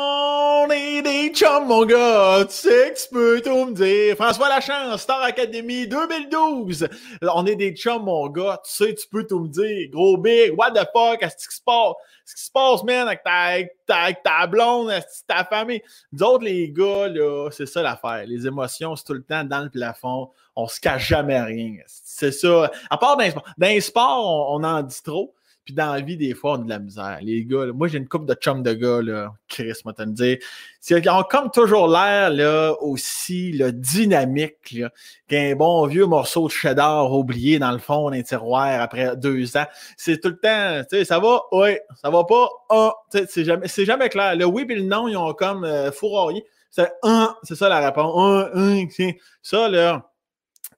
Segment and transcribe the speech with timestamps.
[0.00, 2.44] On est des chums, mon gars.
[2.48, 4.14] Tu sais que tu peux tout me dire.
[4.14, 6.86] François Lachance, Star Academy 2012.
[7.22, 8.60] On est des chums, mon gars.
[8.64, 9.90] Tu sais, tu peux tout me dire.
[9.90, 10.56] Gros big.
[10.56, 11.18] What the fuck?
[11.18, 11.94] Qu'est-ce qui se passe?
[12.24, 14.92] Qu'est-ce qui se passe, man, avec ta, avec ta, avec ta blonde,
[15.26, 15.82] ta famille?
[16.12, 18.24] Nous autres, les gars, là, c'est ça l'affaire.
[18.24, 20.30] Les émotions, c'est tout le temps dans le plafond.
[20.54, 21.74] On se cache jamais rien.
[21.86, 22.70] C'est ça.
[22.88, 23.44] À part dans les sports.
[23.58, 25.34] Dans les sports, on en dit trop.
[25.68, 27.18] Puis dans la vie, des fois, on a de la misère.
[27.20, 30.38] Les gars, moi, j'ai une couple de chums de gars, là, Chris, moi, te dire.
[30.88, 34.78] Ils ont comme toujours l'air, là, aussi, là, dynamique,
[35.28, 39.66] qu'un bon vieux morceau de cheddar oublié dans le fond d'un tiroir après deux ans.
[39.98, 42.94] C'est tout le temps, tu sais, ça va, oui, ça va pas, ah,
[43.28, 44.34] c'est jamais, c'est jamais clair.
[44.36, 46.46] Le oui et le non, ils ont comme euh, fourroyé.
[46.70, 48.14] C'est un, c'est ça la réponse.
[48.16, 48.86] Un, un,
[49.42, 50.10] ça, là,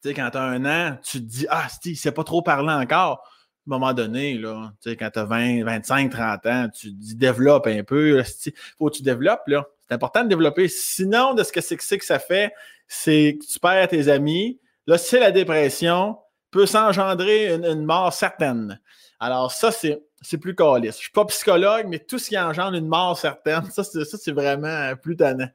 [0.02, 3.22] tu sais, quand t'as un an, tu te dis, ah, c'est pas trop parlant encore
[3.70, 8.22] moment donné, là, quand tu as 20, 25, 30 ans, tu dis développe un peu.
[8.46, 9.46] Il faut que tu développes.
[9.46, 9.66] Là.
[9.88, 10.68] C'est important de développer.
[10.68, 12.52] Sinon, de ce que c'est que, que ça fait,
[12.86, 14.58] c'est que tu perds tes amis.
[14.86, 16.18] Là, c'est la dépression,
[16.50, 18.80] peut s'engendrer une, mort certaine.
[19.18, 20.00] Alors, ça, c'est,
[20.38, 20.94] plus calice.
[20.94, 24.04] Je ne suis pas psychologue, mais tout ce qui engendre une mort certaine, ça, c'est,
[24.04, 25.48] ça, c'est vraiment plus tannant.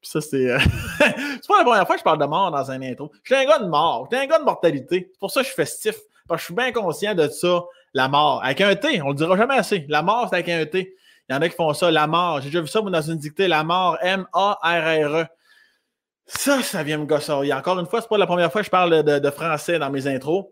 [0.00, 0.50] Puis ça, c'est.
[0.50, 0.58] Euh,
[0.98, 3.12] c'est pas la première fois que je parle de mort dans un intro.
[3.22, 4.08] Je suis un gars de mort.
[4.10, 5.08] Je suis un gars de mortalité.
[5.12, 5.94] C'est pour ça que je suis festif.
[6.36, 7.62] Je suis bien conscient de ça,
[7.94, 8.42] la mort.
[8.44, 9.86] Avec un T, on le dira jamais assez.
[9.88, 10.94] La mort, c'est avec un T.
[11.28, 12.40] Il y en a qui font ça, la mort.
[12.40, 15.26] J'ai déjà vu ça dans une dictée, la mort, M-A-R-R-E.
[16.26, 17.52] Ça, ça vient me gosser.
[17.52, 20.06] Encore une fois, c'est pas la première fois que je parle de, français dans mes
[20.06, 20.46] intros.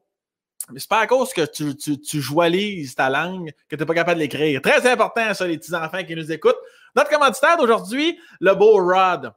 [0.73, 3.87] Mais c'est pas à cause que tu, tu, tu joalises ta langue que tu n'es
[3.87, 4.61] pas capable de l'écrire.
[4.61, 6.59] Très important, ça, les petits-enfants qui nous écoutent.
[6.95, 9.33] Notre commanditaire d'aujourd'hui, le beau Rod.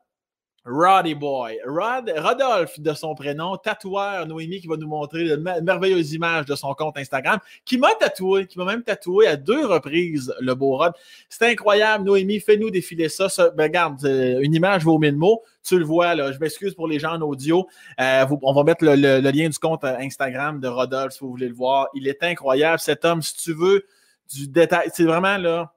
[0.66, 1.60] Roddy Boy.
[1.66, 6.56] Rod, Rodolphe de son prénom, tatoueur Noémie qui va nous montrer de merveilleuses images de
[6.56, 10.78] son compte Instagram, qui m'a tatoué, qui m'a même tatoué à deux reprises le beau
[10.78, 10.94] Rod.
[11.30, 13.28] C'est incroyable, Noémie, fais-nous défiler ça.
[13.58, 15.42] Ben, regarde, une image vaut mille mots.
[15.64, 16.32] Tu le vois, là.
[16.32, 17.68] Je m'excuse pour les gens en audio.
[18.00, 21.30] Euh, on va mettre le, le, lien du compte euh, Instagram de Rodolphe si vous
[21.30, 21.88] voulez le voir.
[21.94, 23.22] Il est incroyable, cet homme.
[23.22, 23.86] Si tu veux
[24.34, 25.74] du détail, c'est vraiment là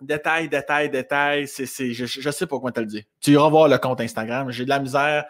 [0.00, 1.48] Détail, détail, détail.
[1.48, 3.04] C'est, je, je sais pas comment te le dire.
[3.20, 4.50] Tu iras voir le compte Instagram.
[4.50, 5.24] J'ai de la misère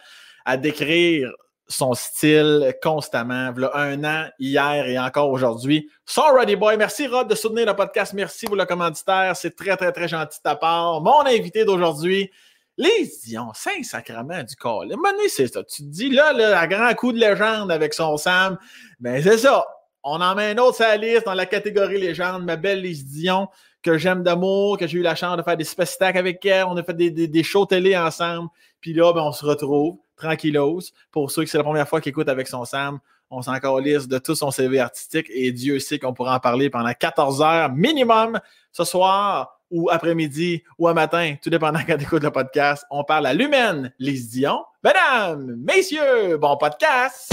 [0.45, 1.31] à décrire
[1.67, 3.53] son style constamment.
[3.53, 5.91] Voilà un an, hier et encore aujourd'hui.
[6.05, 6.77] Sorry, Boy.
[6.77, 8.13] Merci, Rod, de soutenir le podcast.
[8.13, 9.35] Merci pour le commanditaire.
[9.37, 11.01] C'est très, très, très gentil de ta part.
[11.01, 12.31] Mon invité d'aujourd'hui,
[12.77, 14.85] les Dion, Saint-Sacrement du corps.
[15.29, 15.63] c'est ça.
[15.65, 18.59] Tu te dis, là, le à grand coup de légende avec son Sam.
[19.01, 19.65] Ben, c'est ça.
[20.03, 22.45] On en met un autre sur la liste dans la catégorie légende.
[22.45, 23.49] Ma belle Lise Dion
[23.85, 26.65] que j'aime d'amour, que j'ai eu la chance de faire des spectacles avec elle.
[26.65, 28.49] On a fait des, shows télé ensemble.
[28.81, 30.81] Puis là, ben, on se retrouve tranquillos.
[31.13, 32.99] Pour ceux qui c'est la première fois qu'ils écoutent avec son Sam,
[33.31, 36.71] on s'en calisse de tout son CV artistique et Dieu sait qu'on pourra en parler
[36.71, 38.41] pendant 14 heures minimum
[38.73, 42.85] ce soir ou après-midi ou à matin, tout dépendant quand tu écoutes le podcast.
[42.91, 44.65] On parle à l'humaine, Lise Dion.
[44.83, 47.33] Mesdames, messieurs, bon podcast!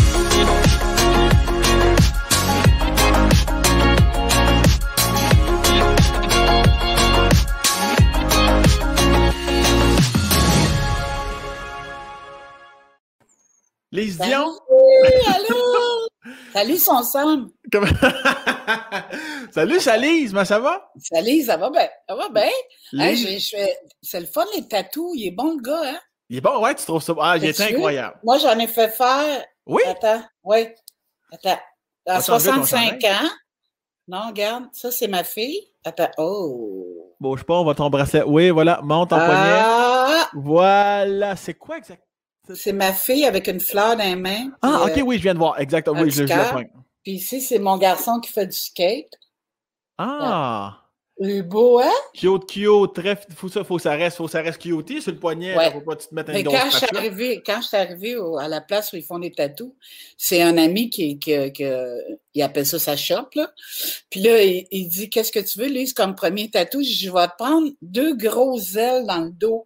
[13.92, 14.58] Les Dion.
[15.28, 16.08] allô!
[16.54, 17.50] Salut, son Sam.
[19.52, 20.90] Salut, Salise, mais ça va?
[20.98, 21.90] Salut, ça va bien?
[22.08, 22.50] Ça va bien?
[24.02, 25.12] C'est le fun, les tatous.
[25.16, 26.00] Il est bon, le gars, hein?
[26.30, 27.14] Il est bon, ouais, tu trouves ça.
[27.20, 28.18] Ah, il est incroyable.
[28.24, 29.44] Moi, j'en ai fait faire.
[29.66, 29.82] Oui?
[29.86, 30.68] Attends, oui.
[31.32, 31.60] Attends.
[32.06, 33.30] À 65 ans.
[34.08, 35.60] Non, regarde, ça, c'est ma fille.
[35.84, 36.12] Attends.
[36.18, 37.14] Oh.
[37.20, 38.22] Bon, je sais pas, on va t'embrasser.
[38.26, 40.30] Oui, voilà, monte en ah.
[40.32, 40.44] poignet.
[40.46, 41.36] Voilà.
[41.36, 42.11] C'est quoi exactement?
[42.54, 44.52] C'est ma fille avec une fleur dans les mains.
[44.62, 45.60] Ah, ok, oui, je viens de voir.
[45.60, 46.02] Exactement.
[46.02, 46.64] Oui, je, je
[47.04, 49.14] Puis ici, c'est mon garçon qui fait du skate.
[49.98, 50.78] Ah!
[51.24, 51.92] Le beau, hein?
[52.16, 53.16] Cute, cute, très.
[53.36, 55.56] Faut ça, faut ça reste, faut ça reste cute sur le poignet.
[55.56, 55.72] Ouais.
[55.72, 58.48] faut pas te mettre un Mais quand je suis arrivée, quand je suis arrivée à
[58.48, 59.72] la place où ils font des tatous,
[60.18, 61.64] c'est un ami qui, qui, qui,
[62.34, 63.52] il appelle ça sa shop, là.
[64.10, 66.82] Puis là, il, dit, qu'est-ce que tu veux, Lise, comme premier tatou?
[66.82, 69.64] Je vais te prendre deux grosses ailes dans le dos.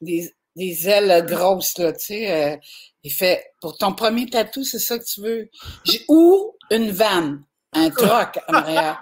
[0.00, 2.30] Des, des ailes grosses, là, tu sais.
[2.30, 2.56] Euh,
[3.04, 5.48] il fait, pour ton premier tatou, c'est ça que tu veux?
[6.08, 9.00] Ou une vanne, un troc en arrière.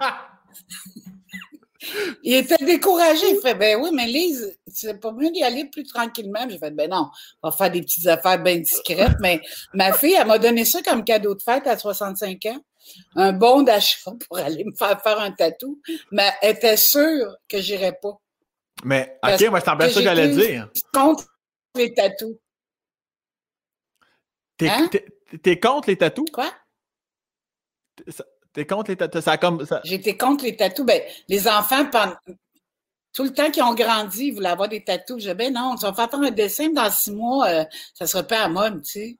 [2.23, 3.25] il était découragé.
[3.31, 6.47] Il fait, ben oui, mais Lise, c'est pas mieux d'y aller plus tranquillement.
[6.47, 7.09] J'ai fait, ben non,
[7.41, 9.17] on va faire des petites affaires bien discrètes.
[9.19, 9.41] Mais
[9.73, 12.59] ma fille, elle m'a donné ça comme cadeau de fête à 65 ans.
[13.15, 15.81] Un bon d'achat pour aller me faire faire un tatou.
[16.11, 18.17] Mais elle était sûre que j'irais pas.
[18.83, 20.69] Mais, OK, moi, c'est bien ça que j'allais dire.
[20.93, 21.25] Contre
[21.75, 22.35] les tatous.
[24.57, 24.89] T'es hein?
[25.61, 26.25] contre les tatous?
[26.31, 26.51] Quoi?
[28.53, 29.23] T'es contre les tatous?
[29.23, 29.65] Ça comme.
[29.65, 29.81] Ça...
[29.83, 30.85] J'étais contre les tatous.
[30.85, 32.15] Ben, les enfants, pendant...
[33.13, 35.21] tout le temps qu'ils ont grandi, ils voulaient avoir des tatous.
[35.21, 38.23] Je dis, ben non, tu vas faire un dessin dans six mois, euh, ça sera
[38.23, 39.17] pas à mode, tu sais.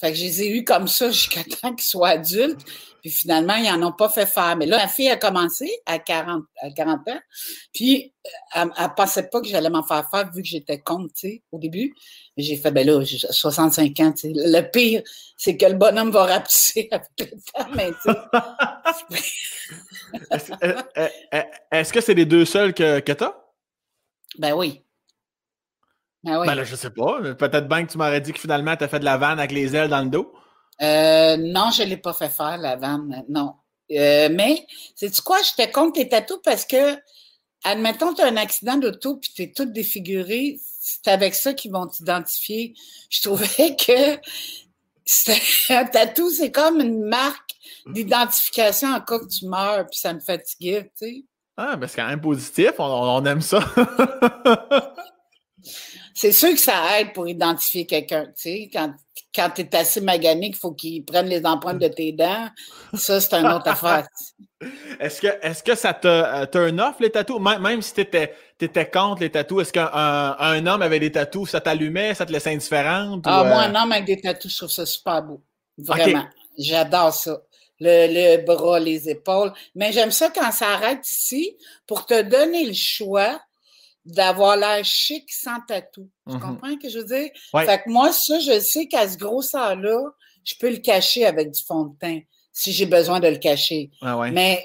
[0.00, 2.64] Fait que je les ai eus comme ça jusqu'à temps qu'ils soient adultes.
[3.00, 4.56] Puis finalement, ils n'en ont pas fait faire.
[4.56, 7.20] Mais là, ma fille a commencé à 40, à 40 ans.
[7.72, 8.12] Puis
[8.54, 11.42] elle ne pensait pas que j'allais m'en faire faire vu que j'étais contre, tu sais,
[11.52, 11.94] au début.
[12.36, 14.32] J'ai fait, ben là, j'ai 65 ans, tu sais.
[14.34, 15.02] Le pire,
[15.36, 19.22] c'est que le bonhomme va rapetisser avec le temps, mais tu sais.
[20.32, 23.36] Euh, euh, euh, est-ce que c'est les deux seuls que, que tu as?
[24.38, 24.82] Ben oui.
[26.24, 26.46] Ben, oui.
[26.46, 27.20] ben là, je sais pas.
[27.34, 29.52] Peut-être bien que tu m'aurais dit que finalement, tu as fait de la vanne avec
[29.52, 30.32] les ailes dans le dos.
[30.82, 33.54] Euh, non, je ne l'ai pas fait faire, la vanne, non.
[33.90, 35.38] Euh, mais, sais-tu quoi?
[35.42, 36.96] J'étais contre tes tatous parce que,
[37.64, 41.72] admettons, tu as un accident d'auto puis tu es toute défigurée, c'est avec ça qu'ils
[41.72, 42.74] vont t'identifier.
[43.10, 44.16] Je trouvais que
[45.70, 47.52] un tatou, c'est comme une marque
[47.86, 51.24] d'identification en cas que tu meurs, puis ça me fatiguait, tu sais.
[51.56, 53.58] Ah, ben c'est quand même positif, on, on aime ça.
[56.18, 58.24] c'est sûr que ça aide pour identifier quelqu'un.
[58.26, 58.92] Tu sais, quand,
[59.32, 62.48] quand tu es assez magané qu'il faut qu'il prenne les empreintes de tes dents,
[62.94, 64.04] ça, c'est une autre affaire.
[64.98, 67.40] Est-ce que, est que ça te euh, turn off les tatous?
[67.40, 71.50] Même, si tu étais, étais, contre les tatous, est-ce qu'un un, homme avec des tatous,
[71.50, 73.22] ça t'allumait, ça te laissait indifférente?
[73.24, 73.60] Ah, moi, euh?
[73.68, 75.40] un homme avec des tatous, je trouve ça super beau.
[75.78, 76.24] Vraiment.
[76.58, 77.40] J'adore ça.
[77.78, 79.52] Le, le, bras, les épaules.
[79.76, 81.56] Mais j'aime ça quand ça arrête ici
[81.86, 83.40] pour te donner le choix
[84.08, 86.10] d'avoir l'air chic sans tatou.
[86.26, 86.40] Tu mm-hmm.
[86.40, 87.30] comprends ce que je veux dire?
[87.52, 90.00] Fait que moi, ça, je sais qu'à ce grosseur-là,
[90.44, 92.20] je peux le cacher avec du fond de teint
[92.52, 93.90] si j'ai besoin de le cacher.
[94.00, 94.64] Ah Mais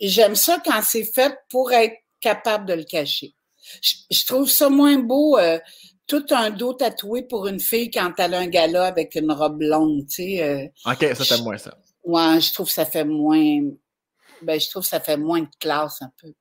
[0.00, 3.34] j'aime ça quand c'est fait pour être capable de le cacher.
[3.82, 5.58] Je, trouve ça moins beau, euh,
[6.06, 9.60] tout un dos tatoué pour une fille quand elle a un gala avec une robe
[9.60, 10.42] longue, tu sais.
[10.42, 11.76] Euh, OK, ça fait moins ça.
[12.04, 13.60] Ouais, je trouve que ça fait moins...
[14.40, 16.32] Ben, je trouve que ça fait moins de classe un peu.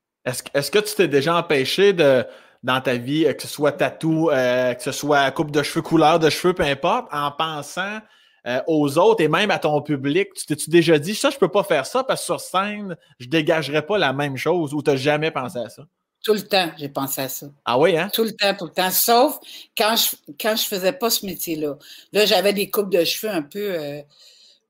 [0.53, 2.25] Est-ce que tu t'es déjà empêché de,
[2.63, 5.81] dans ta vie, euh, que ce soit tatou, euh, que ce soit coupe de cheveux,
[5.81, 7.99] couleur de cheveux, peu importe, en pensant
[8.45, 11.47] euh, aux autres et même à ton public, tu t'es-tu déjà dit, ça, je peux
[11.47, 14.89] pas faire ça parce que sur scène, je dégagerai pas la même chose ou tu
[14.89, 15.83] n'as jamais pensé à ça?
[16.23, 17.47] Tout le temps, j'ai pensé à ça.
[17.63, 18.09] Ah oui, hein?
[18.13, 18.91] Tout le temps, tout le temps.
[18.91, 19.37] Sauf
[19.77, 21.75] quand je quand je faisais pas ce métier-là.
[22.11, 24.01] Là, j'avais des coupes de cheveux un peu, euh,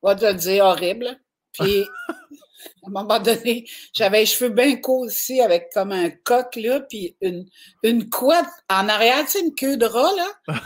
[0.03, 1.17] on va dire, horribles.
[1.53, 1.83] Puis
[2.83, 6.81] à un moment donné, j'avais les cheveux bien courts aussi, avec comme un coq, là,
[6.81, 7.45] puis une,
[7.83, 10.55] une couette en arrière, tu sais, une queue de rat, là.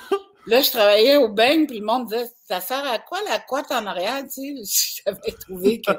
[0.47, 3.71] là, je travaillais au bain, puis le monde disait, ça sert à quoi la couette
[3.71, 5.01] en arrière, tu sais?
[5.05, 5.91] J'avais trouvé que,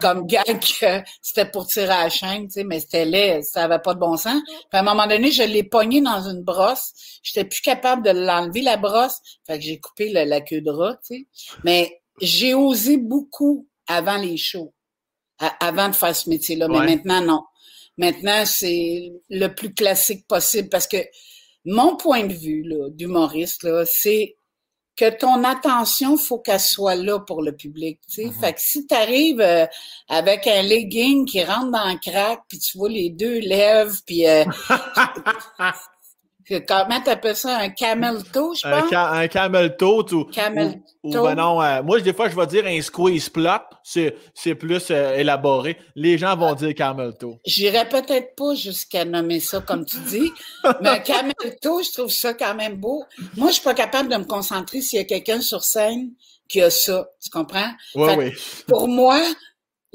[0.00, 3.64] comme gag, que c'était pour tirer à la chaîne, tu sais, mais c'était laid, ça
[3.64, 4.40] avait pas de bon sens.
[4.46, 6.92] Puis à un moment donné, je l'ai pogné dans une brosse.
[7.22, 9.20] J'étais plus capable de l'enlever, la brosse.
[9.46, 11.26] Fait que j'ai coupé la queue de rat, tu sais.
[11.64, 14.72] Mais j'ai osé beaucoup avant les shows
[15.38, 16.68] avant de faire ce métier-là.
[16.68, 17.44] Mais maintenant, non.
[17.98, 20.98] Maintenant, c'est le plus classique possible parce que
[21.64, 24.36] mon point de vue d'humoriste, c'est
[24.96, 28.00] que ton attention, faut qu'elle soit là pour le public.
[28.08, 28.24] Tu sais.
[28.24, 28.40] Mm-hmm.
[28.40, 29.66] Fait que si tu arrives euh,
[30.08, 34.26] avec un legging qui rentre dans le crack, puis tu vois les deux lèvres, puis
[34.26, 34.44] euh,
[36.48, 37.58] Comment t'appelles ça?
[37.58, 38.92] Un camel toe, je pense?
[38.92, 40.12] Un, camel toe.
[40.12, 43.62] Ou, camel ou, ben non, euh, moi, des fois, je vais dire un squeeze plot.
[43.82, 45.76] C'est plus euh, élaboré.
[45.96, 47.38] Les gens vont dire camel toe.
[47.44, 50.32] J'irais peut-être pas jusqu'à nommer ça comme tu dis,
[50.80, 53.04] mais un camel toe, je trouve ça quand même beau.
[53.36, 56.12] Moi, je suis pas capable de me concentrer s'il y a quelqu'un sur scène
[56.48, 57.08] qui a ça.
[57.22, 57.70] Tu comprends?
[57.96, 58.32] Oui, oui.
[58.68, 59.20] Pour moi,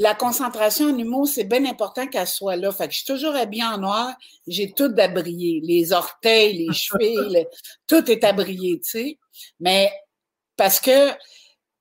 [0.01, 2.71] la concentration en humour, c'est bien important qu'elle soit là.
[2.71, 4.15] Fait que je suis toujours habillée en noir,
[4.47, 5.61] j'ai tout d'abrié.
[5.63, 7.45] Les orteils, les cheveux,
[7.85, 9.19] tout est abrié, tu sais.
[9.59, 9.91] Mais
[10.57, 11.11] parce que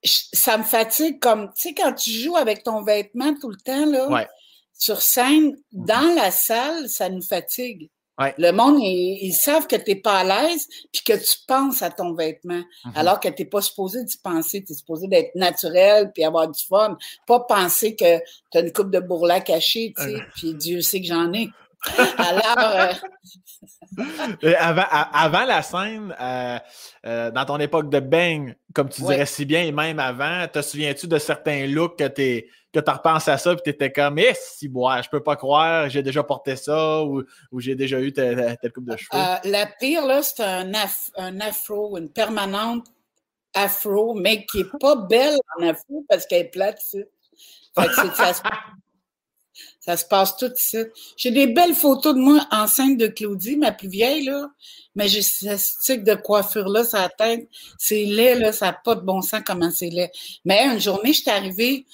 [0.05, 3.87] ça me fatigue comme, tu sais, quand tu joues avec ton vêtement tout le temps,
[3.87, 4.29] là,
[4.75, 7.89] sur scène, dans la salle, ça nous fatigue.
[8.39, 11.91] Le monde, ils, savent que tu n'es pas à l'aise puis que tu penses à
[11.91, 12.63] ton vêtement.
[12.85, 12.93] Mhm.
[12.95, 14.63] Alors que tu n'es pas supposé d'y penser.
[14.65, 16.97] Tu es supposé d'être naturel puis avoir du fun.
[17.27, 18.19] Pas penser que
[18.51, 20.21] tu as une coupe de bourrelat cachée, tu sais, euh.
[20.35, 21.49] puis Dieu sait que j'en ai.
[22.19, 22.93] Alors.
[24.45, 29.45] Euh, avant, avant, la scène, euh, dans ton époque de bang, comme tu dirais si
[29.45, 33.53] bien, et même avant, te souviens-tu de certains looks que tu que repenses à ça,
[33.55, 37.03] puis tu étais comme, eh, si, moi, je peux pas croire, j'ai déjà porté ça,
[37.03, 39.21] ou, ou j'ai déjà eu telle, coupe de cheveux?
[39.21, 40.71] Euh, la pire, là, c'est un,
[41.17, 42.87] un afro, une permanente
[43.55, 48.41] afro, mais qui est pas belle en afro parce qu'elle est plate, Fait que se,
[49.81, 50.79] ça se passe tout ici.
[51.17, 54.51] J'ai des belles photos de moi enceinte de Claudie, ma plus vieille, là,
[54.95, 57.49] mais j'ai ce style de coiffure-là sur la tête.
[57.79, 60.11] C'est laid, là, ça n'a pas de bon sens comment c'est laid.
[60.45, 61.87] Mais une journée, je suis arrivée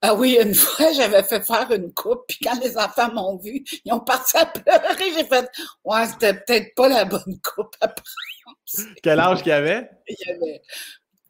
[0.00, 3.64] Ah oui, une fois, j'avais fait faire une coupe, puis quand les enfants m'ont vu,
[3.84, 5.12] ils ont parti à pleurer.
[5.14, 5.50] J'ai fait,
[5.84, 8.02] ouais, c'était peut-être pas la bonne coupe après.
[9.02, 9.88] Quel âge qu'il y avait?
[10.08, 10.62] Il y avait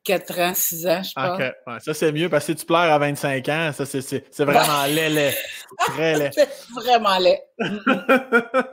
[0.06, 1.40] 4 ans, 6 ans, je pense.
[1.40, 1.52] OK.
[1.66, 4.24] Ouais, ça, c'est mieux parce que si tu pleures à 25 ans, ça, c'est, c'est,
[4.30, 5.34] c'est vraiment laid, laid.
[5.78, 6.30] Très laid.
[6.34, 7.40] C'est vraiment laid.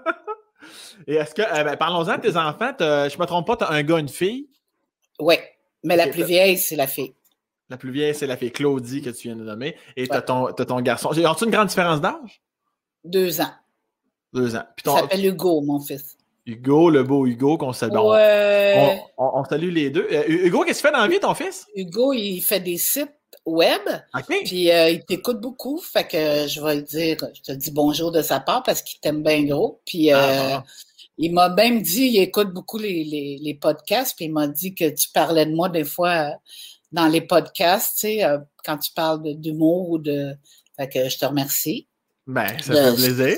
[1.07, 2.71] Et est-ce que, euh, ben, parlons-en de tes enfants.
[2.79, 4.47] Je me trompe pas, tu as un gars, une fille?
[5.19, 5.35] Oui,
[5.83, 7.13] mais la plus vieille, c'est la fille.
[7.69, 9.75] La plus vieille, c'est la fille Claudie que tu viens de nommer.
[9.97, 10.25] Et tu as Ouais.
[10.25, 11.09] ton, t'as ton garçon.
[11.09, 12.41] As-tu une grande différence d'âge?
[13.03, 13.51] Deux ans.
[14.31, 14.63] Deux ans.
[14.75, 16.17] Puis Il s'appelle Hugo, mon fils.
[16.45, 17.95] Hugo, le beau Hugo qu'on salue.
[17.95, 18.99] On- Ouais.
[19.17, 20.07] On, on- on salue les deux.
[20.11, 21.65] Euh, Hugo, qu'est-ce que tu fais dans la vie, ton fils?
[21.75, 23.11] Hugo, il fait des sites
[23.45, 23.81] web,
[24.15, 24.35] OK.
[24.45, 25.77] puis euh, il t'écoute beaucoup.
[25.79, 28.99] Fait que je vais le dire, je te dis bonjour de sa part parce qu'il
[28.99, 29.81] t'aime bien gros.
[29.85, 30.63] Puis euh, Ah, bon.
[31.17, 34.75] il m'a même dit, il écoute beaucoup les, les, les podcasts, puis il m'a dit
[34.75, 36.33] que tu parlais de moi des fois
[36.91, 40.33] dans les podcasts, tu sais, euh, quand tu parles d'humour ou de.
[40.77, 41.87] Fait que je te remercie.
[42.27, 43.37] Ben, ça Euh, fait plaisir.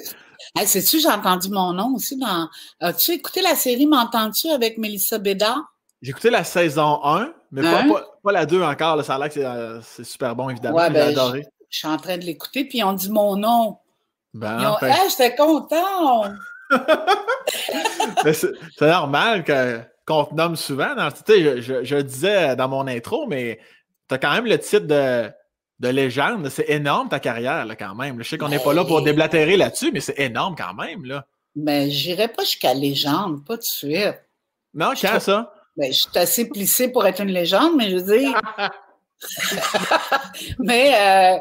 [0.55, 2.49] Hey, sais-tu, j'ai entendu mon nom aussi dans.
[2.79, 5.63] As-tu écouté la série M'entends-tu avec Mélissa Bédard?
[6.01, 7.89] J'ai écouté la saison 1, mais pas, Hein?
[7.89, 8.95] pas- pas la 2 encore.
[8.97, 9.03] là.
[9.03, 10.75] Ça a l'air que c'est, euh, super bon, évidemment.
[10.77, 11.45] Ouais, J'ai ben, adoré.
[11.69, 13.77] Je suis en train de l'écouter, puis ils ont dit mon nom.
[14.33, 16.25] Ben, Ils ont, enfin, Hey, j'étais content!
[18.33, 18.51] c'est,
[18.81, 20.93] normal que, qu'on te nomme souvent.
[20.95, 23.59] dans- je, je- je le disais dans mon intro, mais
[24.09, 25.29] tu as quand même le titre de,
[25.79, 26.50] de légende.
[26.50, 28.22] C'est énorme ta carrière, là, quand même.
[28.22, 31.05] Je sais qu'on n'est pas là pour Ben- déblatérer là-dessus, mais c'est énorme quand même.
[31.05, 31.25] Là.
[31.55, 34.22] Mais j'irai pas jusqu'à légende, pas de suite.
[34.74, 35.53] Non, Je quand ça?
[35.77, 38.39] Ben, je suis assez plissée pour être une légende, mais je veux dire.
[40.60, 41.38] mais euh,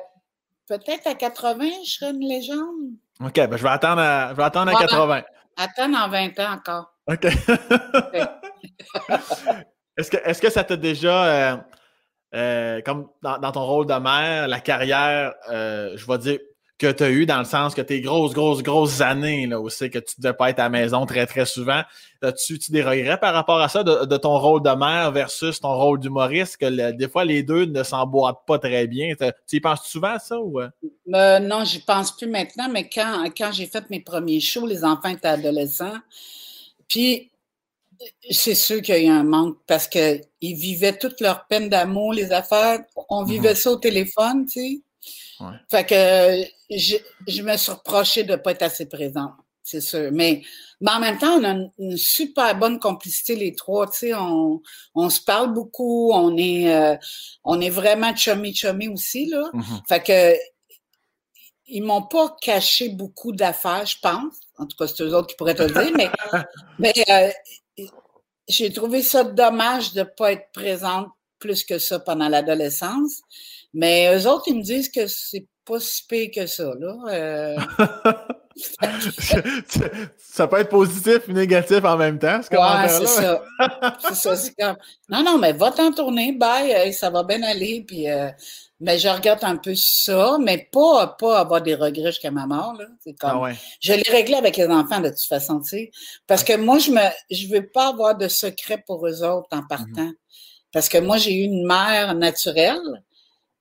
[0.69, 2.93] peut-être à 80, je serais une légende.
[3.21, 4.87] OK, ben, je vais attendre à, je vais attendre à Voilà.
[4.89, 5.23] 80.
[5.57, 6.93] Attends dans 20 ans encore.
[7.07, 7.25] OK.
[9.97, 11.57] est-ce, que, est-ce que ça t'a déjà, euh,
[12.35, 16.39] euh, comme dans, ton rôle de mère, la carrière, euh, je vais dire,
[16.77, 19.91] que tu as eu dans le sens que tes grosses, grosses, grosses années, là, aussi,
[19.91, 21.83] que tu ne devais pas être à la maison très, très souvent,
[22.21, 25.77] as-tu tu des regrets par rapport à ça, de, ton rôle de mère versus ton
[25.77, 29.15] rôle d'humoriste, que des fois, les deux ne s'emboîtent pas très bien?
[29.49, 30.61] Tu y penses souvent à ça ou...
[30.61, 30.69] euh?
[31.07, 35.11] Non, j'y pense plus maintenant, mais quand, quand j'ai fait mes premiers shows, les enfants
[35.11, 35.99] étaient adolescents.
[36.89, 37.31] Puis,
[38.31, 42.13] c'est sûr qu'il y a eu un manque parce qu'ils vivaient toute leur peine d'amour,
[42.13, 42.81] les affaires.
[43.09, 44.81] On vivait ça au téléphone, tu sais.
[45.41, 45.57] Ouais.
[45.71, 46.97] Fait que je,
[47.27, 49.33] je me suis reproché de ne pas être assez présente,
[49.63, 50.11] c'est sûr.
[50.13, 50.43] Mais,
[50.81, 53.87] mais en même temps, on a une, une super bonne complicité, les trois.
[53.91, 54.63] Tu sais, on,
[54.95, 56.97] on se parle beaucoup, on est, euh,
[57.43, 59.51] on est vraiment chummy-chummy aussi, là.
[59.89, 60.37] Fait que
[61.67, 64.35] ils m'ont pas caché beaucoup d'affaires, je pense.
[64.59, 66.11] En tout cas, c'est eux autres qui pourraient te le dire, mais,
[66.79, 67.31] mais euh,
[68.49, 73.23] j'ai trouvé ça dommage de pas être présente plus que ça pendant l'adolescence.
[73.73, 76.97] Mais eux autres, ils me disent que c'est pas si pire que ça, là.
[77.09, 77.57] Euh,
[80.19, 83.07] ça peut être positif et négatif en même temps, ce ouais, commentaire-là.
[83.07, 83.43] c'est ça.
[84.09, 84.37] C'est ça.
[84.37, 84.77] c'est comme,
[85.09, 87.85] non, non, mais va t'en tourner, bye, ça va bien aller.
[87.87, 88.31] Puis, euh,
[88.81, 92.75] mais je regarde un peu ça, mais pas, pas avoir des regrets jusqu'à ma mort,
[92.79, 92.87] là.
[93.03, 93.55] C'est comme, Ah ouais.
[93.81, 95.91] Je l'ai réglé avec les enfants de toute façon, tu sais.
[96.27, 99.63] Parce que moi, je me je veux pas avoir de secret pour eux autres en
[99.67, 100.11] partant.
[100.73, 103.03] Parce que moi, j'ai eu une mère naturelle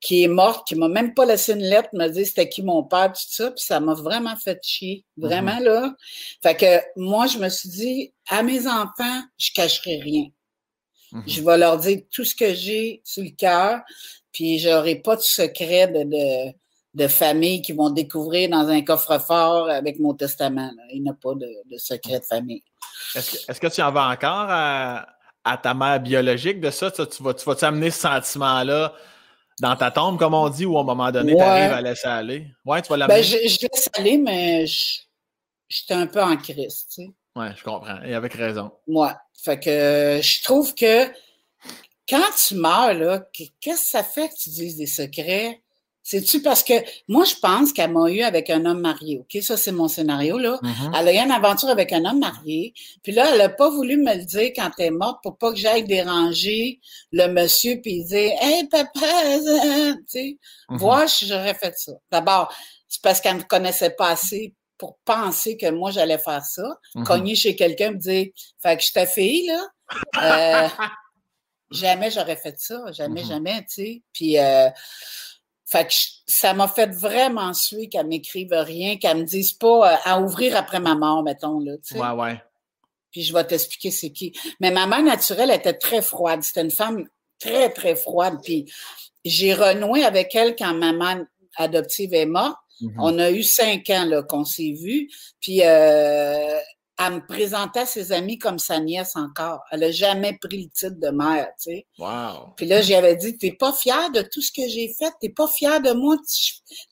[0.03, 2.83] qui est morte, qui m'a même pas laissé une lettre, me dire c'était qui mon
[2.83, 5.05] père, tout ça, puis ça m'a vraiment fait chier.
[5.15, 5.95] Vraiment, là.
[6.43, 10.25] Fait que moi, je me suis dit, à mes enfants, je cacherai rien.
[11.13, 11.23] Mhm.
[11.25, 13.79] Je vais leur dire tout ce que j'ai sur le cœur,
[14.33, 16.53] puis j'aurai pas de secret de, de,
[16.95, 20.71] de famille qui vont découvrir dans un coffre-fort avec mon testament.
[20.75, 20.83] là.
[20.91, 22.63] Il n'y a pas de, de secret de famille.
[23.15, 25.07] Est-ce que, tu en vas encore à,
[25.45, 26.91] à ta mère biologique de ça?
[26.91, 28.93] Tu, tu vas, vas-tu amener ce sentiment-là
[29.63, 31.43] dans ta tombe, comme on dit, ou à un moment donné, tu Ouais.
[31.47, 32.47] arrives à laisser aller?
[32.65, 33.15] Ouais, tu vas l'amener?
[33.15, 34.65] Ben, je, je laisse aller, mais
[35.69, 37.09] j'étais un peu en crise, tu sais.
[37.35, 38.01] Ouais, je comprends.
[38.03, 38.71] Et avec raison.
[38.87, 39.17] Moi.
[39.41, 41.05] Fait que euh, je trouve que
[42.07, 45.62] quand tu meurs, là, que- qu'est-ce que ça fait que tu dises des secrets?
[46.03, 46.73] C'est-tu parce que
[47.07, 49.19] moi, je pense qu'elle m'a eu avec un homme marié.
[49.19, 50.59] OK, ça, c'est mon scénario, là.
[50.61, 50.91] Mhm.
[50.95, 52.73] Elle a eu une aventure avec un homme marié.
[53.01, 55.51] Puis là, elle n'a pas voulu me le dire quand elle est morte pour pas
[55.53, 56.81] que j'aille déranger
[57.13, 58.89] le monsieur puis dire Hey papa,
[59.97, 60.37] tu sais?
[60.67, 61.93] Voir si j'aurais fait ça.
[62.11, 62.53] D'abord,
[62.89, 66.79] c'est parce qu'elle ne me connaissait pas assez pour penser que moi j'allais faire ça.
[66.95, 67.05] Mhm.
[67.05, 68.27] Cogner chez quelqu'un me dire
[68.61, 69.67] Fait que je ta fille, là.
[70.21, 70.67] Euh,
[71.71, 72.91] jamais j'aurais fait ça.
[72.91, 74.01] Jamais, jamais, tu sais.
[74.11, 74.69] Puis euh,
[75.73, 75.93] fait que
[76.27, 80.55] ça m'a fait vraiment suer qu'elle m'écrive rien, qu'elle me dise pas euh, à ouvrir
[80.55, 81.99] après ma mort, mettons, là, tu sais.
[81.99, 82.39] Ouais, ouais.
[83.11, 84.33] Puis je vais t'expliquer c'est qui.
[84.59, 86.43] Mais ma mère naturelle était très froide.
[86.43, 87.07] C'était une femme
[87.39, 88.37] très, très froide.
[88.43, 88.71] Puis
[89.25, 91.25] j'ai renoué avec elle quand maman
[91.57, 92.57] adoptive est morte.
[92.81, 92.95] Mm-hmm.
[92.99, 95.09] On a eu cinq ans là, qu'on s'est vus.
[95.41, 96.59] Puis euh,
[96.99, 99.63] elle me présentait ses amis comme sa nièce encore.
[99.71, 101.87] Elle n'a jamais pris le titre de mère, tu sais.
[101.97, 102.53] Wow.
[102.55, 105.47] Puis là, j'avais dit, t'es pas fière de tout ce que j'ai fait, t'es pas
[105.47, 106.17] fière de moi,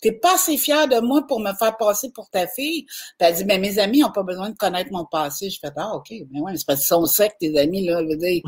[0.01, 2.85] t'es pas assez fière de moi pour me faire passer pour ta fille.
[2.85, 5.49] Puis elle dit, mais mes amis n'ont pas besoin de connaître mon passé.
[5.49, 8.01] Je fais, ah, OK, mais ouais, c'est parce qu'ils sont secs, tes amis, là.
[8.01, 8.41] Je veux dire,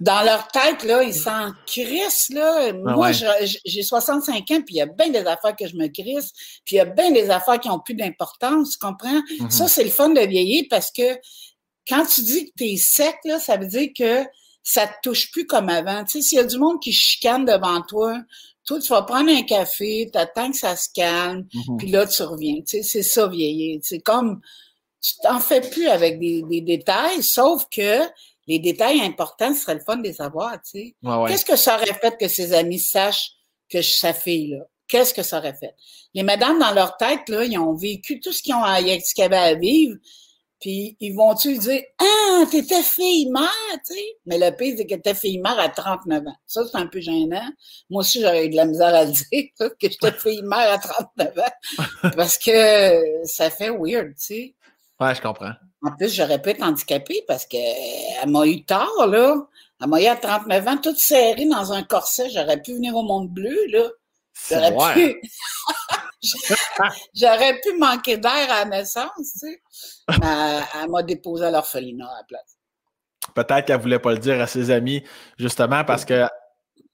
[0.00, 2.70] dans leur tête, là, ils s'en crissent, là.
[2.70, 5.86] Ah Moi, j'ai 65 ans, puis il y a bien des affaires que je me
[5.86, 6.32] crisse,
[6.64, 9.20] puis il y a bien des affaires qui ont plus d'importance, tu comprends?
[9.20, 9.50] Mm-hmm.
[9.50, 11.16] Ça, c'est le fun de vieillir parce que
[11.88, 14.24] quand tu dis que tu es sec, là, ça veut dire que
[14.62, 16.04] ça te touche plus comme avant.
[16.04, 18.18] Tu sais, s'il y a du monde qui chicane devant toi,
[18.66, 21.76] toi, tu vas prendre un café, t'attends que ça se calme, mm-hmm.
[21.76, 22.56] puis là, tu reviens.
[22.56, 23.78] Tu sais, c'est ça, vieillir.
[23.82, 24.40] C'est comme,
[25.00, 28.00] tu t'en fais plus avec des, des détails, sauf que
[28.46, 30.96] les détails importants, ce serait le fun de les savoir, tu sais.
[31.28, 33.32] Qu'est-ce que ça aurait fait que ses amis sachent
[33.70, 34.64] que je suis sa fille, là?
[34.86, 35.74] Qu'est-ce que ça aurait fait?
[36.12, 39.14] Les madames, dans leur tête, là, ils ont vécu tout ce qu'ils ont à, ce
[39.14, 39.96] qu'ils avaient à vivre.
[40.60, 43.48] Puis, ils vont-tu dire, ah, t'étais fille-mère,
[43.86, 44.04] tu sais?
[44.26, 46.36] Mais le pire, c'est que t'étais fille-mère à 39 ans.
[46.46, 47.50] Ça, c'est un peu gênant.
[47.90, 51.38] Moi aussi, j'aurais eu de la misère à le dire, que j'étais fille-mère à 39
[51.38, 52.10] ans.
[52.16, 54.54] parce que ça fait weird, tu sais.
[55.00, 55.52] Ouais, je comprends.
[55.84, 59.36] En plus, j'aurais pu être handicapée parce qu'elle m'a eu tard, là.
[59.80, 62.30] Elle m'a eu à 39 ans, toute serrée dans un corset.
[62.30, 63.88] J'aurais pu venir au monde bleu, là.
[64.50, 65.20] J'aurais pu.
[67.14, 69.62] J'aurais pu manquer d'air à la naissance, tu sais.
[70.08, 72.56] Elle, m'a déposé à l'orphelinat à la place.
[73.34, 75.04] Peut-être qu'elle ne voulait pas le dire à ses amis,
[75.38, 76.26] justement, parce que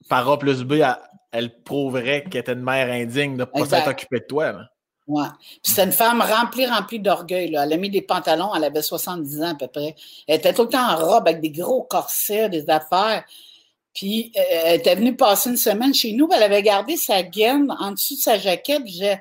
[0.09, 0.83] par A plus B,
[1.31, 4.53] elle, prouverait qu'elle était une mère indigne de ne pas s'être occupée de toi.
[4.53, 4.69] Là.
[5.11, 5.27] Ouais.
[5.63, 7.55] c'est une femme remplie, remplie d'orgueil.
[7.55, 9.97] Elle a mis des pantalons, elle avait 70 ans à peu près.
[10.29, 13.25] Elle était tout le temps en robe avec des gros corsets, des affaires.
[13.93, 17.75] Puis euh, elle était venue passer une semaine chez nous, elle avait gardé sa gaine
[17.81, 18.83] en dessous de sa jaquette.
[18.87, 19.19] J'ai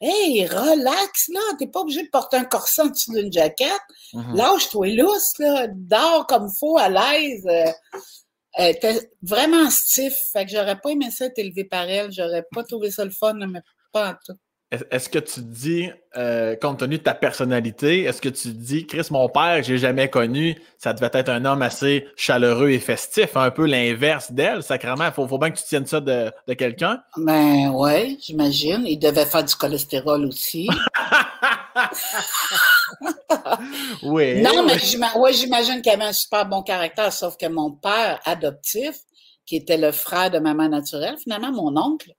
[0.00, 3.68] Hey, relax, là, t'es pas obligé de porter un corset en dessous d'une jaquette.
[4.14, 4.36] Mm-hmm.
[4.36, 7.44] Lâche-toi lousse, là, dors comme faut, à l'aise.
[7.46, 7.72] Euh,
[8.52, 10.14] elle était vraiment stiff.
[10.32, 12.12] Fait que j'aurais pas aimé ça être élevé par elle.
[12.12, 14.38] J'aurais pas trouvé ça le fun, mais pas en tout.
[14.70, 19.06] Est-ce que tu dis, euh, compte tenu de ta personnalité, est-ce que tu dis, Chris,
[19.10, 23.50] mon père, j'ai jamais connu, ça devait être un homme assez chaleureux et festif, un
[23.50, 25.06] peu l'inverse d'elle, sacrément.
[25.06, 27.00] Il faut, faut, bien que tu tiennes ça de, de quelqu'un?
[27.16, 28.84] Ben ouais, j'imagine.
[28.86, 30.68] Il devait faire du cholestérol aussi.
[34.02, 34.42] oui.
[34.42, 34.78] Non, mais
[35.32, 38.96] j'imagine qu'il avait un super bon caractère, sauf que mon père adoptif,
[39.46, 42.12] qui était le frère de maman naturelle, finalement, mon oncle,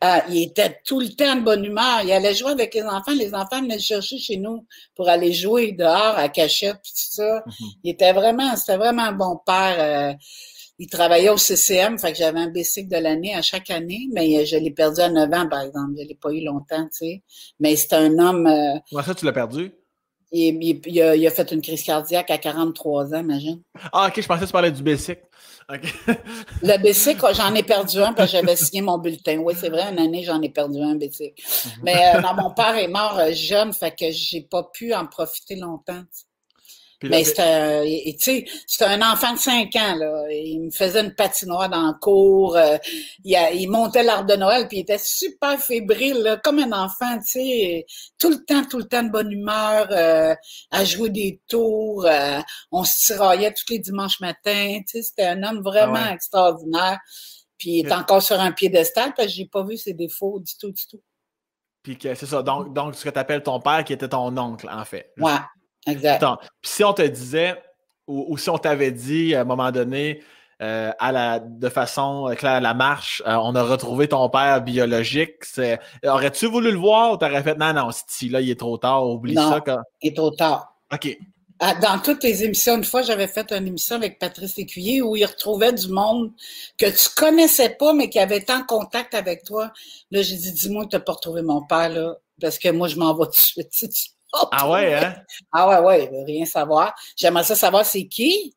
[0.00, 2.00] ah, il était tout le temps de bonne humeur.
[2.02, 3.12] Il allait jouer avec les enfants.
[3.12, 7.42] Les enfants venaient chercher chez nous pour aller jouer dehors à cachette tout ça.
[7.46, 7.66] Mhm.
[7.84, 10.12] Il était vraiment, c'était vraiment un bon père.
[10.12, 10.14] Euh,
[10.78, 14.46] il travaillait au CCM, fait que j'avais un bicycle de l'année à chaque année, mais
[14.46, 15.92] je l'ai perdu à 9 ans, par exemple.
[15.98, 17.22] Je l'ai pas eu longtemps, tu sais.
[17.60, 18.46] Mais c'est un homme.
[18.46, 19.72] Euh, Comment ça, tu l'as perdu?
[20.32, 23.60] Il, a, il, a, fait une crise cardiaque à 43 ans, imagine.
[23.92, 25.20] Ah, ok, je pensais que tu parlais du bicycle.
[26.62, 29.38] Le BC, j'en ai perdu un parce que j'avais signé mon bulletin.
[29.38, 31.34] Oui, c'est vrai, une année, j'en ai perdu un BC.
[31.34, 31.72] Mhm.
[31.82, 35.56] Mais euh, mon père est mort euh, jeune, fait que j'ai pas pu en profiter
[35.56, 36.02] longtemps.
[37.02, 40.24] Mais c'était, c'était un enfant de 5 ans, là.
[40.30, 42.56] Il me faisait une patinoire dans le cours.
[42.56, 42.76] Euh,
[43.24, 47.26] il, il, montait l'arbre de Noël, puis il était super fébrile, comme un enfant, tu
[47.26, 47.86] sais.
[48.18, 50.34] Tout le temps, tout le temps de bonne humeur, euh,
[50.70, 52.04] à jouer des tours.
[52.04, 55.02] Euh, on se tiraillait tous les dimanches matins, tu sais.
[55.02, 56.98] C'était un homme vraiment ah extraordinaire.
[57.56, 60.52] Puis il est encore sur un piédestal, parce que j'ai pas vu ses défauts du
[60.58, 61.00] tout, du tout.
[61.82, 62.42] Puis c'est ça.
[62.42, 65.12] Donc, donc ce que tu appelles ton père, qui était ton oncle, en fait.
[65.16, 65.32] Ouais.
[65.86, 66.24] Exact.
[66.60, 67.60] Puis si on te disait,
[68.06, 70.22] ou, si on t'avait dit à un moment donné,
[70.62, 74.60] euh, à la, de façon claire, à la marche, euh, on a retrouvé ton père
[74.60, 75.44] biologique.
[76.04, 79.08] Aurais-tu voulu le voir ou t'aurais fait non, non, si là, il est trop tard,
[79.08, 79.60] oublie ça.
[79.64, 79.78] Quand...
[80.02, 80.74] Il est trop tard.
[80.92, 81.16] OK.
[81.60, 85.24] Dans toutes les émissions, une fois, j'avais fait une émission avec Patrice Écuyer où il
[85.26, 86.32] retrouvait du monde
[86.78, 89.70] que tu connaissais pas, mais qui avait été en contact avec toi.
[90.10, 92.88] Là, j'ai dit, dis-moi que tu n'as pas retrouvé mon père, là, parce que moi,
[92.88, 93.92] je m'en vais tout de suite.
[94.52, 95.14] ah ouais, hein?
[95.52, 96.94] Ah ouais, ouais, il veut rien savoir.
[97.16, 98.54] J'aimerais ça savoir c'est qui,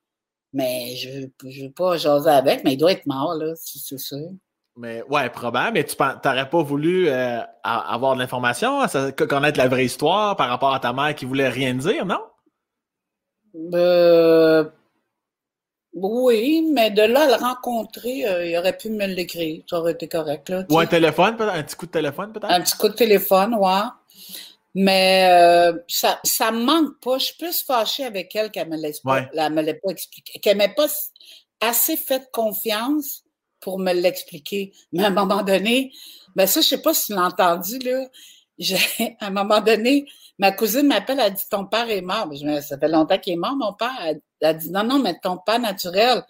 [0.53, 4.29] mais je ne veux pas jaser avec, mais il doit être mort, là, c'est sûr.
[4.75, 8.79] Mais ouais, probable, mais tu n'aurais pas voulu euh, avoir de l'information,
[9.15, 12.21] connaître la vraie histoire par rapport à ta mère qui voulait rien dire, non?
[13.75, 14.65] Euh,
[15.93, 19.63] oui, mais de là à le rencontrer, euh, il aurait pu me l'écrire.
[19.69, 20.49] Ça aurait été correct.
[20.49, 21.53] Là, Ou un téléphone, peut-être?
[21.53, 22.51] Un petit coup de téléphone, peut-être?
[22.51, 23.81] Un petit coup de téléphone, ouais.
[24.75, 27.17] Mais euh, ça ça me manque pas.
[27.19, 30.57] Je suis plus fâchée avec elle qu'elle me laisse pas, me l'ait pas expliqué, qu'elle
[30.57, 30.87] m'ait pas
[31.61, 33.23] assez fait confiance
[33.59, 34.73] pour me l'expliquer.
[34.91, 35.91] Mais à un moment donné,
[36.35, 38.07] ben ça, je sais pas si tu l'as entendu, là.
[39.19, 40.05] à un moment donné,
[40.37, 42.27] ma cousine m'appelle, elle dit Ton père est mort.
[42.27, 43.95] Ben, ça fait longtemps qu'il est mort, mon père.
[44.05, 46.23] Elle, a dit Non, non, mais ton père naturel.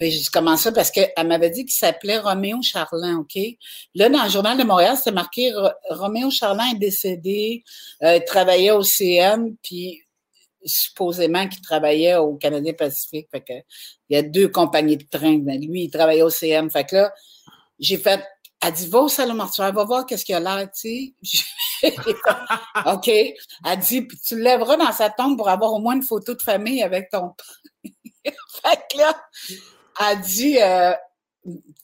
[0.00, 0.72] J'ai dit comment ça?
[0.72, 3.38] Parce qu'elle m'avait dit qu'il s'appelait Roméo Charlin, OK?
[3.94, 5.52] Là, dans le Journal de Montréal, c'est marqué
[5.90, 7.64] Roméo Charlin est décédé,
[8.02, 10.02] euh, il travaillait au CN, puis
[10.64, 13.28] supposément qu'il travaillait au Canadien Pacifique.
[13.48, 13.62] Il
[14.10, 15.38] y a deux compagnies de train.
[15.38, 16.70] Lui, il travaillait au CM.
[16.70, 17.12] Fait que là,
[17.78, 18.22] j'ai fait,
[18.62, 21.14] elle dit, va au salon mortuaire, va voir qu'est-ce qu'il a l'air, tu
[21.82, 21.94] sais.
[22.86, 23.08] OK.
[23.08, 26.42] Elle dit, puis tu lèveras dans sa tombe pour avoir au moins une photo de
[26.42, 27.34] famille avec ton
[28.24, 29.16] fait que là,
[29.98, 30.92] elle dit, euh,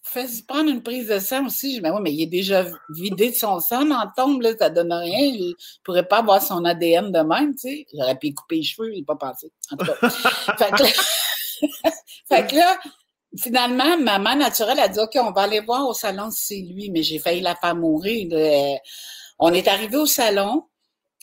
[0.02, 1.70] fais-y prendre une prise de sang aussi.
[1.70, 4.42] Je dis, ben oui, mais il est déjà vidé de son sang dans la tombe,
[4.42, 5.18] là, ça donne rien.
[5.18, 7.86] Il pourrait pas avoir son ADN de même, tu sais.
[7.94, 9.50] J'aurais pu couper les cheveux, il n'est pas pensé.
[9.72, 10.08] En tout cas.
[10.58, 10.88] fait, que là,
[12.28, 12.78] fait que là,
[13.38, 16.72] finalement, ma mère naturelle a dit, OK, on va aller voir au salon si c'est
[16.72, 18.28] lui, mais j'ai failli la faire mourir.
[19.38, 20.64] On est arrivé au salon.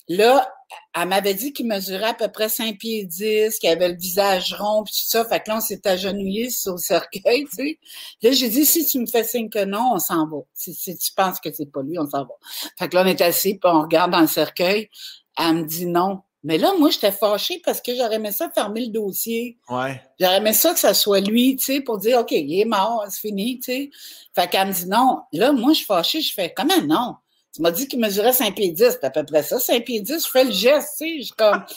[0.10, 0.52] Là,
[0.96, 4.54] elle m'avait dit qu'il mesurait à peu près 5 pieds 10, qu'il avait le visage
[4.54, 5.26] rond, puis tout ça.
[5.26, 7.80] Fait que là, on s'est agenouillé sur le cercueil, tu sais.
[8.22, 10.38] Là, j'ai dit, si tu me fais signe que non, on s'en va.
[10.54, 12.34] Si, tu penses que c'est pas lui, on s'en va.
[12.78, 14.90] Fait que là, on est assis, puis on regarde dans le cercueil.
[15.38, 16.22] Elle me dit non.
[16.44, 19.58] Mais là, moi, j'étais fâchée parce que j'aurais aimé ça fermer le dossier.
[19.70, 20.02] Ouais.
[20.20, 23.06] J'aurais aimé ça que ça soit lui, tu sais, pour dire, OK, il est mort,
[23.10, 23.90] c'est fini, tu sais.
[24.36, 25.22] Fait qu'elle me dit non.
[25.32, 27.16] Là, moi, je suis fâchée, je fais, comment non?
[27.54, 30.02] Tu m'as dit qu'il mesurait 5 pieds 10, c'est à peu près ça, 5 pieds
[30.02, 31.64] 10, je fais le geste, tu sais, je comme...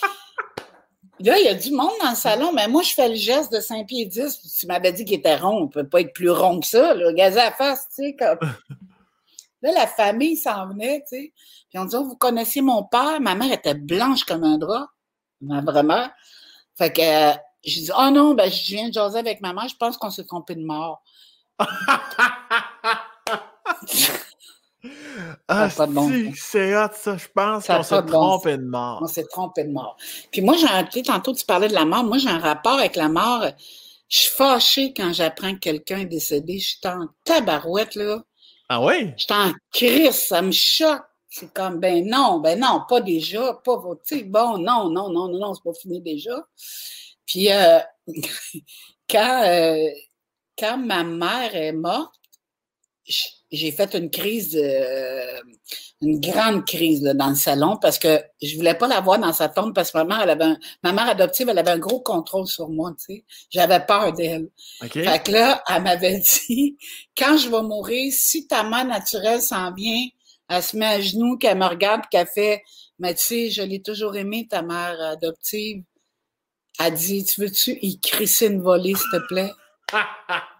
[1.18, 3.50] Là, il y a du monde dans le salon, mais moi, je fais le geste
[3.50, 4.58] de 5 pieds 10.
[4.58, 7.10] Tu m'avais dit qu'il était rond, il peut pas être plus rond que ça, là,
[7.12, 8.38] gazé à face, tu sais, comme...
[9.62, 11.32] Là, la famille s'en venait, tu sais.
[11.70, 13.18] Puis on dit, oh, vous connaissiez mon père?
[13.20, 14.88] Ma mère était blanche comme un drap,
[15.40, 15.82] ma vraie
[16.76, 17.32] Fait que, euh,
[17.64, 20.10] je dis, oh non, ben, je viens de jaser avec ma mère, je pense qu'on
[20.10, 21.02] s'est trompé de mort.
[25.48, 27.16] Ah, c'est hot, ça.
[27.16, 29.00] Je pense qu'on s'est trompé de mort.
[29.02, 29.96] On s'est trompé de mort.
[30.30, 30.56] Puis moi,
[30.92, 32.04] j'ai tantôt, tu parlais de la mort.
[32.04, 33.46] Moi, j'ai un rapport avec la mort.
[34.08, 36.58] Je suis fâchée quand j'apprends que quelqu'un est décédé.
[36.58, 38.22] Je suis en tabarouette, là.
[38.68, 39.12] Ah oui?
[39.16, 40.26] Je suis en crise.
[40.28, 41.02] Ça me choque.
[41.28, 43.60] C'est comme, ben non, ben non, pas déjà.
[43.64, 43.76] Pas,
[44.06, 46.46] tu sais, bon, non, non, non, non, non, c'est pas fini déjà.
[47.26, 47.78] Puis, euh,
[49.10, 49.88] quand, euh,
[50.58, 52.14] quand ma mère est morte,
[53.52, 54.56] j'ai fait une crise,
[56.02, 59.48] une grande crise dans le salon parce que je voulais pas la voir dans sa
[59.48, 62.46] tombe parce que ma mère, elle avait ma mère adoptive, elle avait un gros contrôle
[62.46, 63.24] sur moi, tu sais.
[63.50, 64.50] J'avais peur d'elle.
[64.80, 66.76] Fait que là, elle m'avait dit,
[67.16, 70.06] quand je vais mourir, si ta mère naturelle s'en vient,
[70.48, 72.62] elle se met à genoux, qu'elle me regarde, qu'elle fait,
[72.98, 75.82] mais tu sais, je l'ai toujours aimé, ta mère adoptive.
[76.78, 79.52] Elle dit, tu veux-tu y crisser une volée, s'il te plaît?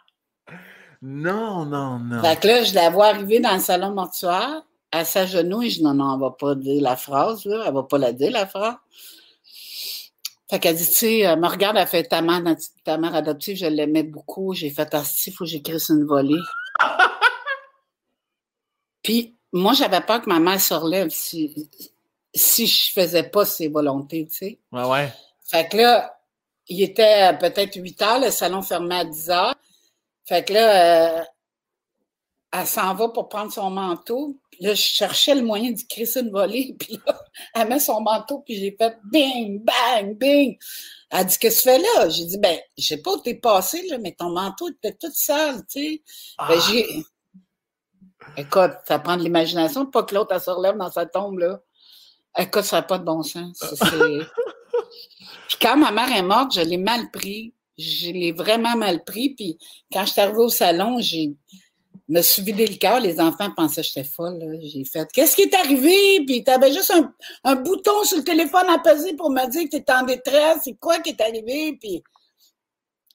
[1.09, 2.21] Non, non, non.
[2.21, 5.71] Fait que là, je la vois arriver dans le salon mortuaire, à sa genou, et
[5.71, 7.62] je dis non, non, elle va pas dire la phrase, là.
[7.64, 8.75] Elle va pas la dire, la phrase.
[10.51, 12.42] Fait qu'elle dit, tu sais, elle me regarde, elle fait ta mère,
[12.83, 14.53] ta mère adoptive, je l'aimais beaucoup.
[14.53, 16.40] J'ai fait, ah, il faut que j'écrisse une volée.
[19.05, 21.71] Puis, moi, j'avais peur que ma mère se relève si,
[22.35, 24.59] si je faisais pas ses volontés, tu sais.
[24.73, 25.12] Ouais, ouais.
[25.45, 26.19] Fait que là,
[26.66, 29.55] il était peut-être 8 heures, le salon fermait à 10 heures.
[30.27, 31.25] Fait que là, euh,
[32.53, 34.39] elle s'en va pour prendre son manteau.
[34.51, 36.75] Puis là, je cherchais le moyen d'y crisser une volée.
[36.81, 37.21] Puis là,
[37.55, 40.57] elle met son manteau, puis j'ai fait bing, bang, bing.
[41.11, 42.09] Elle dit, qu'est-ce que tu fais là?
[42.09, 45.12] J'ai dit, ben, je sais pas où t'es passé, là, mais ton manteau était tout
[45.12, 46.03] sale, tu sais.
[46.39, 46.55] Ben, ah.
[46.71, 46.87] j'ai.
[48.37, 51.61] Écoute, ça prend de l'imagination, pas que l'autre, elle se relève dans sa tombe, là.
[52.39, 53.62] Écoute, ça n'a pas de bon sens.
[55.49, 59.31] puis quand ma mère est morte, je l'ai mal pris je l'ai vraiment mal pris.
[59.31, 59.59] Puis
[59.93, 61.35] quand je suis arrivée au salon, j'ai
[62.09, 63.01] me suis vidé le cœur.
[63.01, 64.59] Les enfants pensaient que j'étais folle.
[64.62, 66.25] J'ai fait Qu'est-ce qui est arrivé?
[66.27, 66.93] Puis tu avais juste
[67.45, 70.59] un, bouton sur le téléphone à peser pour me dire que tu en détresse.
[70.65, 71.77] C'est quoi qui est arrivé?
[71.81, 72.03] Puis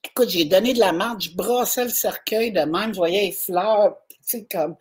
[0.04, 1.20] écoute, j'ai donné de la marde.
[1.22, 2.92] Je brassais le cercueil de même.
[2.92, 3.96] Je voyais les fleurs.
[4.08, 4.76] Tu sais, comme.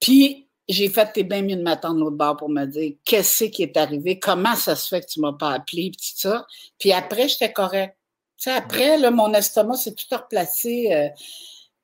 [0.00, 3.62] Puis j'ai fait T'es bien mieux de m'attendre l'autre bord pour me dire qu'est-ce qui
[3.62, 6.46] est arrivé, comment ça se fait que tu m'as pas appelé, puis tout ça.
[6.78, 7.95] Puis après, j'étais correct
[8.38, 10.92] sais, après, là, mon estomac s'est tout replacé.
[10.92, 11.08] Euh,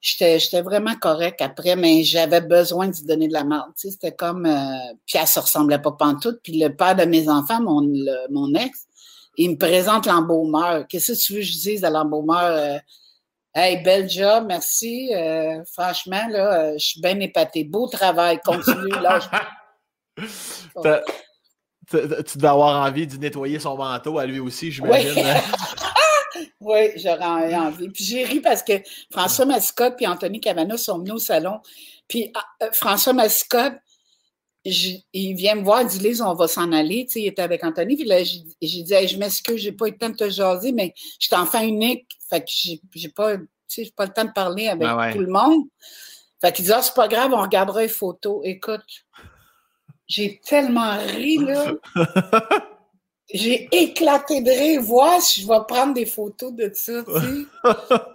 [0.01, 3.73] j'étais vraiment correct après, mais j'avais besoin de donner de la marde.
[3.79, 4.47] Tu sais, c'était comme...
[4.47, 6.41] Euh, puis elle se ressemblait pas pantoute.
[6.43, 7.83] Puis le père de mes enfants, mon,
[8.31, 8.87] mon ex,
[9.37, 10.87] il me présente l'embaumeur.
[10.89, 12.45] Qu'est-ce que tu veux que je dise à l'embaumeur?
[12.45, 12.79] Euh,
[13.55, 15.11] hey, bel job, merci.
[15.73, 17.65] franchement, là, je suis bien épaté.
[17.65, 18.91] Beau travail, continue.
[19.01, 19.21] là,
[21.89, 25.13] Tu devais avoir envie de nettoyer son manteau à lui aussi, j'imagine.
[25.17, 25.23] Oui,
[26.97, 27.89] j'aurais envie.
[27.91, 28.75] Puis j'ai ri parce que
[29.11, 31.61] François Mascotte et Anthony Cavana sont venus au salon.
[32.09, 33.75] Puis ah, euh, François Mascotte,
[34.65, 37.05] il vient me voir, il dit Lise, on va s'en aller.
[37.07, 37.97] Tu sais, il était avec Anthony.
[37.97, 40.95] Puis là, j'ai dit Je m'excuse, j'ai pas eu le temps de te jaser, mais
[41.19, 42.07] je suis enfant unique.
[42.31, 42.51] Fait que
[42.95, 43.37] j'ai pas,
[43.97, 45.65] pas le temps de parler avec tout le monde.
[46.41, 48.41] Fait qu'il dit Ah, c'est pas grave, on regardera les photos.
[48.45, 48.85] Écoute,
[50.07, 51.73] j'ai tellement ri, là.
[53.33, 54.83] J'ai éclaté de rire.
[54.83, 57.49] Vois si je vais prendre des photos de ça, tu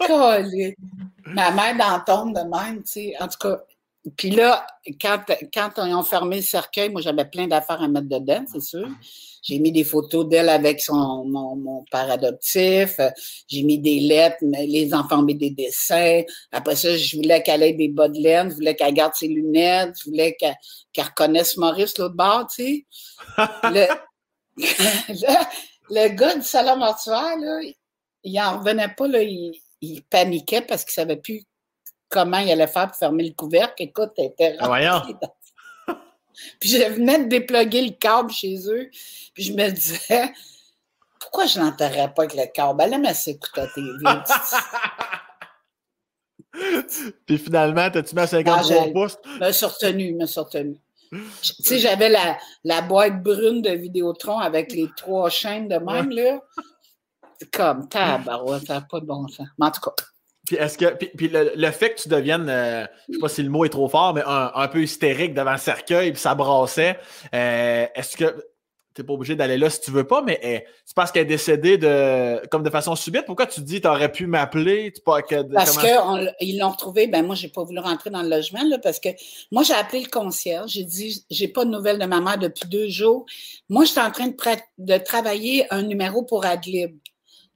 [0.08, 0.76] sais.
[1.26, 3.14] Ma mère dans tombe de même, tu sais.
[3.20, 3.62] En tout cas,
[4.16, 4.66] puis là,
[5.02, 5.20] quand,
[5.54, 8.88] quand ils ont fermé le cercueil, moi, j'avais plein d'affaires à mettre dedans, c'est sûr.
[9.42, 13.00] J'ai mis des photos d'elle avec son, mon, mon père adoptif.
[13.48, 16.22] J'ai mis des lettres, les enfants ont mis des dessins.
[16.52, 19.28] Après ça, je voulais qu'elle ait des bas de laine, je voulais qu'elle garde ses
[19.28, 20.56] lunettes, je voulais qu'elle
[20.98, 22.86] reconnaisse Maurice l'autre bord, tu
[23.38, 23.90] sais.
[25.10, 25.46] le,
[25.90, 27.60] le, gars du salon mortuaire, là,
[28.24, 31.44] il en revenait pas, là, il, il paniquait parce qu'il savait plus
[32.10, 33.84] comment il allait faire pour fermer le couvercle.
[33.84, 35.06] Écoute, elle était ah,
[36.60, 38.90] Puis je venais de déploguer le câble chez eux.
[39.34, 40.32] Puis je me disais,
[41.20, 42.82] pourquoi je n'enterrais pas avec le câble?
[42.84, 43.92] Elle aime s'écouter à TV.
[47.26, 49.18] Puis finalement, t'as-tu mis à 53 ah, pouces?
[49.26, 50.78] Je me suis retenu, me suis retenu.
[51.12, 56.10] Tu sais, j'avais la, la, boîte brune de Vidéotron avec les trois chaînes de même,
[56.10, 56.40] là.
[57.54, 59.48] Comme, tabarouette, ça n'a pas de bon sens.
[59.60, 59.94] Mais en tout cas.
[60.46, 63.50] Puis, est-ce que, puis, le, fait que tu deviennes, euh, je sais pas si le
[63.50, 66.98] mot est trop fort, mais un, peu hystérique devant le cercueil, puis ça brassait,
[67.34, 68.34] euh, est-ce que
[68.98, 71.22] tu n'es pas obligé d'aller là si tu veux pas, mais eh, c'est parce qu'elle
[71.22, 73.26] est décédée de, comme de façon subite.
[73.28, 74.92] Pourquoi tu dis tu aurais pu m'appeler?
[75.06, 79.00] Parce qu'ils l'ont retrouvé, ben moi, j'ai pas voulu rentrer dans le logement, là, parce
[79.00, 79.10] que
[79.52, 82.68] moi, j'ai appelé le concierge, j'ai dit j'ai pas de nouvelles de ma mère depuis
[82.68, 83.28] deux jours.
[83.70, 84.36] Moi, j'étais en train de,
[84.80, 86.98] de travailler un numéro pour Adlib.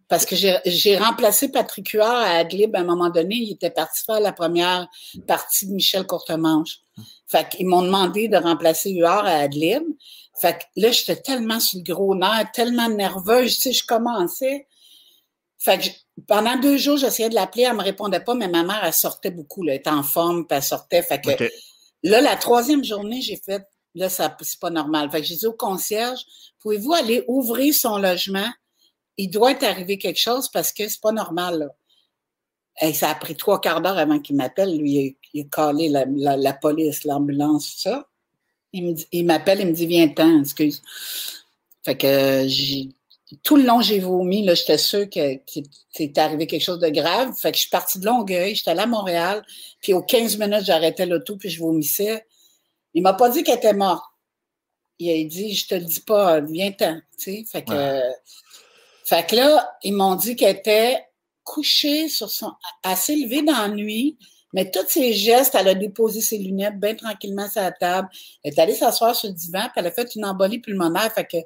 [0.07, 3.35] Parce que j'ai remplacé Patrick Huard à Adlib à un moment donné.
[3.35, 4.89] Il était parti faire la première
[5.25, 6.79] partie de Michel Courtemanche.
[7.27, 9.83] Fait qu'ils m'ont demandé de remplacer Huard à Adlib.
[10.39, 13.55] Fait que là, j'étais tellement sur le gros nerf, tellement nerveuse.
[13.55, 14.67] Tu sais, je commençais.
[15.57, 15.87] Fait que
[16.27, 19.29] pendant deux jours, j'essayais de l'appeler, elle me répondait pas, mais ma mère, elle sortait
[19.29, 21.03] beaucoup, elle était en forme, puis elle sortait.
[21.03, 21.31] Fait que
[22.03, 23.63] là, la troisième journée, j'ai fait,
[23.93, 25.11] là, ça, c'est pas normal.
[25.11, 26.25] Fait que j'ai dit au concierge,
[26.59, 28.49] pouvez-vous aller ouvrir son logement?
[29.17, 31.69] Il doit être arrivé quelque chose parce que c'est pas normal.
[32.81, 34.75] Et ça a pris trois quarts d'heure avant qu'il m'appelle.
[34.75, 38.07] Lui, il a, calé la, police, l'ambulance, tout ça.
[38.73, 40.81] Il m'appelle, il, me dit Viens-t'en, excuse.
[41.83, 42.45] Fait que
[43.43, 44.43] tout le long, j'ai vomi.
[44.43, 45.39] Là, j'étais sûre que,
[45.89, 47.33] c'est arrivé quelque chose de grave.
[47.37, 49.45] Fait que je suis partie de Longueuil, j'étais allée à Montréal.
[49.81, 52.25] Puis aux 15 minutes, j'arrêtais l'auto, puis je vomissais.
[52.93, 54.03] Il m'a pas dit qu'elle était morte.
[54.99, 56.99] Il a dit Je te le dis pas, viens-t'en.
[57.17, 57.45] Fait.
[59.03, 61.03] Fait que là, ils m'ont dit qu'elle était
[61.43, 62.51] couchée sur son.
[62.83, 64.17] assez levée dans la nuit,
[64.53, 68.09] mais tous ses gestes, elle a déposé ses lunettes bien tranquillement sur la table.
[68.43, 71.11] Elle est allée s'asseoir sur le divan, puis elle a fait une embolie pulmonaire.
[71.13, 71.37] Fait que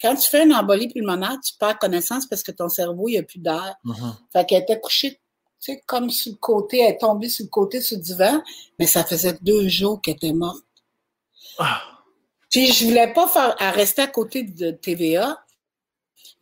[0.00, 3.18] quand tu fais une embolie pulmonaire, tu perds connaissance parce que ton cerveau, il n'y
[3.18, 3.74] a plus d'air.
[3.84, 4.14] Mm-hmm.
[4.32, 5.12] Fait qu'elle était couchée,
[5.60, 8.42] tu sais, comme sur le côté, elle est tombée sur le côté sur le divan,
[8.78, 10.64] mais ça faisait deux jours qu'elle était morte.
[11.58, 11.82] Ah.
[12.50, 15.38] Puis je voulais pas faire, à rester à côté de TVA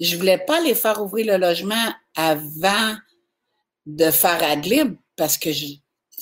[0.03, 2.97] je voulais pas les faire ouvrir le logement avant
[3.87, 5.51] de faire Adlib parce que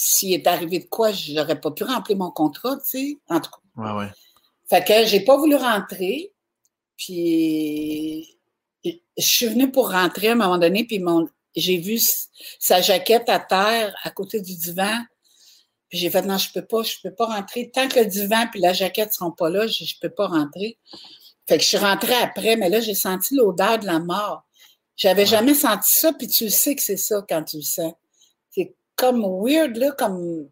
[0.00, 3.50] s'il est arrivé de quoi, j'aurais pas pu remplir mon contrat, tu sais, en tout
[3.50, 3.82] cas.
[3.82, 4.10] Ouais, ouais.
[4.68, 6.32] Fait que j'ai pas voulu rentrer,
[6.96, 8.38] puis
[8.84, 11.98] je suis venue pour rentrer à un moment donné, puis mon, j'ai vu
[12.58, 15.04] sa jaquette à terre à côté du divan,
[15.90, 18.46] puis j'ai fait non, je peux pas, je peux pas rentrer tant que le divan
[18.50, 20.78] puis la jaquette seront pas là, je, je peux pas rentrer.
[21.46, 24.44] Fait que je suis rentrée après, mais là, j'ai senti l'odeur de la mort.
[24.96, 27.92] J'avais jamais senti ça, puis tu sais que c'est ça quand tu le sens.
[29.00, 30.48] Comme weird, là, comme.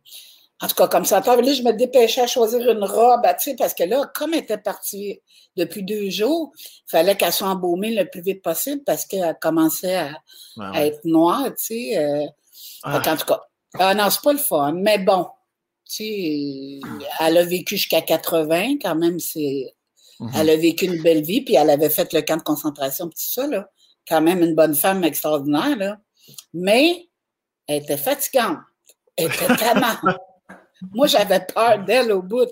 [0.61, 1.21] En tout cas, comme ça.
[1.21, 4.41] Là, je me dépêchais à choisir une robe, tu sais, parce que là, comme elle
[4.41, 5.21] était partie
[5.57, 9.97] depuis deux jours, il fallait qu'elle soit embaumée le plus vite possible parce qu'elle commençait
[9.97, 11.99] à, être noire, tu sais.
[11.99, 12.27] Euh,
[12.83, 13.01] ah.
[13.07, 13.41] En tout cas,
[13.79, 15.29] ah, non, c'est pas le fun, mais bon,
[15.85, 16.81] tu sais,
[17.21, 19.77] elle a vécu jusqu'à 80, quand même, c'est
[20.21, 20.31] Mhm.
[20.35, 23.15] Elle a vécu une belle vie, puis elle avait fait le camp de concentration, tout
[23.17, 23.71] ça, là.
[24.07, 25.99] Quand même une bonne femme extraordinaire, là.
[26.53, 27.08] Mais
[27.69, 28.59] elle était fatigante.
[29.17, 29.95] Elle était tellement.
[30.93, 32.51] Moi, j'avais peur d'elle au bout.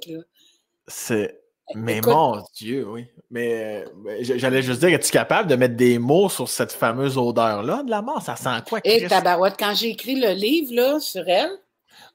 [0.86, 1.40] C'est.
[1.74, 3.06] Mais mon Dieu, oui.
[3.28, 3.84] Mais,
[4.20, 8.02] j'allais juste dire, es-tu capable de mettre des mots sur cette fameuse odeur-là de la
[8.02, 8.22] mort?
[8.22, 8.78] Ça sent quoi?
[8.84, 11.50] Et eh, tabarouette, quand j'ai écrit le livre là, sur elle,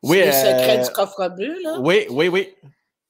[0.03, 1.79] oui, sur les secrets euh, du coffre bleu, là.
[1.81, 2.55] Oui, oui, oui.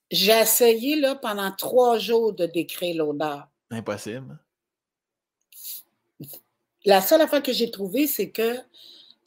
[0.09, 3.47] J'ai essayé là, pendant trois jours de décrire l'odeur.
[3.69, 4.37] Impossible.
[6.85, 8.57] la seule affaire que j'ai trouvée, c'est que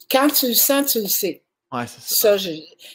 [0.09, 1.43] quand tu le sens, tu le sais.
[1.71, 2.37] Ouais, c'est ça.
[2.37, 2.49] Ça,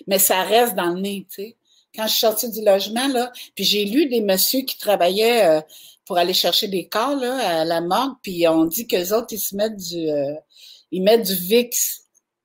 [0.07, 1.57] mais ça reste dans le nez, tu sais.
[1.95, 5.61] Quand je suis sortie du logement, là, puis j'ai lu des messieurs qui travaillaient euh,
[6.07, 9.41] pour aller chercher des corps là, à la morgue, puis on dit qu'eux autres, ils
[9.41, 10.35] se mettent du euh,
[10.93, 11.71] ils mettent du VIX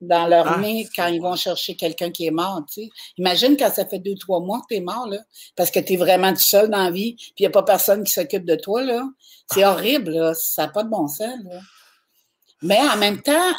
[0.01, 2.89] dans leur Ah, nez quand ils vont chercher quelqu'un qui est mort, tu sais.
[3.17, 5.19] Imagine quand ça fait deux, trois mois que tu es mort, là,
[5.55, 7.63] parce que tu es vraiment tout seul dans la vie, puis il n'y a pas
[7.63, 9.03] personne qui s'occupe de toi, là.
[9.51, 9.71] C'est Ah.
[9.73, 10.33] horrible, là.
[10.33, 11.59] Ça n'a pas de bon sens, là.
[12.63, 13.53] Mais en même temps,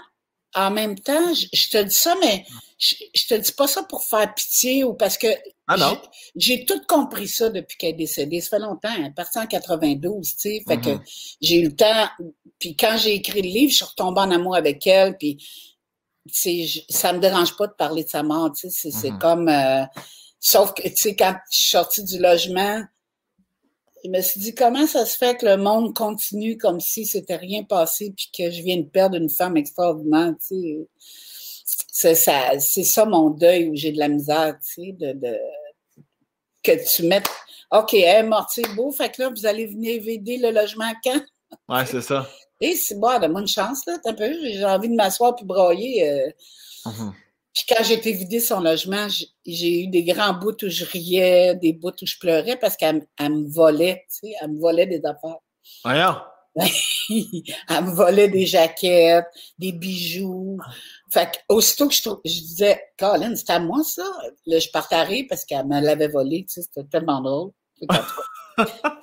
[0.56, 2.44] en même temps, je, je te dis ça, mais
[2.78, 5.28] je, je te dis pas ça pour faire pitié ou parce que
[5.68, 6.00] Ah non.
[6.34, 8.40] j'ai tout compris ça depuis qu'elle est décédée.
[8.40, 8.88] Ça fait longtemps.
[8.98, 10.62] Elle est partie en 92, tu sais.
[10.66, 11.04] Fait que Mhm.
[11.40, 12.08] j'ai eu le temps.
[12.58, 15.16] Puis quand j'ai écrit le livre, je suis retombée en amour avec elle.
[15.18, 18.70] Puis tu sais, je- ça me dérange pas de parler de sa mort, tu sais.
[18.70, 19.18] C'est c'est Mhm.
[19.18, 19.48] comme...
[19.48, 19.84] euh,
[20.40, 22.82] sauf que, tu sais, quand je suis sortie du logement,
[24.06, 27.36] je me suis dit, comment ça se fait que le monde continue comme si c'était
[27.36, 30.88] rien passé puis que je viens de perdre une femme extraordinaire, tu sais?
[31.92, 35.38] C'est ça, c'est ça mon deuil où j'ai de la misère, tu sais, de, de-
[36.62, 37.28] que tu mettes,
[37.70, 40.92] OK, elle est morte, c'est beau, fait que là, vous allez venir vider le logement
[41.02, 41.20] quand?
[41.68, 42.28] Ouais, c'est ça.
[42.60, 45.44] Et c'est bon, donne-moi une chance, là, t'as un peu, j'ai envie de m'asseoir puis
[45.44, 46.08] broyer.
[46.08, 46.30] euh.
[46.86, 47.12] Mhm.
[47.56, 49.06] Puis quand j'ai été vider son logement,
[49.46, 52.96] j'ai- eu des grands bouts où je riais, des bouts où je pleurais parce qu'elle
[53.18, 55.38] me volait, tu sais, elle me volait des affaires.
[55.82, 56.16] Voyons.
[57.08, 59.26] elle me volait des jaquettes,
[59.58, 60.58] des bijoux.
[61.10, 64.04] Fait que, aussitôt que je, je disais, Colin, c'était à moi ça?
[64.46, 67.50] Là, je partais à rire parce qu'elle me l'avait volé, tu sais, c'était tellement drôle.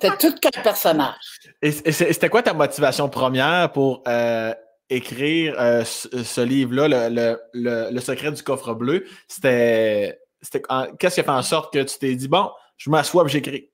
[0.02, 1.14] C'était tout qu'un personnage.
[1.62, 4.52] Et, c'est- c'était quoi ta motivation première pour euh,
[4.90, 9.04] écrire euh, ce, ce livre-là, le, le, le, le secret du coffre bleu?
[9.28, 10.18] C'était.
[10.98, 13.70] Qu'est-ce qui a fait en sorte que tu t'es dit, bon, je m'assois et j'écris?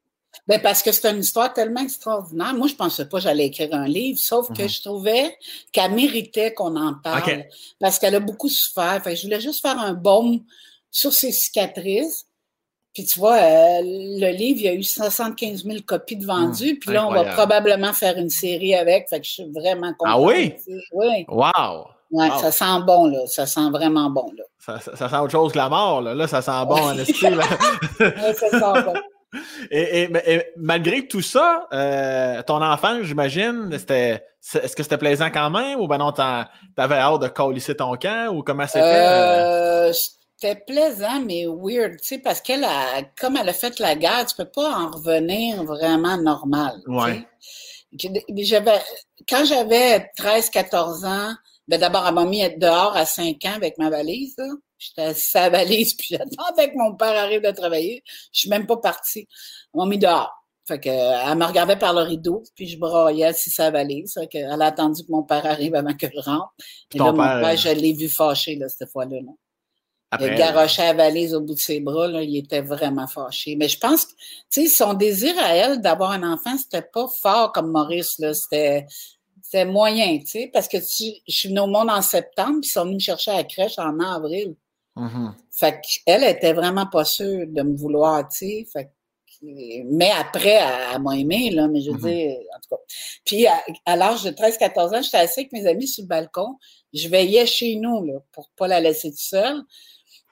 [0.47, 2.55] Ben parce que c'est une histoire tellement extraordinaire.
[2.55, 4.69] Moi, je pensais pas que j'allais écrire un livre, sauf que Mhm.
[4.69, 5.37] je trouvais
[5.73, 7.45] qu'elle méritait qu'on en parle.
[7.81, 9.03] Parce qu'elle a beaucoup souffert.
[9.03, 10.45] Fait que je voulais juste faire un baume
[10.93, 12.27] sur ses cicatrices.
[12.93, 16.79] Puis tu vois, euh, le livre, il y a eu 75 000 copies de vendues.
[16.79, 19.09] puis là, on va probablement faire une série avec.
[19.09, 20.15] Fait que je suis vraiment contente.
[20.17, 20.55] Ah oui?
[20.93, 21.25] Oui.
[21.29, 21.87] Wow!
[22.13, 22.39] Ouais, Wow.
[22.41, 23.21] ça sent bon, là.
[23.27, 24.43] Ça sent vraiment bon, là.
[24.59, 26.13] Ça, ça- ça sent autre chose que la mort, là.
[26.15, 27.05] Là, ça sent bon en là.
[28.01, 28.95] Ouais, ça sent bon.
[29.71, 34.25] Et, et- mais- et malgré tout ça, euh, ton enfant, j'imagine, c'était.
[34.55, 38.35] Est-ce que c'était plaisant quand même ou ben non, t'avais hâte de colisser ton camp
[38.35, 38.81] ou comment c'était?
[38.85, 39.93] euh?
[40.41, 44.25] C'était plaisant, mais weird, tu sais, parce qu'elle a, comme elle a fait la guerre,
[44.25, 46.81] tu peux pas en revenir vraiment normal.
[46.87, 47.27] Ouais.
[47.93, 48.81] J'avais,
[49.29, 51.35] quand j'avais 13, 14 ans,
[51.69, 54.47] ben d'abord, elle m'a mis dehors à 5 ans avec ma valise, là.
[54.79, 58.03] J'étais assise à la valise, puis j'attendais que mon père arrive de travailler.
[58.33, 59.29] Je suis même pas partie.
[59.75, 60.33] Ils m'ont mis dehors.
[60.67, 64.15] Fait que, elle me regardait par le rideau, puis je broyais assis à la valise.
[64.15, 66.55] Fait que, elle a attendu que mon père arrive avant que je rentre.
[66.95, 69.21] Et là, mon père, père, euh, je l'ai vu fâché, là, cette fois-là.
[69.21, 69.33] là.
[70.19, 73.07] Il Après, a garoché la valise au bout de ses bras, là, il était vraiment
[73.07, 73.55] fâché.
[73.57, 74.11] Mais je pense que,
[74.51, 78.35] tu sais, son désir à elle d'avoir un enfant, c'était pas fort comme Maurice, là.
[78.35, 78.87] C'était,
[79.43, 82.69] c'était moyen, tu sais, parce que tu- je suis venue au monde en septembre, puis
[82.71, 84.57] ils sont venus me chercher à la crèche en avril.
[84.97, 85.35] mhm.
[85.53, 88.67] Fait qu'elle était vraiment pas sûre de me vouloir, tu sais.
[88.73, 88.91] Fait que-
[89.85, 92.03] mais après, elle, elle m'a aimé, là, mais je veux Mhm.
[92.11, 92.83] dire, en tout cas.
[93.25, 96.59] Puis, à, à l'âge de 13-14 ans, j'étais assise avec mes amis sur le balcon.
[96.93, 99.63] Je veillais chez nous, là, pour pas la laisser toute seule.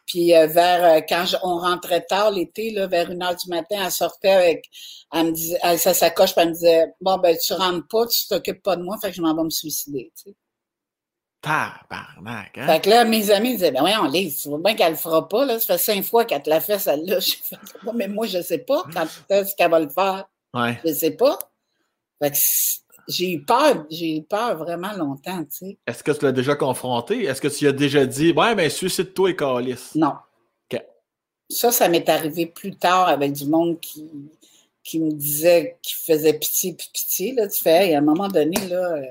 [0.08, 3.48] Puis, euh, vers, euh, quand je- on rentrait tard l'été, là, vers une heure du
[3.50, 4.64] matin, elle sortait avec,
[5.12, 8.06] elle me disait, avec sa sacoche, puis elle me disait, bon, ben, tu rentres pas,
[8.06, 10.36] tu t'occupes pas de moi, fait que je m'en vais me suicider, tu sais.
[11.40, 12.66] Tabarnak, hein?
[12.66, 14.98] Fait que là, mes amis disaient, ben oui, on lise, tu vois bien qu'elle le
[14.98, 15.60] fera pas, là.
[15.60, 17.18] Ça fait cinq fois qu'elle te l'a fait, celle-là.
[17.94, 20.24] Mais moi, je sais pas quand est-ce qu'elle va le faire.
[20.52, 20.80] Ouais.
[20.84, 21.38] Je sais pas.
[22.20, 22.36] Fait que
[23.08, 25.78] j'ai eu peur, j'ai eu peur vraiment longtemps, tu sais.
[25.86, 27.24] Est-ce que tu l'as déjà confronté?
[27.24, 29.94] Est-ce que tu as déjà dit, ouais, mais suicide-toi et calice?
[29.94, 30.12] Non.
[30.72, 30.82] OK.
[31.50, 34.10] Ça, ça m'est arrivé plus tard avec du monde qui,
[34.84, 37.48] qui me disait, qui faisait pitié puis pitié, là.
[37.48, 39.02] Tu fais, hey, à un moment donné, là, euh,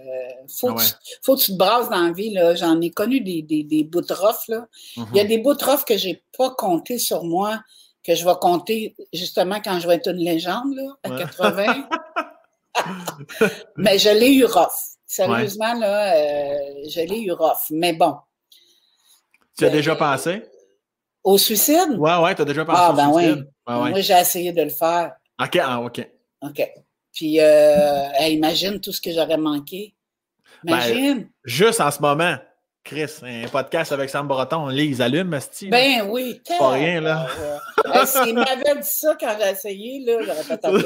[0.47, 0.83] faut, Ah ouais.
[1.03, 2.53] tu, faut que tu te brasses dans la vie, là.
[2.55, 4.67] J'en ai connu des, des, des bouts de rough, là.
[4.95, 5.05] Mhm.
[5.13, 7.59] Il y a des bouts de rough que j'ai pas compté sur moi,
[8.03, 11.17] que je vais compter justement quand je vais être une légende, là, à Ouais.
[11.19, 11.87] 80.
[13.75, 14.71] Mais je l'ai eu rough.
[15.05, 16.59] Sérieusement, là, euh,
[16.89, 17.69] je l'ai eu rough.
[17.71, 18.15] Mais bon.
[19.57, 20.43] Tu as Euh, déjà pensé?
[21.23, 21.95] Au suicide?
[21.97, 23.25] Ouais, ouais, tu as déjà pensé Ah, au ben oui.
[23.25, 23.89] Ouais, ouais.
[23.91, 25.13] Moi, j'ai essayé de le faire.
[25.41, 26.07] OK, ah, OK.
[26.41, 26.69] OK.
[27.13, 29.95] Puis, euh, hey, imagine tout ce que j'aurais manqué.
[30.65, 31.29] Imagine.
[31.43, 32.35] Juste en ce moment,
[32.83, 35.67] Chris, un podcast avec Sam Breton, on les allume, Asti.
[35.69, 36.41] Ben, oui.
[36.59, 37.27] pas rien, là.
[37.39, 37.57] Euh,
[37.93, 40.85] hey, S'il m'avait dit ça quand j'ai essayé, là, j'aurais pas tapé.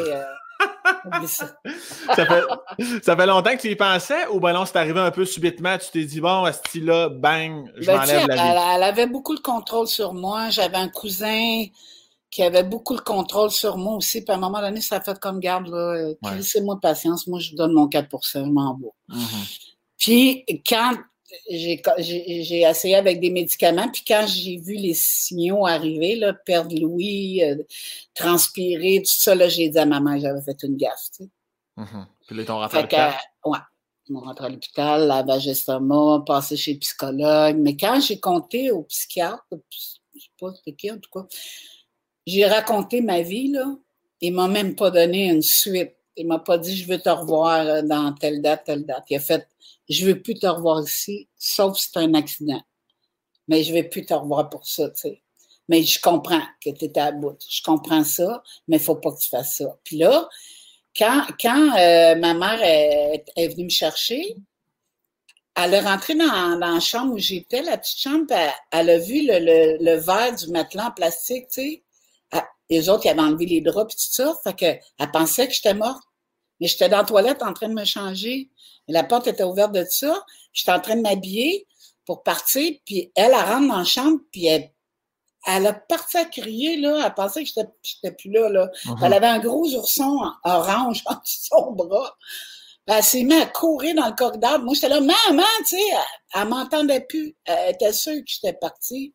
[1.27, 1.55] Ça.
[2.15, 2.43] fait,
[3.03, 5.77] ça fait longtemps que tu y pensais ou ben non, c'est arrivé un peu subitement,
[5.77, 8.41] tu t'es dit, bon, à ce style-là, bang, je ben, m'enlève la vie.
[8.41, 10.49] Elle, elle, avait beaucoup le contrôle sur moi.
[10.49, 11.65] J'avais un cousin
[12.29, 14.23] qui avait beaucoup le contrôle sur moi aussi.
[14.23, 17.55] Puis à un moment donné, ça a fait comme garde, là, laissez-moi patience, moi je
[17.55, 19.15] donne mon 4% je m'en vais.
[19.15, 19.59] Mm-hmm.
[19.97, 20.93] Puis quand
[21.49, 27.43] j'ai essayé avec des médicaments, puis quand j'ai vu les signaux arriver, là, perdre l'ouïe,
[27.43, 27.63] euh,
[28.13, 31.09] transpirer, tout ça, là, j'ai dit à maman que j'avais fait une gaffe.
[31.15, 31.29] Tu sais.
[31.77, 32.05] Mm-hmm.
[32.27, 33.13] Puis là, ils t'ont rentré à l'hôpital?
[33.45, 33.57] Ouais.
[34.07, 37.57] Ils m'ont rentré à l'hôpital, lavage d'estomac, passé chez le psychologue.
[37.57, 41.25] Mais quand j'ai compté au psychiatre, je sais pas c'était qui en tout cas,
[42.25, 43.65] j'ai raconté ma vie, là.
[44.19, 45.95] Il m'a même pas donné une suite.
[46.15, 49.05] Il m'a pas dit je veux te revoir euh, dans telle date, telle date.
[49.09, 49.47] Il a fait
[49.89, 52.61] je veux plus te revoir ici, sauf si c'est un accident.
[53.47, 55.23] Mais je vais plus te revoir pour ça, tu sais.
[55.67, 57.37] Mais je comprends que tu étais à bout.
[57.49, 59.77] Je comprends ça, mais il faut pas que tu fasses ça.
[59.83, 60.27] Puis là,
[60.97, 64.35] quand, quand euh, ma mère est, venue me chercher,
[65.55, 69.25] elle est rentrée dans, la chambre où j'étais, la petite chambre, elle, elle, a vu
[69.25, 71.83] le, le, le verre du matelas en plastique, tu sais
[72.71, 74.33] les autres, ils avaient enlevé les draps et tout ça.
[74.43, 74.65] Fait que,
[74.97, 76.01] elle pensait que j'étais morte.
[76.61, 78.49] Mais j'étais dans la toilette en train de me changer.
[78.87, 80.23] La porte était ouverte de ça.
[80.53, 81.67] J'étais en train de m'habiller
[82.05, 82.71] pour partir.
[82.85, 84.71] Puis elle, elle rentre dans la chambre, puis elle,
[85.47, 87.03] elle a parti à crier, là.
[87.05, 87.49] Elle pensait que
[87.83, 88.69] j'étais plus là, là.
[88.85, 88.97] Uh-huh.
[89.03, 92.15] Elle avait un gros ourson orange en son bras.
[92.87, 94.59] Elle s'est mise à courir dans le corridor.
[94.59, 97.35] Moi, j'étais là, maman, tu sais, elle, elle m'entendait plus.
[97.45, 99.13] Elle était sûre que j'étais partie.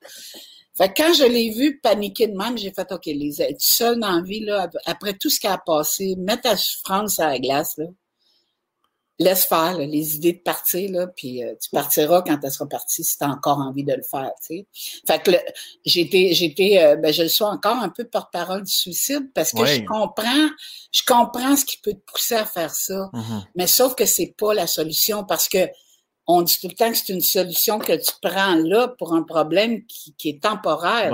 [0.77, 3.99] Fait que quand je l'ai vu paniquer de même, j'ai fait, OK, les être seule
[3.99, 7.39] dans la vie, là, après tout ce qui a passé, mettre ta souffrance à la
[7.39, 7.87] glace, là.
[9.18, 13.03] Laisse faire les idées de partir, là, puis euh, tu partiras quand elle sera partie
[13.03, 14.66] si tu as encore envie de le faire, tu sais.
[15.07, 15.31] Fait que
[15.87, 19.64] j'étais, j'étais, euh, ben, je le suis encore un peu porte-parole du suicide parce que
[19.64, 20.51] je comprends,
[20.93, 23.09] je comprends ce qui peut te pousser à faire ça.
[23.14, 23.45] Mm-hmm.
[23.55, 25.66] Mais sauf que c'est pas la solution parce que
[26.27, 29.22] on dit tout le temps que c'est une solution que tu prends là pour un
[29.22, 31.12] problème qui, qui est temporaire.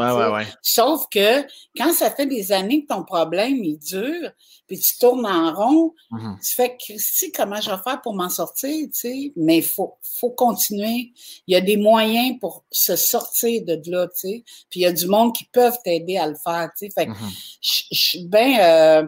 [0.62, 1.42] Sauf que
[1.76, 4.30] quand ça fait des années que ton problème il dure,
[4.66, 6.38] puis tu tournes en rond, mm-hmm.
[6.40, 9.32] tu fais Christy, comment je vais faire pour m'en sortir, tu sais?
[9.36, 11.12] Mais il faut, faut continuer.
[11.46, 14.44] Il y a des moyens pour se sortir de là, tu sais.
[14.70, 16.92] Puis il y a du monde qui peuvent t'aider à le faire, tu sais.
[16.94, 17.12] Fait que
[17.60, 18.60] je suis bien.
[18.60, 19.06] Euh,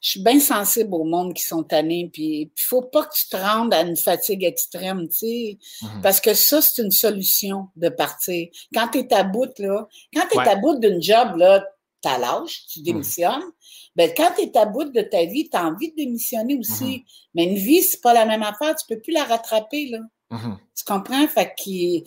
[0.00, 2.10] je suis bien sensible au monde qui sont tannés.
[2.12, 5.58] Puis il faut pas que tu te rendes à une fatigue extrême, tu sais.
[5.82, 6.00] Mhm.
[6.02, 8.48] Parce que ça, c'est une solution de partir.
[8.74, 11.64] Quand tu es à bout, là, quand tu es à bout d'une job, là,
[12.00, 12.84] t'as l'âge, tu mhm.
[12.84, 13.44] démissionnes.
[13.94, 16.98] Ben, quand tu es à bout de ta vie, tu as envie de démissionner aussi.
[16.98, 17.04] Mhm.
[17.34, 18.74] Mais une vie, c'est pas la même affaire.
[18.76, 19.98] Tu peux plus la rattraper, là.
[20.76, 21.26] Tu comprends?
[21.26, 21.98] Fait que,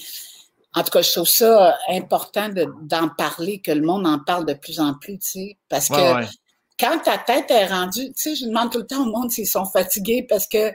[0.75, 2.49] en tout cas, je trouve ça important
[2.81, 5.57] d'en parler, que le monde en parle de plus en plus, tu sais.
[5.69, 6.25] Parce que
[6.79, 9.47] quand ta tête est rendue, tu sais, je demande tout le temps au monde s'ils
[9.47, 10.71] sont fatigués parce que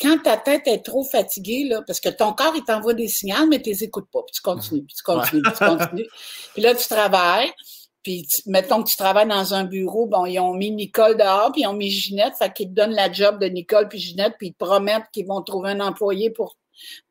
[0.00, 3.46] quand ta tête est trop fatiguée, là, parce que ton corps, il t'envoie des signaux,
[3.48, 6.06] mais tu les écoutes pas, puis tu continues, puis tu continues, puis tu continues.
[6.54, 7.52] Puis là, tu travailles,
[8.02, 11.62] puis mettons que tu travailles dans un bureau, bon, ils ont mis Nicole dehors, puis
[11.62, 14.48] ils ont mis Ginette, fait qu'ils te donnent la job de Nicole puis Ginette, puis
[14.48, 16.56] ils te promettent qu'ils vont trouver un employé pour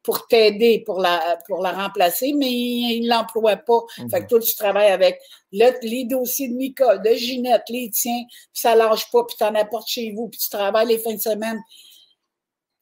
[0.04, 3.82] pour t'aider, pour la, pour la remplacer, mais il ne l'emploie pas.
[3.98, 4.10] Mhm.
[4.10, 5.20] Fait que toi, tu travailles avec
[5.52, 9.56] les dossiers de Nicole, de Ginette, les tiens, puis ça lâche pas, puis tu en
[9.56, 11.60] apportes chez vous, puis tu travailles les fins de semaine.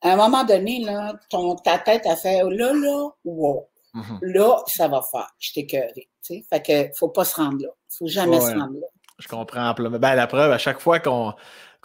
[0.01, 3.67] À un moment donné, là, ton, ta tête a fait là, là, wow.
[3.93, 4.19] Mhm.
[4.21, 5.29] Là, ça va faire.
[5.39, 6.09] Je t'ai cœuré.
[6.21, 7.69] Fait que faut pas se rendre là.
[7.89, 8.87] Faut jamais se rendre là.
[9.19, 9.73] Je comprends.
[9.73, 11.33] Ben, la preuve, à chaque fois qu'on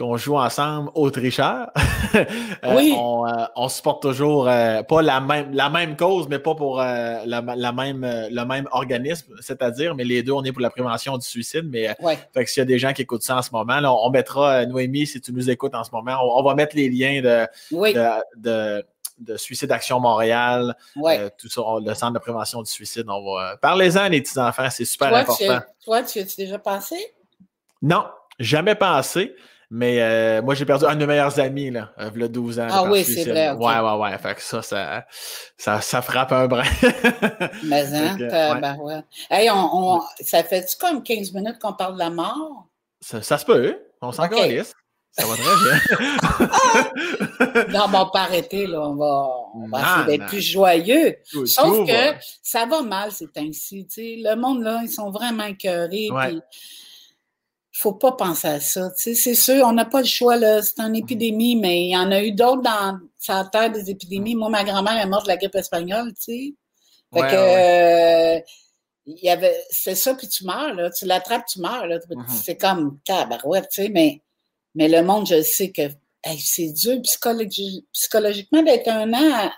[0.01, 1.71] qu'on joue ensemble au tricheur,
[2.15, 2.25] euh,
[2.65, 6.79] on, euh, on, supporte toujours euh, pas la même, la même cause, mais pas pour
[6.79, 11.19] la, la, même, le même organisme, c'est-à-dire, mais les deux, on est pour la prévention
[11.19, 11.69] du suicide.
[11.71, 11.95] Mais
[12.33, 14.09] fait que s'il y a des gens qui écoutent ça en ce moment, là, on,
[14.09, 17.47] mettra, Noémie, si tu nous écoutes en ce moment, on, va mettre les liens de,
[18.39, 18.83] de,
[19.19, 20.75] de Suicide Action Montréal,
[21.37, 23.05] tout ça, le centre de prévention du suicide.
[23.07, 25.61] On va parlez-en les petits enfants, c'est super important.
[25.85, 26.97] toi, tu as-tu déjà pensé?
[27.83, 28.07] Non,
[28.39, 29.37] jamais pensé.
[29.73, 32.29] Mais euh, moi, j'ai perdu un de mes meilleurs amis, là, euh, il y a
[32.29, 32.67] 12 ans.
[32.69, 33.53] Ah oui, c'est vrai.
[33.53, 34.19] Ouais, ouais, ouais.
[34.19, 35.07] Fait que ça, ça,
[35.57, 36.65] ça, ça frappe un brin.
[37.65, 39.01] Mais hein, ben ouais.
[39.31, 42.67] Hey, on, on, ça fait-tu comme 15 minutes qu'on parle de la mort?
[43.01, 43.79] Ça, ça se peut.
[44.03, 44.63] On s'en okay.
[45.13, 45.79] Ça va très bien.
[47.79, 48.81] non, mais on pas arrêter, là.
[48.81, 51.17] On va, on va essayer d'être plus joyeux.
[51.47, 53.87] Sauf que ça va mal, c'est ainsi.
[53.97, 56.09] Le monde, là, ils sont vraiment écœurés.
[56.11, 56.41] Ouais
[57.81, 58.91] faut pas penser à ça.
[58.95, 60.61] C'est sûr, on n'a pas le choix, là.
[60.63, 64.35] C'est une épidémie, mais il y en a eu d'autres dans sa terre des épidémies.
[64.35, 66.55] Moi, ma grand-mère est morte de la grippe espagnole, tu sais.
[67.13, 68.41] Fait que euh,
[69.07, 70.91] il y avait c'est ça, puis tu meurs, là.
[70.91, 71.99] Tu l'attrapes, tu meurs, là.
[71.99, 72.43] Mm-hmm.
[72.43, 74.23] C'est comme tabarouette, tu sais, mais
[74.75, 75.83] Mais le monde, je sais que
[76.39, 79.51] c'est dur psychologiquement d'être un an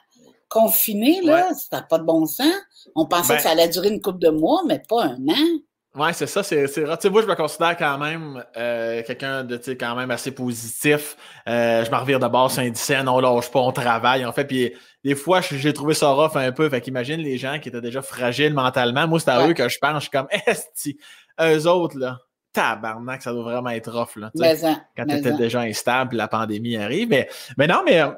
[0.48, 1.50] confiné, là.
[1.54, 2.54] Ça pas de bon sens.
[2.94, 5.60] On pensait Ben que ça allait durer une couple de mois, mais pas un an.
[5.94, 6.96] Ouais, c'est ça, c'est c'est rare.
[6.98, 10.10] Tu sais, moi, je me considère quand même euh, quelqu'un de, tu sais, quand même
[10.10, 11.16] assez positif.
[11.46, 14.46] Euh, je m'en revire de bord Saint-Dicenne, on lâche pas, on travaille, en fait.
[14.46, 14.72] Puis
[15.04, 16.68] des fois, je- j'ai trouvé ça rough un peu.
[16.70, 19.06] Fait qu'imagine les gens qui étaient déjà fragiles mentalement.
[19.06, 19.50] Moi, c'est à Ouais.
[19.50, 19.94] eux que je pense.
[19.96, 20.98] Je suis comme, esti,
[21.38, 22.18] eux autres, là,
[22.54, 24.30] tabarnak, ça doit vraiment être rough, là.
[24.34, 24.56] tu Mais,
[24.96, 25.36] quand t'étais en.
[25.36, 27.08] déjà instable, la pandémie arrive.
[27.10, 27.28] Mais,
[27.58, 28.00] mais non, mais...
[28.00, 28.12] euh,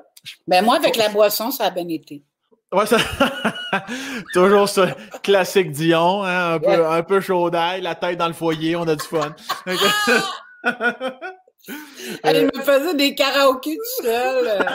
[0.46, 2.22] Ben, moi, avec la boisson, ça a bien été.
[2.74, 2.96] Ouais, ça...
[4.32, 4.88] Toujours ça.
[5.22, 6.84] Classique Dion, hein, un, peu, Ouais.
[6.98, 9.34] un peu chaud d'ail, la tête dans le foyer, on a du fun.
[12.22, 14.66] Elle euh, me faisait des karaokés tout seul.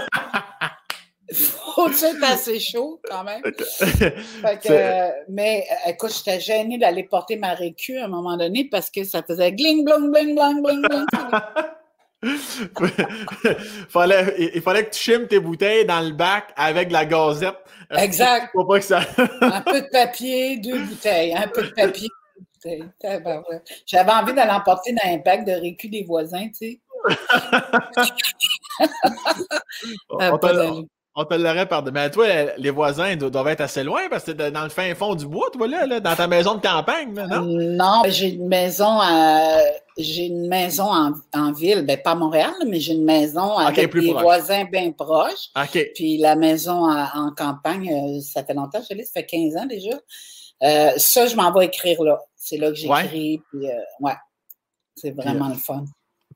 [1.32, 3.41] Faut être assez chaud quand même.
[3.43, 4.02] Fait
[4.58, 8.36] que, C'est- euh, mais euh, écoute, j'étais gênée d'aller porter ma récu à un moment
[8.38, 11.06] donné parce que ça faisait gling, blong, bling, bling, bling, bling.
[13.89, 17.05] fallait, il, il fallait que tu chimes tes bouteilles dans le bac avec de la
[17.05, 17.55] gazette.
[17.91, 18.49] Exact.
[18.51, 19.01] Faut pas que ça.
[19.41, 21.34] Un peu de papier, deux bouteilles.
[21.34, 22.09] Un peu de papier,
[22.65, 23.22] deux bouteilles.
[23.86, 26.80] J'avais envie d'aller emporter dans un bac de récu des voisins, tu sais.
[30.20, 30.86] Ah, on, d'allure.
[31.22, 31.99] On te l'aurait pardonné.
[31.99, 32.26] Mais toi,
[32.57, 35.26] les voisins do- doivent être assez loin parce que t'es dans le fin fond du
[35.28, 37.41] bois, toi, là, là dans ta maison de campagne, là, non?
[37.41, 39.59] Non, ben, j'ai une maison à-
[39.97, 43.89] j'ai une maison en, en ville, ben pas à Montréal, mais j'ai une maison avec
[43.89, 44.22] plus des proche.
[44.24, 45.49] voisins bien proches.
[45.61, 45.91] OK.
[45.93, 49.57] Puis la maison à- en campagne, euh, ça fait longtemps, je l'ai, ça fait 15
[49.57, 49.97] ans déjà.
[50.63, 52.17] Euh, ça, je m'en vais écrire là.
[52.38, 53.41] C'est là que j'écris.
[53.51, 54.13] Puis euh, ouais,
[54.95, 55.84] c'est vraiment le fun.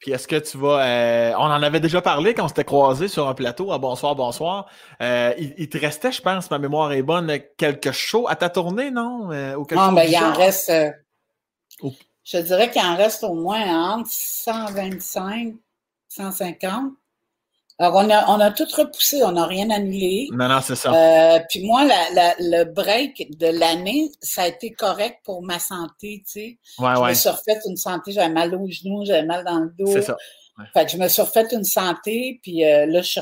[0.04, 0.86] Puis est-ce que tu vas.
[0.86, 4.16] euh, on en avait déjà parlé quand on s'était croisés sur un plateau à Bonsoir,
[4.16, 4.66] bonsoir.
[5.02, 8.50] Euh, il, il te restait, je pense, ma mémoire est bonne, quelques shows à ta
[8.50, 9.32] tournée, non?
[9.32, 10.70] Euh, ou Non, ben, il en reste.
[10.72, 10.92] euh,
[11.82, 11.94] Oh.
[12.26, 15.54] Je dirais qu'il en reste au moins entre 125,
[16.10, 16.92] 150.
[17.80, 20.28] Alors, on a, on a tout repoussé, on n'a rien annulé.
[20.32, 20.94] Non, non, c'est ça.
[20.94, 25.58] Euh, puis moi, la, la- le break de l'année, ça a été correct pour ma
[25.60, 26.58] santé, tu sais.
[26.80, 27.10] ouais, je ouais.
[27.10, 29.92] me suis refait une santé, j'avais mal aux genoux, j'avais mal dans le dos.
[29.92, 30.16] C'est ça.
[30.72, 33.22] Fait que je me suis refait une santé, puis euh, là, je suis-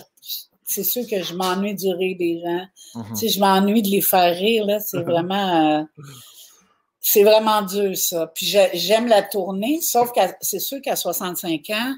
[0.65, 2.65] c'est sûr que je m'ennuie du rire des gens.
[2.95, 3.05] Mhm.
[3.11, 4.79] Tu sais, je m'ennuie de les faire rire, là.
[4.81, 5.79] C'est vraiment...
[5.79, 5.83] euh,
[6.99, 8.27] c'est vraiment dur, ça.
[8.35, 11.93] Puis j'ai- j'aime la tournée, sauf que c'est sûr qu'à 65 ans,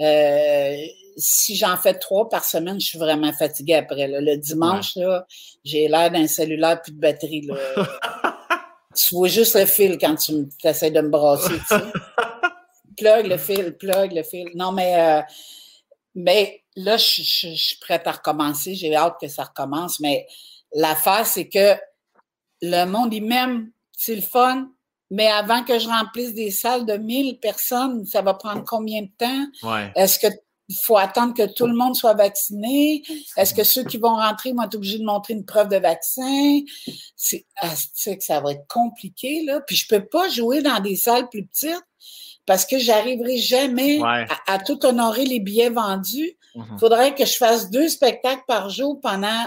[0.00, 0.76] euh,
[1.16, 4.08] si j'en fais trois par semaine, je suis vraiment fatiguée après.
[4.08, 4.20] là.
[4.20, 5.26] Le dimanche, là,
[5.64, 7.42] j'ai l'air d'un cellulaire plus de batterie.
[7.46, 7.56] Là.
[8.96, 10.32] tu vois juste le fil quand tu
[10.64, 11.58] essaies de me brasser.
[11.58, 11.80] Tu sais.
[12.96, 14.48] plug le fil, plug le fil.
[14.54, 15.22] Non, mais, euh,
[16.14, 18.74] mais là, je, je- je suis prête à recommencer.
[18.74, 20.00] J'ai hâte que ça recommence.
[20.00, 20.26] Mais
[20.74, 21.74] l'affaire, c'est que
[22.62, 23.70] le monde, il m'aime.
[23.96, 24.68] C'est le fun.
[25.10, 29.10] Mais avant que je remplisse des salles de 1000 personnes, ça va prendre combien de
[29.18, 29.46] temps?
[29.62, 29.92] Ouais.
[29.94, 30.26] Est-ce que
[30.68, 33.02] il faut attendre que tout le monde soit vacciné?
[33.36, 36.60] Est-ce que ceux qui vont rentrer vont être obligés de montrer une preuve de vaccin?
[37.16, 37.70] C'est, ah,
[38.06, 39.60] que ça va être compliqué, là.
[39.66, 41.82] Puis je peux pas jouer dans des salles plus petites
[42.46, 44.26] parce que j'arriverai jamais Ouais.
[44.46, 46.36] à, à tout honorer les billets vendus.
[46.54, 49.44] Il faudrait que je fasse deux spectacles par jour pendant,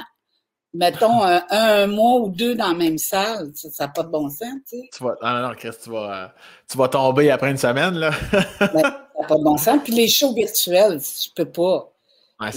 [0.73, 3.51] mettons, un, un mois ou deux dans la même salle.
[3.55, 4.39] Ça n'a pas de bon sens,
[4.69, 4.89] tu sais.
[4.95, 6.27] Tu vas, ah non, Chris, tu vas, euh,
[6.69, 8.11] tu vas tomber après une semaine, là.
[8.59, 9.79] Ça n'a pas de bon sens.
[9.83, 11.91] Puis les shows virtuels, je peux pas.
[12.39, 12.49] Ouais,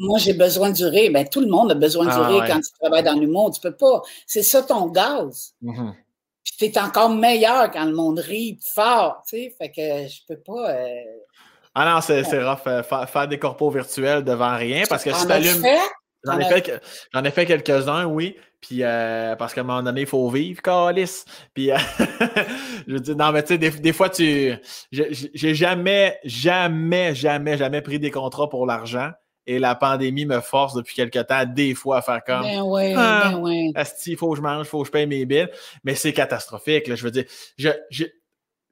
[0.00, 1.10] moi, j'ai besoin du rire.
[1.12, 2.48] Ben, tout le monde a besoin du Ah, rire ouais.
[2.48, 3.50] quand tu travailles dans l'humour.
[3.52, 4.02] Tu peux pas.
[4.26, 5.54] C'est ça ton gaz.
[5.62, 5.94] Mhm.
[6.58, 9.54] Puis t'es encore meilleur quand le monde rit fort, tu sais.
[9.56, 10.72] Fait que je peux pas.
[10.72, 10.86] euh,
[11.74, 12.66] Ah non, c'est c'est rough.
[12.66, 15.62] euh, fa- faire des corpos virtuels devant rien parce que si t'allumes.
[15.62, 15.78] fait?
[16.24, 18.36] J'en ai, fait, fait quelques-uns, oui.
[18.60, 21.24] Puis euh, parce qu'à un moment donné, il faut vivre, calice.
[21.52, 21.76] Puis euh,
[22.86, 24.54] je veux dire, non, mais tu sais, des, des fois, tu.
[24.90, 29.10] j'ai- jamais, jamais, jamais, jamais pris des contrats pour l'argent.
[29.46, 32.42] Et la pandémie me force depuis quelque temps, des fois, à faire comme.
[32.42, 33.32] Ben oui, Ah.
[33.32, 33.72] ben oui.
[34.06, 35.48] Il faut que je mange, il faut que je paye mes billes.
[35.84, 36.86] Mais c'est catastrophique.
[36.88, 37.24] Là, je veux dire,
[37.58, 38.04] je, je-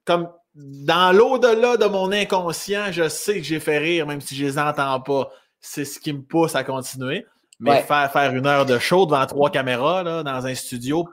[0.05, 4.45] comme dans l'au-delà de mon inconscient, je sais que j'ai fait rire, même si je
[4.45, 5.29] les entends pas.
[5.59, 7.25] C'est ce qui me pousse à continuer.
[7.63, 7.81] Mais Ouais.
[7.83, 11.07] faire, faire une heure de show devant trois caméras là, dans un studio,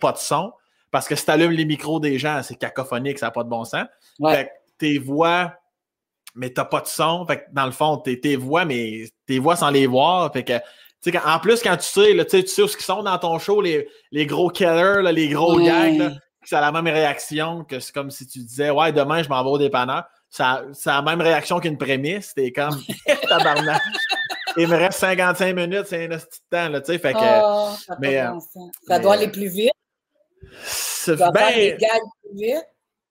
[0.00, 0.52] pas de son.
[0.90, 3.48] Parce que si tu allumes les micros des gens, c'est cacophonique, ça n'a pas de
[3.48, 3.84] bon sens.
[4.20, 4.34] Ouais.
[4.34, 5.52] Fait que tes voix,
[6.34, 7.26] mais t'as pas de son.
[7.26, 10.32] Fait que dans le fond, t'es tes voix, mais tes voix sans les voir.
[10.32, 10.52] Fait que,
[11.26, 13.60] en plus, quand tu sais, là, tu sais, où ce qu'ils sont dans ton show,
[13.60, 15.66] les, les gros killers, là, les gros Ouais.
[15.66, 16.10] gags, là,
[16.44, 19.42] ça a la même réaction que c'est comme si tu disais, ouais, demain, je m'en
[19.42, 20.04] vais au dépanneur.
[20.30, 22.32] Ça, ça a la même réaction qu'une prémisse.
[22.34, 22.80] T'es comme,
[23.28, 23.82] tabarnak.
[24.56, 26.98] Il me reste 55 minutes, c'est un petit temps, là, tu sais.
[26.98, 28.32] Fait que, Ah, ça pas mais, euh.
[28.86, 29.72] Ça doit euh, aller plus vite.
[31.04, 31.76] faire des ben,
[32.22, 32.66] plus vite.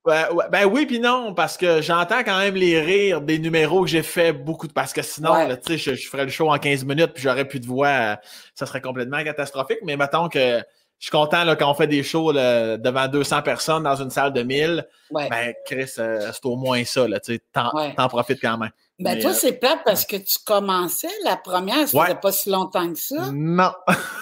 [0.06, 4.04] ben, oui, puis non, parce que j'entends quand même les rires des numéros que j'ai
[4.04, 4.74] fait beaucoup de.
[4.74, 5.34] Parce que sinon,
[5.66, 7.88] tu sais, je, ferais le show en 15 minutes, puis j'aurais plus de voix.
[7.88, 8.16] Euh,
[8.54, 9.80] ça serait complètement catastrophique.
[9.84, 10.62] Mais mettons que
[11.00, 14.34] je suis content là, quand on fait des shows devant 200 personnes dans une salle
[14.34, 14.88] de 1000.
[15.12, 17.06] Ben, Chris, euh, c'est au moins ça.
[17.20, 18.72] Tu t'en profites quand même.
[18.98, 22.50] Ben, toi, euh, c'est plate parce que tu commençais la première, ça faisait pas si
[22.50, 23.30] longtemps que ça.
[23.34, 23.72] Non.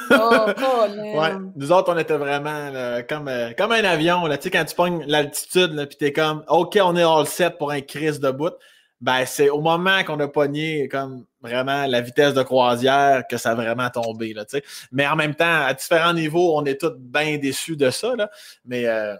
[0.09, 0.45] oh,
[0.97, 1.33] ouais.
[1.55, 2.71] Nous autres, on était vraiment
[3.07, 4.25] comme, euh, comme un avion.
[4.25, 4.37] Là.
[4.37, 7.71] Tu sais, quand tu pognes l'altitude, puis t'es comme OK, on est all set pour
[7.71, 8.53] un crise de bout.
[8.99, 13.51] Ben, c'est au moment qu'on a pogné comme vraiment la vitesse de croisière que ça
[13.51, 14.33] a vraiment tombé.
[14.33, 14.45] Là,
[14.91, 18.15] Mais en même temps, à différents niveaux, on est tous bien déçus de ça.
[18.15, 18.31] Là.
[18.65, 19.15] Mais euh,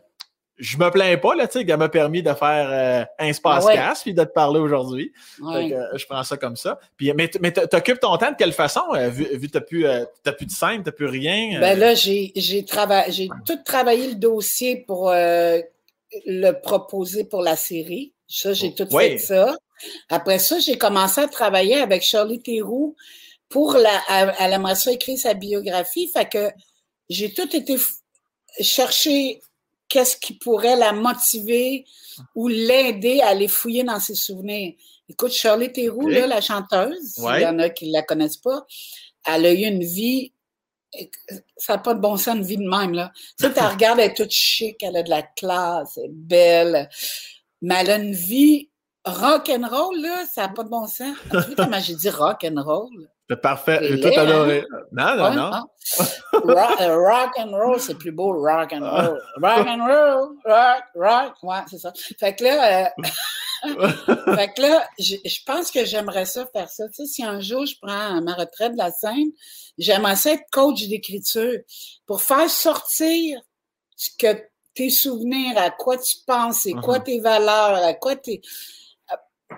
[0.64, 3.66] je me plains pas, là, tu sais, qu'elle m'a permis de faire euh, un space
[3.68, 5.12] ah casse puis de te parler aujourd'hui.
[5.42, 6.80] Euh, je prends ça comme ça.
[6.96, 9.86] Puis, mais mais t'occupes ton temps de quelle façon, euh, vu, vu que t'as plus,
[10.38, 11.60] plus de scène, t'as plus rien?
[11.60, 12.66] Ben là, j'ai, j'ai,
[13.10, 18.14] j'ai tout travaillé le dossier pour le proposer pour la série.
[18.28, 19.58] Ça, j'ai tout fait ça.
[20.10, 22.96] Après ça, j'ai commencé à travailler avec Charlie Theroux
[23.50, 26.10] pour la, elle aimerait ça écrire sa biographie.
[26.14, 26.50] Fait que
[27.10, 27.76] j'ai tout été
[28.62, 29.42] chercher
[29.94, 31.86] qu'est-ce qui pourrait la motiver
[32.34, 34.74] ou l'aider à aller fouiller dans ses souvenirs.
[35.08, 38.66] Écoute, Shirley Theroux, la chanteuse, il y en a qui ne la connaissent pas,
[39.24, 40.34] elle a eu une vie,
[41.58, 42.94] ça n'a pas de bon sens, une vie de même.
[42.94, 43.12] Là.
[43.38, 46.10] Tu sais, tu regardes, elle est toute chic, elle a de la classe, elle est
[46.12, 46.90] belle,
[47.62, 48.70] mais elle a une vie
[49.06, 51.16] rock and roll, là, ça n'a pas de bon sens.
[51.30, 53.10] Tu vois comment j'ai dit rock and roll?
[53.34, 53.80] C'est parfait.
[53.82, 54.64] J'ai tout adoré.
[54.72, 54.78] Hein?
[54.92, 55.54] Non, non, non.
[55.54, 55.66] Hein?
[56.82, 59.22] Euh, rock, and roll, c'est plus beau, rock and roll.
[59.42, 61.34] Rock and roll, rock, rock.
[61.44, 61.94] Ouais, c'est ça.
[62.20, 62.90] Fait que là,
[63.66, 64.36] euh...
[64.36, 66.88] fait que là, je, pense que j'aimerais ça faire ça.
[66.90, 69.32] Tu sais, si un jour je prends ma retraite de la scène,
[69.78, 71.60] j'aimerais ça être coach d'écriture
[72.06, 73.40] pour faire sortir
[73.96, 74.42] ce que
[74.74, 77.04] tes souvenirs, à quoi tu penses, c'est quoi uh-huh.
[77.04, 78.42] tes valeurs, à quoi tes.
[79.12, 79.56] Euh,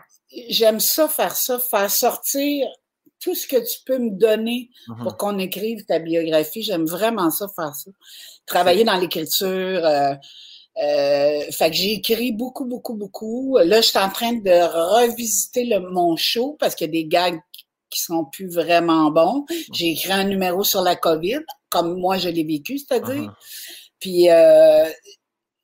[0.50, 2.68] j'aime ça, faire ça, faire sortir
[3.26, 5.18] tout ce que tu peux me donner pour uh-huh.
[5.18, 6.62] qu'on écrive ta biographie.
[6.62, 7.90] J'aime vraiment ça, faire ça.
[8.46, 9.48] Travailler dans l'écriture.
[9.50, 10.14] Euh,
[10.78, 13.58] euh, fait que j'ai écrit beaucoup, beaucoup, beaucoup.
[13.58, 17.08] Là, je suis en train de revisiter le, mon show parce qu'il y a des
[17.08, 17.40] gags
[17.90, 19.46] qui sont plus vraiment bons.
[19.74, 23.24] J'ai écrit un numéro sur la COVID, comme moi je l'ai vécu, c'est-à-dire.
[23.24, 23.34] Uh-huh.
[24.00, 24.86] Puis, euh,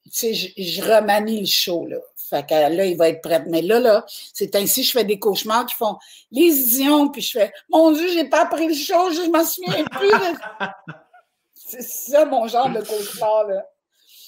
[0.06, 1.98] tu sais, je, je remanie le show, là.
[2.32, 3.44] Fait que là, il va être prêt.
[3.50, 5.98] Mais là, là, c'est ainsi, je fais des cauchemars qui font
[6.32, 9.84] les ions, puis je fais Mon Dieu, j'ai pas pris le show, je m'en souviens
[9.84, 10.10] plus.
[11.54, 13.66] c'est ça mon genre de cauchemar, là.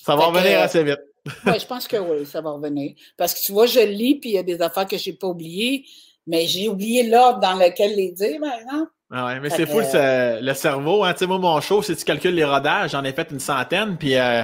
[0.04, 0.99] Ça va revenir assez vite.
[1.45, 2.93] oui, je pense que oui, ça va revenir.
[3.16, 5.28] Parce que tu vois, je lis, puis il y a des affaires que j'ai pas
[5.28, 5.86] oubliées,
[6.28, 8.88] mais j'ai oublié l'ordre dans lequel les dire maintenant.
[9.10, 11.06] Ah ouais, mais c'est fou le, cerveau.
[11.06, 11.14] Hein.
[11.14, 13.95] Tu sais, moi, mon show, si tu calcules les rodages, j'en ai fait une centaine,
[13.97, 14.43] puis euh,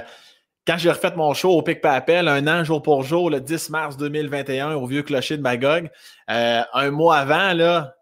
[0.70, 3.72] quand j'ai refait mon show au Pic Papel, un an jour pour jour, le 10
[3.72, 5.89] mars 2021, au vieux clocher de Magog,
[6.30, 7.95] euh, un mois avant, là,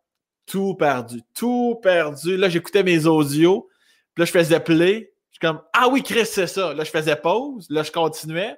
[0.45, 2.35] tout perdu, tout perdu.
[2.35, 3.69] Là, j'écoutais mes audios,
[4.13, 5.13] puis là, je faisais play.
[5.29, 6.73] Je suis comme, ah oui, Chris, c'est ça.
[6.73, 8.57] Là, je faisais pause, là, je continuais.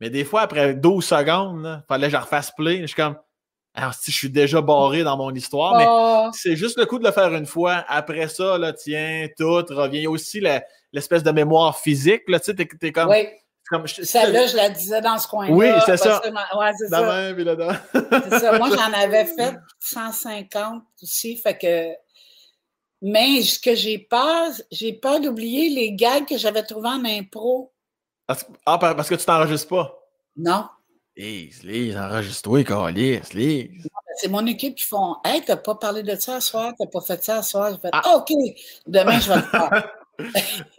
[0.00, 2.80] Mais des fois, après 12 secondes, il fallait que je refasse play.
[2.80, 3.14] Je suis comme,
[3.72, 6.28] alors, si je suis déjà barré dans mon histoire, mais oh.
[6.32, 7.84] c'est juste le coup de le faire une fois.
[7.86, 9.98] Après ça, là, tiens, tout revient.
[9.98, 10.40] Il y a aussi
[10.92, 12.22] l'espèce de mémoire physique.
[12.26, 13.28] Là, tu sais, t'es, comme, oui.
[13.88, 15.52] Celle-là, je la disais dans ce coin-là.
[15.52, 16.20] Oui, c'est ça.
[16.22, 17.80] Ouais, c'est ça.
[17.92, 18.58] c'est ça.
[18.58, 21.36] Moi, j'en avais fait 150 aussi.
[21.36, 21.92] Fait que.
[23.02, 27.72] Mais ce que j'ai peur, j'ai peur d'oublier les gags que j'avais trouvés en impro.
[28.26, 29.98] Ah, parce que tu t'enregistres pas?
[30.36, 30.66] Non.
[31.16, 33.88] Lise, Lise, enregistre-toi, Carlis, Lise.
[34.16, 37.00] C'est mon équipe qui font Hey, t'as pas parlé de ça ce soir, t'as pas
[37.00, 37.72] fait ça ce soir.
[37.72, 38.16] J'ai fait ah.
[38.16, 38.32] OK,
[38.86, 39.90] demain je vais le faire.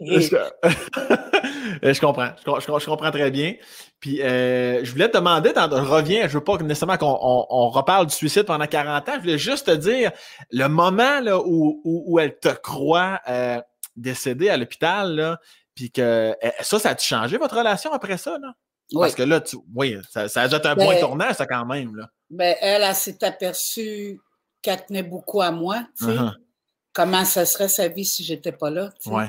[0.00, 2.30] je, comprends.
[2.44, 3.54] Je, comprends très bien.
[4.00, 8.14] Puis, euh, je voulais te demander, je reviens, je veux pas nécessairement qu'on reparle du
[8.14, 9.12] suicide pendant 40 ans.
[9.16, 10.12] Je voulais juste te dire
[10.50, 13.60] le moment là, où, où, elle te croit euh,
[13.96, 15.38] décédée à l'hôpital,
[15.74, 18.38] puis que eh, ça, ça a changé votre relation après ça?
[18.38, 18.54] Là?
[18.94, 21.96] Parce que là, tu, oui, ça, ça ajoute un point ben, tournant, ça, quand même.
[21.96, 22.08] Là.
[22.30, 24.20] Ben, elle, elle, s'est aperçue
[24.62, 25.84] qu'elle tenait beaucoup à moi.
[25.98, 26.12] Tu sais.
[26.12, 26.32] Uh-huh
[26.96, 28.88] comment ça serait sa vie si j'étais pas là.
[29.04, 29.28] Ouais.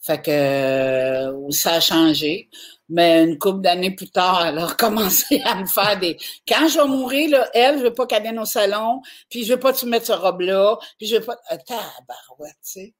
[0.00, 2.48] Fait que euh, ça a changé.
[2.88, 6.16] Mais une couple d'années plus tard, elle a recommencé à me faire des.
[6.48, 9.52] Quand je vais mourir, là, elle, je veux pas qu'elle vienne au salon, puis je
[9.52, 11.36] veux pas que tu mettes ce robe-là, puis je veux pas.
[11.52, 12.94] Euh, tabarouette, tu sais.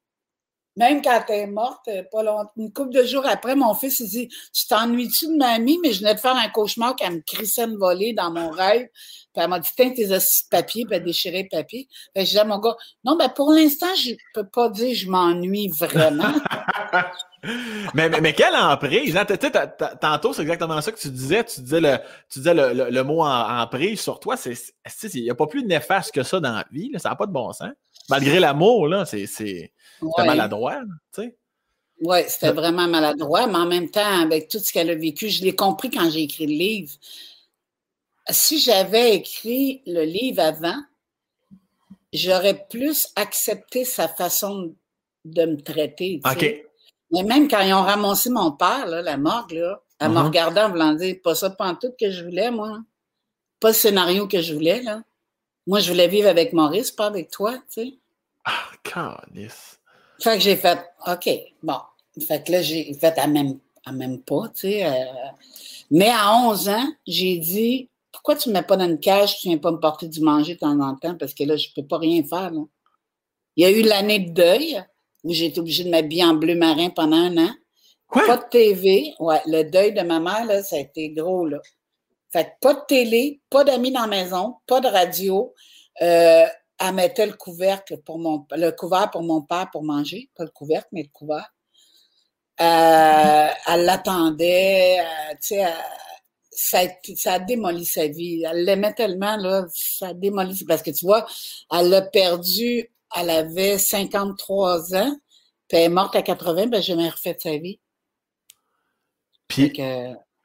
[0.76, 4.00] Même quand elle est morte, euh, pas longtemps, une couple de jours après, mon fils,
[4.00, 5.78] il dit Tu t'ennuies-tu de mamie?
[5.82, 8.88] Mais je venais de faire un cauchemar qu'elle me crissait une volée dans mon rêve.
[9.34, 11.88] Puis elle m'a dit Tiens, tes assis de papier, puis elle le papier.
[12.14, 15.10] Puis je disais à mon gars Non, ben pour l'instant, je peux pas dire je
[15.10, 16.32] m'ennuie vraiment.
[17.94, 19.14] mais, mais, quelle emprise!
[19.16, 19.26] Hein?
[20.00, 21.44] Tantôt, c'est exactement ça que tu disais.
[21.44, 21.80] Tu disais
[22.54, 24.36] le, mot emprise sur toi.
[24.46, 26.90] Il n'y a pas plus néfaste que ça dans la vie.
[26.96, 27.72] Ça n'a pas de bon sens.
[28.08, 29.72] Malgré l'amour, là, c'est
[30.18, 30.80] maladroit.
[31.14, 31.36] Tu sais.
[32.00, 35.44] Oui, c'était vraiment maladroit, mais en même temps, avec tout ce qu'elle a vécu, je
[35.44, 36.92] l'ai compris quand j'ai écrit le livre.
[38.28, 40.80] Si j'avais écrit le livre avant,
[42.12, 44.74] j'aurais plus accepté sa façon
[45.24, 46.20] de me traiter.
[46.24, 46.64] OK.
[47.12, 50.24] Mais même quand ils ont ramassé mon père, la morgue, là, elle me uh-huh.
[50.24, 52.80] regardait en voulant dire pas ça pas tout que je voulais, moi.
[53.60, 55.02] Pas le scénario que je voulais, là.
[55.66, 57.94] Moi, je voulais vivre avec Maurice, pas avec toi, tu sais.
[58.44, 59.80] Ah, calice.
[60.20, 61.28] Fait que j'ai fait, OK,
[61.62, 61.78] bon.
[62.26, 64.86] Fait que là, j'ai fait à même, à même pas, tu sais.
[64.86, 64.90] Euh.
[65.90, 69.38] mais à 11 ans, j'ai dit, pourquoi tu ne me mets pas dans une cage,
[69.38, 71.56] tu ne viens pas me porter du manger de temps en temps, parce que là,
[71.56, 72.62] je ne peux pas rien faire, là.
[73.56, 74.82] Il y a eu l'année de deuil,
[75.24, 77.50] où j'ai été obligée de m'habiller en bleu marin pendant un an.
[78.06, 78.26] Quoi?
[78.26, 79.14] Pas de TV.
[79.20, 81.58] Ouais, le deuil de ma mère, là, ça a été gros, là.
[82.32, 85.52] Fait pas de télé, pas d'amis dans la maison, pas de radio.
[86.00, 86.46] Euh,
[86.78, 90.30] elle mettait le couvercle pour mon, le couvert pour mon père pour manger.
[90.34, 91.52] Pas le couvercle, mais le couvert.
[92.60, 95.66] Euh, elle l'attendait, euh, tu sais,
[96.50, 96.80] ça,
[97.16, 98.44] ça, a démoli sa vie.
[98.44, 101.26] Elle l'aimait tellement, là, ça a démoli, parce que tu vois,
[101.70, 105.16] elle l'a perdu, elle avait 53 ans,
[105.68, 107.80] puis elle est morte à 80, ben j'ai jamais refait sa vie.
[109.48, 109.70] Puis,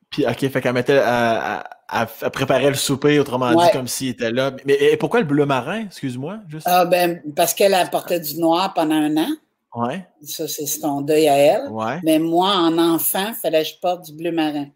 [0.10, 4.52] puis ok, fait qu'elle mettait, elle, préparait le souper, autrement dit, comme s'il était là.
[4.66, 6.40] Mais et pourquoi le bleu marin, excuse-moi?
[6.48, 6.68] Juste...
[6.70, 9.30] Ah, ben, parce qu'elle apportait du noir pendant un an.
[9.76, 10.08] Ouais.
[10.24, 11.70] Ça, c'est son deuil à elle.
[11.70, 12.00] Ouais.
[12.04, 14.68] Mais moi, en enfant, il fallait que je porte du bleu marin?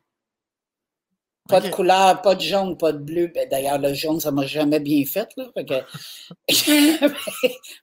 [1.49, 3.32] Pas de couleur, pas de jaune, pas de bleu.
[3.34, 5.30] Ben, d'ailleurs, le jaune, ça m'a jamais bien fait.
[5.36, 5.47] Là,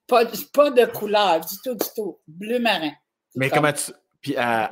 [0.06, 2.18] pas, pas, de couleur, du tout, du tout.
[2.26, 2.92] Bleu marin.
[3.34, 3.92] Mais comment tu.
[4.20, 4.66] Puis, euh,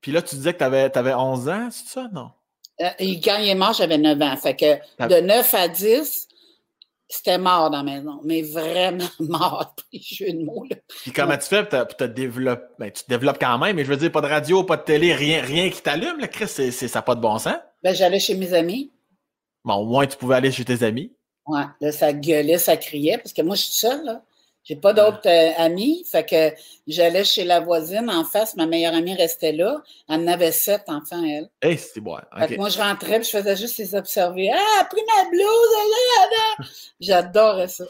[0.00, 2.30] puis là, tu disais que tu avais, avais, 11 ans, c'est ça, non?
[2.80, 4.36] Euh, quand il est mort, j'avais 9 ans.
[4.36, 6.28] Fait que de 9 à 10,
[7.08, 10.64] c'était mort dans la maison, mais vraiment mort, jeu de mots.
[10.68, 10.76] Là.
[11.02, 12.64] Puis comment tu fais pour te, développer?
[12.78, 14.82] Ben, tu te développes quand même, mais je veux dire, pas de radio, pas de
[14.82, 17.56] télé, rien, rien qui t'allume, là, Chris, c'est, ça n'a pas de bon sens.
[17.82, 18.92] Ben, j'allais chez mes amis.
[19.64, 21.12] Bon, au moins, tu pouvais aller chez tes amis.
[21.46, 24.22] Ouais, là, ça gueulait, ça criait, parce que moi, je suis seule, là.
[24.64, 26.04] J'ai pas d'autres euh, amis.
[26.10, 26.52] Fait que
[26.86, 28.56] j'allais chez la voisine en face.
[28.56, 29.82] Ma meilleure amie restait là.
[30.08, 31.48] Elle en avait sept enfants, elle.
[31.62, 32.16] Hey, c'est bon.
[32.56, 34.50] moi, je rentrais et je faisais juste les observer.
[34.52, 36.68] Ah, pris ma blouse!
[37.00, 37.84] J'adorais ça.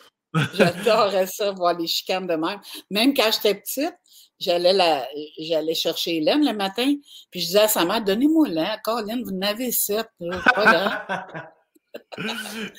[0.55, 2.61] J'adorais ça, voir les chicanes de même.
[2.91, 3.95] Même quand j'étais petite,
[4.41, 5.07] j'allais la,
[5.39, 6.93] j'allais chercher Hélène le matin,
[7.31, 11.27] puis je disais à sa mère, donnez-moi là, Colin, vous en avez sept, pas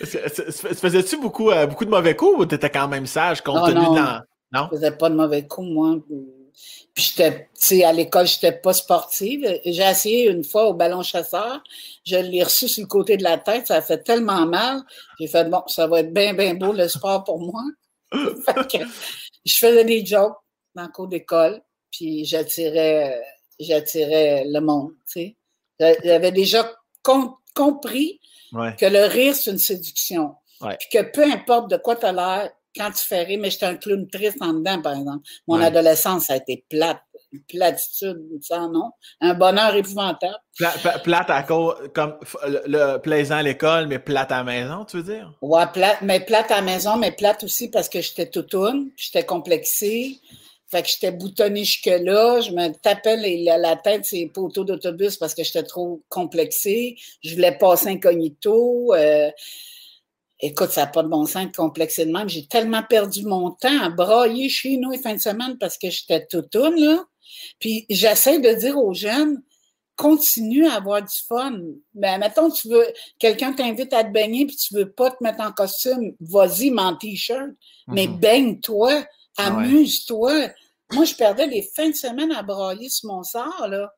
[0.01, 4.01] Faisais-tu beaucoup, euh, beaucoup de mauvais coups ou t'étais quand même sage compte tenu de
[4.51, 4.69] Non?
[4.71, 5.97] Je faisais pas de mauvais coups, moi.
[6.93, 9.59] Puis j'étais, à l'école, j'étais pas sportive.
[9.65, 11.61] J'ai essayé une fois au ballon chasseur.
[12.05, 13.67] Je l'ai reçu sur le côté de la tête.
[13.67, 14.81] Ça a fait tellement mal.
[15.19, 17.63] J'ai fait, bon, ça va être bien, bien beau le sport pour moi.
[18.13, 20.37] je faisais des jokes
[20.73, 21.61] dans le cours d'école.
[21.91, 23.21] Puis j'attirais,
[23.59, 25.35] j'attirais le monde, tu
[25.79, 25.97] sais.
[26.03, 26.71] J'avais déjà
[27.53, 28.19] compris
[28.77, 30.35] que le rire, c'est une séduction.
[30.61, 33.65] Puis que peu importe de quoi tu as l'air, quand tu fais rire, mais j'étais
[33.65, 35.25] un clown triste en dedans, par exemple.
[35.47, 36.99] Mon adolescence, ça a été plate.
[37.31, 38.91] Une platitude, sans nom.
[39.19, 40.37] Un bonheur épouvantable.
[41.03, 45.03] plate à cause, comme le, plaisant à l'école, mais plate à la maison, tu veux
[45.03, 45.33] dire?
[45.41, 49.25] Ouais, plate, mais plate à la maison, mais plate aussi parce que j'étais toutoune, j'étais
[49.25, 50.21] complexée.
[50.67, 55.43] Fait que j'étais boutonnée jusque-là, je me tapais la tête ces poteaux d'autobus parce que
[55.43, 56.95] j'étais trop complexée.
[57.23, 58.93] Je voulais passer incognito.
[58.95, 59.29] Euh,
[60.39, 62.29] écoute, ça n'a pas de bon sens de complexer de même.
[62.29, 65.89] J'ai tellement perdu mon temps à brailler chez nous les fins de semaine parce que
[65.89, 67.03] j'étais toutoune, là.
[67.59, 69.41] Puis j'essaie de dire aux jeunes,
[69.95, 71.59] continue à avoir du fun.
[71.93, 72.85] Ben, mettons, tu veux,
[73.19, 76.95] quelqu'un t'invite à te baigner puis tu veux pas te mettre en costume, vas-y, mon
[76.95, 77.51] t-shirt.
[77.87, 78.19] Mais mm-hmm.
[78.19, 79.05] baigne-toi
[79.37, 80.49] Amuse-toi.
[80.93, 83.91] Moi, je perdais les fins de semaine à brailler sur mon sort, là.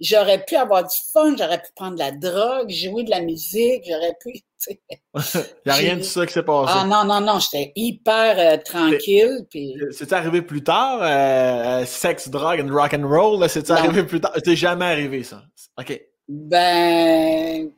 [0.00, 3.84] J'aurais pu avoir du fun, j'aurais pu prendre de la drogue, jouer de la musique,
[3.86, 4.40] j'aurais pu.
[4.68, 4.76] Il
[5.66, 6.72] n'y a rien de ça qui s'est passé.
[6.74, 9.46] Ah non, non, non, j'étais hyper euh, tranquille.
[9.48, 9.74] Puis...
[9.92, 11.00] C'est arrivé plus tard?
[11.02, 14.32] Euh, euh, sex, drogue and rock and roll, c'est arrivé plus tard?
[14.44, 15.42] C'est jamais arrivé, ça.
[15.78, 16.00] OK.
[16.26, 17.70] Ben,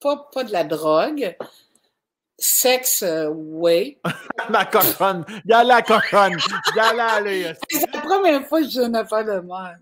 [0.00, 1.36] pas, pas de la drogue.
[2.42, 3.98] Sexe, euh, oui.
[4.50, 5.24] Ma cochonne.
[5.44, 6.36] Y'a la cochonne.
[6.74, 7.52] Y'a la allez.
[7.70, 9.80] C'est la première fois que je ne fais de mal.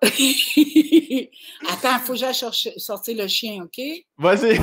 [1.72, 2.34] Attends, il faut que j'aille
[2.76, 3.80] sortir le chien, OK?
[4.16, 4.60] Vas-y.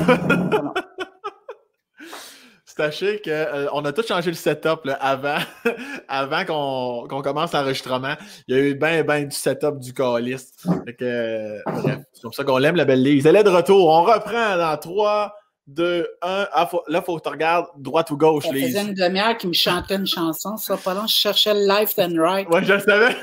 [2.64, 5.40] Sachez qu'on euh, a tout changé le setup avant,
[6.08, 8.14] avant qu'on commence l'enregistrement.
[8.48, 10.64] Il y a eu ben, ben du setup du calliste.
[11.02, 13.26] Euh, bref, c'est comme ça qu'on l'aime, la belle Lise.
[13.26, 13.90] Elle est de retour.
[13.90, 15.34] On reprend dans 3,
[15.68, 16.28] 2, 1.
[16.28, 19.54] là, il faut que tu regardes droite ou gauche, Ça faisait une demi-heure qu'il me
[19.54, 20.56] chantait une chanson.
[20.56, 22.48] Ça pas long, je cherchais le left and right.
[22.50, 23.16] Oui, je le savais.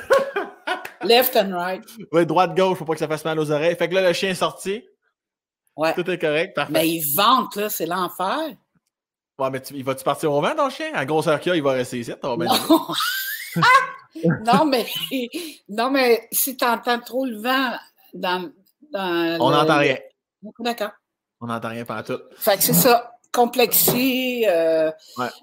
[1.04, 1.84] left and right.
[2.12, 3.76] Oui, droite-gauche, faut pas que ça fasse mal aux oreilles.
[3.76, 4.84] Fait que là, le chien est sorti.
[5.76, 5.94] Ouais.
[5.94, 6.74] Tout est correct, parfait.
[6.74, 8.38] Mais il vente, là, c'est l'enfer.
[9.38, 10.92] Ouais, mais tu, il va-tu partir au vent, ton chien?
[10.94, 12.12] À grosseur qu'il a, il va rester ici.
[12.24, 12.38] Non.
[14.46, 14.86] non, mais,
[15.70, 17.78] non, mais si tu entends trop le vent
[18.14, 18.52] dans.
[18.92, 19.98] dans On n'entend rien.
[20.60, 20.92] D'accord.
[21.42, 22.20] On n'entend rien pas tout.
[22.38, 23.14] Fait que c'est ça.
[23.32, 24.44] Complexie.
[24.48, 24.92] Euh,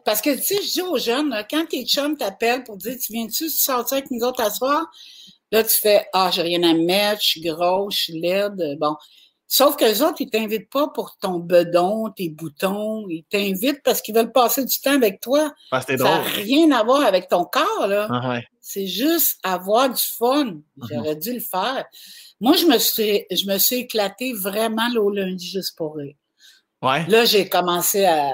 [0.05, 3.13] Parce que, tu sais, je dis aux jeunes, quand tes chums t'appellent pour dire Tu
[3.13, 4.87] viens-tu sortir avec nous autres à soir?
[5.53, 8.77] Là, tu fais Ah, j'ai rien à mettre, je suis grosse, je suis laide.
[8.81, 8.97] Bon.
[9.49, 13.09] Sauf que les autres, ils t'invitent pas pour ton bedon, tes boutons.
[13.09, 15.53] Ils t'invitent parce qu'ils veulent passer du temps avec toi.
[15.71, 18.09] Parce que ça n'a rien à voir avec ton corps, là.
[18.11, 20.57] Ah C'est juste avoir du fun.
[20.91, 21.85] J'aurais dû le faire.
[22.41, 26.17] Moi, je me suis, je me suis éclaté vraiment le lundi juste pour rire.
[26.83, 27.07] Ouais.
[27.07, 28.33] Là, j'ai commencé à,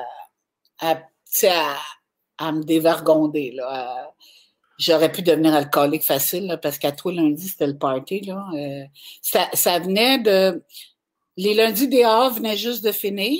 [0.80, 0.98] à,
[1.44, 1.76] à,
[2.38, 4.12] à, me dévergonder, là.
[4.78, 8.46] J'aurais pu devenir alcoolique facile, là, parce qu'à toi, lundi, c'était le party, là.
[8.54, 8.84] Euh,
[9.20, 10.62] ça, ça venait de
[11.42, 13.38] les lundis des venaient juste de finir.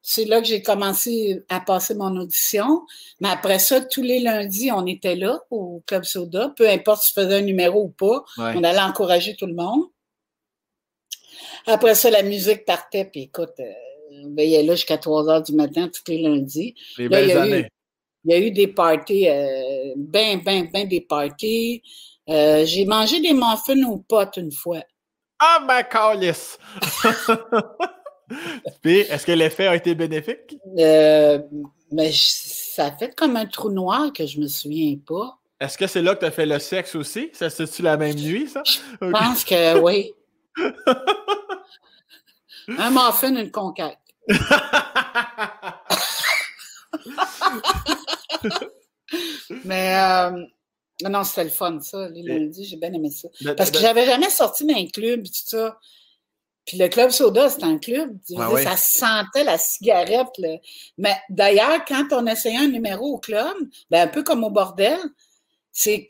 [0.00, 2.82] C'est là que j'ai commencé à passer mon audition.
[3.20, 6.52] Mais après ça, tous les lundis, on était là au Club Soda.
[6.56, 9.84] Peu importe si je faisais un numéro ou pas, on allait encourager tout le monde.
[11.66, 13.72] Après ça, la musique partait, puis écoute, euh,
[14.24, 16.74] on veillait là jusqu'à 3 heures du matin tous les lundis.
[16.96, 17.58] Les belles il, y a années.
[17.60, 17.68] eu,
[18.24, 21.82] il y a eu des parties, euh, ben, ben, ben des parties.
[22.28, 24.82] Euh, j'ai mangé des muffins aux potes une fois.
[25.38, 26.58] Ah, ma calice!
[28.82, 30.56] Puis, est-ce que l'effet a été bénéfique?
[30.78, 31.38] Euh,
[31.90, 35.38] mais ça a fait comme un trou noir que je me souviens pas.
[35.60, 37.30] Est-ce que c'est là que tu as fait le sexe aussi?
[37.32, 38.62] Ça c'est-tu la même nuit, ça?
[38.64, 38.78] Je
[39.10, 40.12] pense que oui.
[42.78, 43.98] un muffin, une conquête.
[49.64, 50.44] mais euh,
[51.02, 52.08] non, c'était le fun, ça.
[52.08, 53.28] Les lundis, j'ai bien aimé ça.
[53.56, 55.78] Parce que j'avais jamais sorti d'un club et tout ça.
[56.66, 58.18] Puis le club soda, c'est un club.
[58.36, 58.62] Ah oui.
[58.62, 60.36] Ça sentait la cigarette.
[60.36, 60.56] Là.
[60.98, 63.56] Mais d'ailleurs, quand on essayait un numéro au club,
[63.90, 64.98] ben, un peu comme au bordel,
[65.72, 66.06] c'est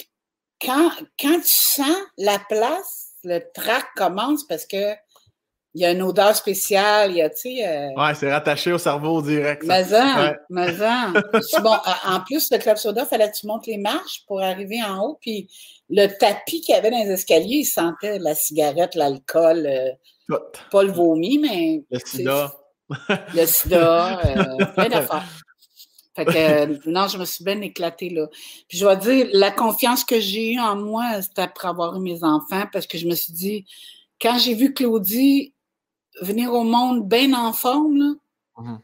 [0.61, 4.95] quand, quand tu sens la place, le track commence parce que
[5.75, 7.67] il y a une odeur spéciale, il y a, tu sais...
[7.67, 7.89] Euh...
[7.97, 9.63] Ouais, c'est rattaché au cerveau direct.
[9.67, 11.13] Mais en, mais en.
[11.63, 15.01] bon, en plus, le Club Soda, fallait que tu montes les marches pour arriver en
[15.01, 15.49] haut, puis
[15.91, 20.39] le tapis qu'il y avait dans les escaliers, il sentait la cigarette, l'alcool, euh,
[20.71, 21.85] pas le vomi, mais...
[21.91, 22.53] Le sida.
[23.35, 25.29] Le sida, euh, plein d'affaires.
[26.17, 28.27] Fait que, euh, non, je me suis bien éclatée, là.
[28.69, 32.01] Puis je dois dire, la confiance que j'ai eue en moi, c'était après avoir eu
[32.01, 33.67] mes enfants, parce que je me suis dit,
[34.21, 35.55] quand j'ai vu Claudie
[36.23, 38.15] venir au monde bien en forme, là,
[38.59, 38.79] mm -hmm.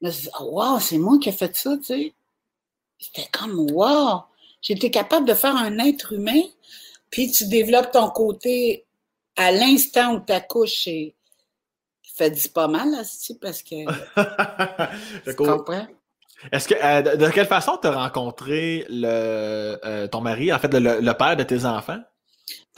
[0.00, 2.14] je me suis dit, oh, wow, c'est moi qui ai fait ça, tu sais.
[2.98, 4.22] C'était comme, wow,
[4.60, 6.42] j'étais capable de faire un être humain,
[7.10, 8.84] puis tu développes ton côté
[9.36, 11.14] à l'instant où tu accouches, et
[12.14, 13.02] fait dit pas mal, là,
[13.40, 13.76] parce que.
[15.24, 15.86] tu comprends?
[16.50, 20.58] Est-ce que euh, de, de, quelle façon tu as rencontré le, euh, ton mari, en
[20.58, 22.00] fait, le, le, père de tes enfants?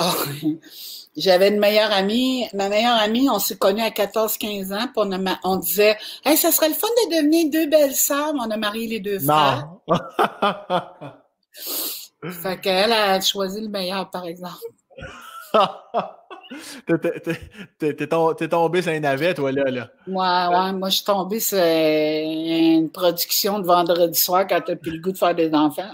[0.01, 0.13] Oh,
[1.17, 2.47] j'avais une meilleure amie.
[2.55, 4.87] Ma meilleure amie, on s'est connus à 14-15 ans.
[4.87, 8.33] Puis on, a, on disait Hey, ça serait le fun de devenir deux belles sœurs.
[8.35, 9.69] On a marié les deux frères.
[9.89, 9.99] Non.
[12.31, 14.57] fait qu'elle a choisi le meilleur, par exemple.
[17.79, 19.71] T'es tombé sur un navet, toi, là.
[19.71, 19.89] là.
[20.07, 20.73] Ouais, ouais.
[20.73, 25.13] Moi, je suis tombée sur une production de vendredi soir quand t'as plus le goût
[25.13, 25.91] de faire des enfants.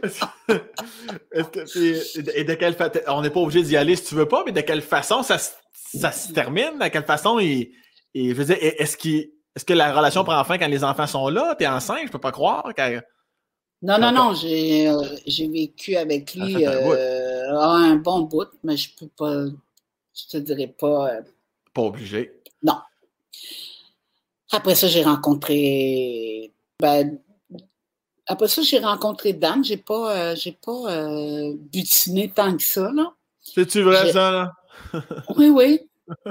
[0.00, 2.90] Que, et de quelle fa...
[3.08, 5.38] On n'est pas obligé d'y aller si tu veux pas, mais de quelle façon ça,
[5.38, 6.78] ça se termine?
[6.80, 7.72] De quelle façon il,
[8.14, 11.06] il je veux dire, est-ce qu'il est-ce que la relation prend fin quand les enfants
[11.06, 11.54] sont là?
[11.58, 12.00] T'es enceinte?
[12.04, 12.68] Je peux pas croire.
[12.76, 13.00] Quand...
[13.80, 14.34] Non, non, non.
[14.34, 15.00] J'ai euh,
[15.50, 19.46] vécu avec lui euh, un, un, bon bout, mais je peux pas.
[20.14, 21.10] Je te dirais pas.
[21.10, 21.22] Euh...
[21.72, 22.38] Pas obligé.
[22.62, 22.76] Non.
[24.52, 26.52] Après ça, j'ai rencontré.
[26.78, 27.18] Ben,
[28.26, 29.64] après ça, j'ai rencontré Dan.
[29.64, 33.12] J'ai pas, euh, j'ai pas euh, butiné tant que ça, là.
[33.42, 34.52] C'est-tu vrai, ça, là?
[35.36, 35.80] oui, oui.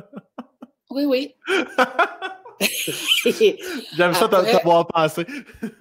[0.92, 1.34] Oui, oui.
[3.98, 5.26] J'aime ça t'avoir pensé.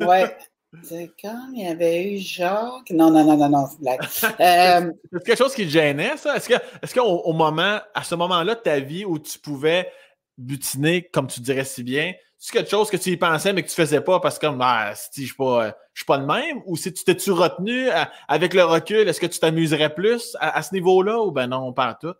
[0.00, 0.34] ouais.
[0.82, 2.90] C'est quand il y avait eu Jacques.
[2.90, 4.00] Non, non, non, non, non, c'est blague.
[4.40, 4.90] Euh...
[5.12, 6.36] c'est quelque chose qui te gênait, ça?
[6.36, 9.88] Est-ce que, est-ce qu'au au moment, à ce moment-là de ta vie où tu pouvais
[10.36, 12.12] butiner, comme tu dirais si bien,
[12.44, 14.60] c'est quelque chose que tu y pensais mais que tu faisais pas parce que comme
[14.60, 16.60] ah, si je suis pas je suis pas le même?
[16.66, 17.88] Ou si tu t'es-tu retenu
[18.28, 21.94] avec le recul, est-ce que tu t'amuserais plus à, ce niveau-là ou ben non, pas
[21.94, 22.12] tout?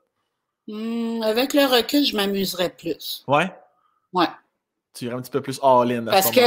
[0.67, 3.23] Mmh, avec le recul, je m'amuserais plus.
[3.29, 3.53] Ouais?
[4.15, 4.29] Ouais.
[4.95, 6.07] Tu irais un petit peu plus all-in.
[6.07, 6.41] Parce que,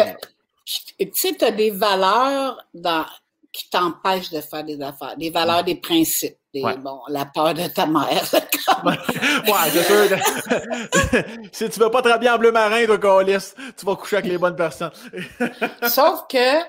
[0.66, 3.06] tu sais, tu as des valeurs dans,
[3.58, 6.38] qui t'empêchent de faire des affaires, des valeurs, des principes.
[6.54, 8.08] Bon, la peur de ta mère.
[8.86, 8.98] ouais,
[9.72, 10.18] c'est sûr.
[11.52, 14.56] si tu veux pas travailler en bleu marin, toi, tu vas coucher avec les bonnes
[14.56, 14.92] personnes.
[15.88, 16.64] Sauf que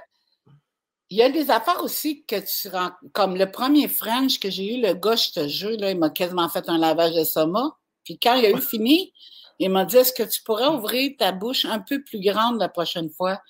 [1.11, 2.91] il y a des affaires aussi que tu rends.
[3.15, 6.11] Comme le premier French que j'ai eu, le gars, je te jure, là, il m'a
[6.11, 7.77] quasiment fait un lavage de soma.
[8.05, 9.13] Puis quand il a eu fini,
[9.59, 12.69] il m'a dit Est-ce que tu pourrais ouvrir ta bouche un peu plus grande la
[12.69, 13.41] prochaine fois?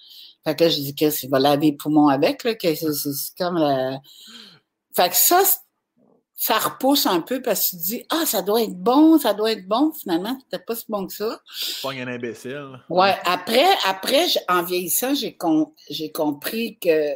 [0.48, 2.88] Fait que là, je dis qu'est-ce qu'il va laver les poumons avec, là, que c'est
[3.36, 4.00] comme la...
[4.96, 5.42] Fait que ça,
[6.34, 9.34] ça repousse un peu parce que tu te dis Ah, ça doit être bon, ça
[9.34, 9.92] doit être bon.
[9.92, 11.38] Finalement, c'était pas si bon que ça.
[11.82, 12.80] Pas un imbécile.
[12.88, 15.36] Ouais, après, après, en vieillissant, j'ai
[15.90, 17.14] j'ai compris que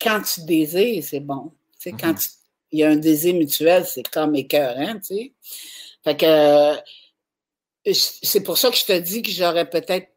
[0.00, 1.52] quand tu désires, c'est bon.
[1.78, 2.36] Tu sais, Quand mm-hmm.
[2.72, 5.32] il y a un désir mutuel, c'est comme écœurant, tu sais.
[6.04, 6.80] Fait que
[7.92, 10.08] c'est pour ça que je te dis que j'aurais peut-être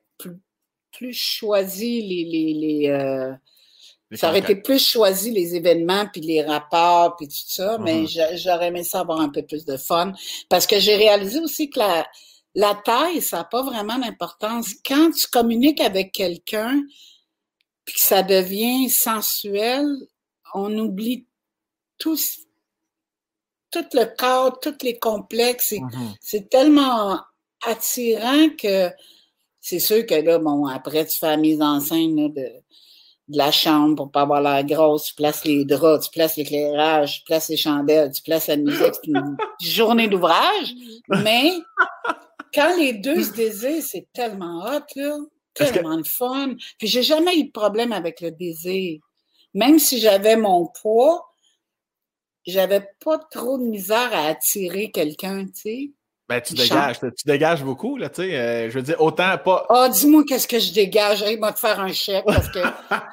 [0.98, 2.24] plus, choisi les.
[2.26, 3.34] les, les, euh,
[4.14, 8.44] ça aurait été plus choisi les événements, puis les rapports, puis tout ça, mais mm-hmm.
[8.44, 10.12] j'aurais aimé ça avoir un peu plus de fun.
[10.50, 12.06] Parce que j'ai réalisé aussi que la,
[12.54, 14.74] la taille, ça n'a pas vraiment d'importance.
[14.86, 16.82] Quand tu communiques avec quelqu'un,
[17.86, 19.88] puis que ça devient sensuel,
[20.54, 21.26] on oublie
[21.98, 22.18] tout,
[23.72, 25.74] tout le corps, tous les complexes.
[26.20, 27.20] C'est tellement
[27.66, 28.92] attirant que
[29.62, 33.51] c'est sûr que là, bon, après, tu fais la mise en scène de, de la
[33.51, 37.49] chambre pour pas avoir la grosse, tu places les draps, tu places l'éclairage, tu places
[37.49, 40.74] les chandelles, tu places la musique, c'est une journée d'ouvrage.
[41.24, 41.53] Mais
[42.53, 45.18] quand les deux se désirent, c'est tellement hot, là
[45.53, 46.55] tellement de fun.
[46.78, 48.99] Puis j'ai jamais eu de problème avec le désir.
[49.53, 51.34] Même si j'avais mon poids,
[52.45, 55.91] j'avais pas trop de misère à attirer quelqu'un, tu sais.
[56.32, 58.34] Ben, tu dégages, tu dégages beaucoup, là, tu sais.
[58.34, 59.66] Euh, je veux dire, autant pas.
[59.68, 61.26] Ah, oh, dis-moi qu'est-ce que je dégage.
[61.28, 62.60] Il va te faire un chèque parce que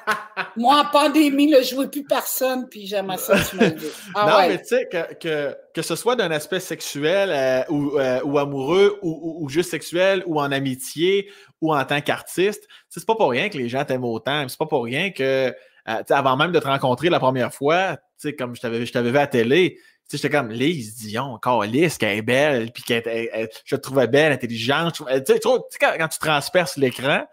[0.56, 3.74] moi, en pandémie, là, je vois plus personne, puis j'aimerais ça, tu me
[4.14, 7.98] ah, Non, mais tu sais, que, que, que, ce soit d'un aspect sexuel euh, ou,
[7.98, 11.28] euh, ou, amoureux ou, ou, juste sexuel ou en amitié
[11.60, 14.46] ou en tant qu'artiste, c'est pas pour rien que les gens t'aiment autant.
[14.46, 15.52] C'est pas pour rien que,
[15.84, 19.22] avant même de te rencontrer la première fois, tu sais, comme je t'avais vu à
[19.22, 19.76] la télé,
[20.10, 24.32] j'étais comme Lise Dion, encore Lise, qu'elle est belle, puis qu'elle, je te trouvais belle,
[24.32, 24.94] intelligente.
[24.94, 27.26] Tu sais, quand, quand, tu transperces l'écran,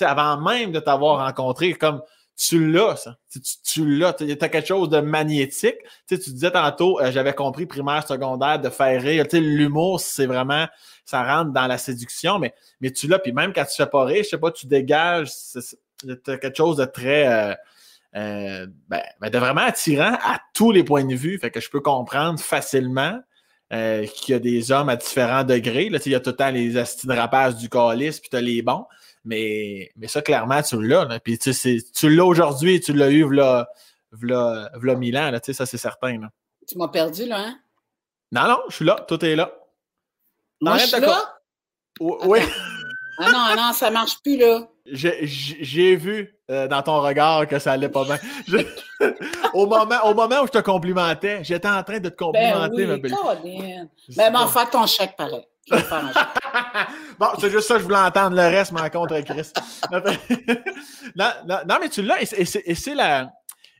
[0.00, 2.02] avant même de t'avoir rencontré, comme
[2.36, 3.16] tu l'as, ça.
[3.32, 4.12] Tu, tu l'as.
[4.12, 5.76] Tu as quelque chose de magnétique.
[6.06, 9.24] Tu, tu disais tantôt, euh, j'avais compris primaire, secondaire, de faire rire.
[9.24, 10.66] Tu sais, l'humour, c'est vraiment,
[11.06, 13.18] ça rentre dans la séduction, mais, mais tu l'as.
[13.18, 16.56] Puis même quand tu fais pas rire, je sais pas, tu dégages, tu as quelque
[16.56, 17.54] chose de très, euh,
[18.14, 21.38] euh, ben, ben, de vraiment attirant à tous les points de vue.
[21.38, 23.20] Fait que je peux comprendre facilement
[23.72, 25.88] euh, qu'il y a des hommes à différents degrés.
[25.88, 28.40] Là, il y a tout le temps les astines rapaces du calice, puis tu as
[28.40, 28.86] les bons.
[29.24, 31.18] Mais, mais ça, clairement, tu l'as.
[31.20, 33.68] Puis tu, tu l'as aujourd'hui, tu l'as eu v'là,
[34.12, 36.20] v'là, v'là mille ans, là, ça c'est certain.
[36.20, 36.30] Là.
[36.66, 37.58] Tu m'as perdu, là, hein?
[38.32, 39.52] Non, non, je suis là, tout est là.
[40.60, 41.38] Moi, je suis là?
[42.00, 42.38] Oui.
[43.18, 44.68] Ah non, non, ça marche plus, là.
[44.92, 48.18] J'ai vu euh, dans ton regard que ça allait pas bien.
[49.54, 53.00] au, moment, au moment où je te complimentais, j'étais en train de te complimenter, ben
[53.02, 53.88] oui, ma belle.
[54.16, 55.44] Mais m'en faire ton chèque pareil.
[57.18, 58.36] bon, c'est juste ça que je voulais entendre.
[58.36, 59.50] Le reste m'en contre Chris.
[59.90, 60.00] non,
[61.46, 63.32] non, non, mais tu l'as, et c'est la.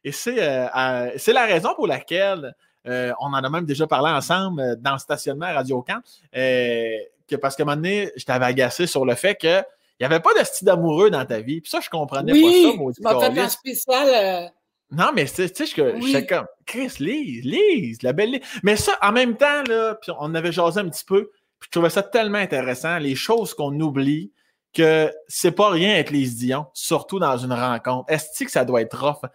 [0.02, 2.54] Et c'est euh, la raison pour laquelle
[2.86, 6.00] euh, on en a même déjà parlé ensemble dans le stationnement à Radio Camp.
[6.32, 9.62] que parce qu'à un moment donné, je t'avais agacé sur le fait que
[9.98, 11.60] il n'y avait pas de style amoureux dans ta vie.
[11.60, 14.08] Puis ça, je comprenais pas ça, fait un spécial.
[14.08, 14.48] Euh,
[14.90, 18.42] non, mais tu sais, je suis comme, Chris, lise, lise, la belle lise.
[18.62, 21.70] Mais ça, en même temps, là, puis on avait jasé un petit peu, puis je
[21.70, 24.32] trouvais ça tellement intéressant, les choses qu'on oublie,
[24.72, 28.12] que c'est pas rien être les Dion, surtout dans une rencontre.
[28.12, 29.28] Est-ce que ça doit être rough?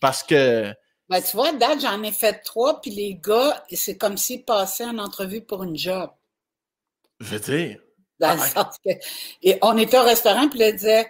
[0.00, 0.72] Parce que.
[1.08, 4.84] Ben, tu vois, date, j'en ai fait trois, puis les gars, c'est comme s'ils passaient
[4.84, 6.10] en entrevue pour une job.
[7.20, 7.83] Je veux dire.
[8.24, 8.90] Dans ah que,
[9.42, 11.08] et on était au restaurant, puis il disait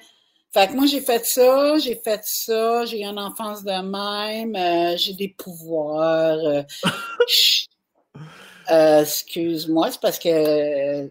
[0.52, 4.56] Fait que moi, j'ai fait ça, j'ai fait ça, j'ai eu une enfance de même,
[4.56, 6.38] euh, j'ai des pouvoirs.
[6.38, 6.62] Euh,
[8.70, 11.10] euh, excuse-moi, c'est parce que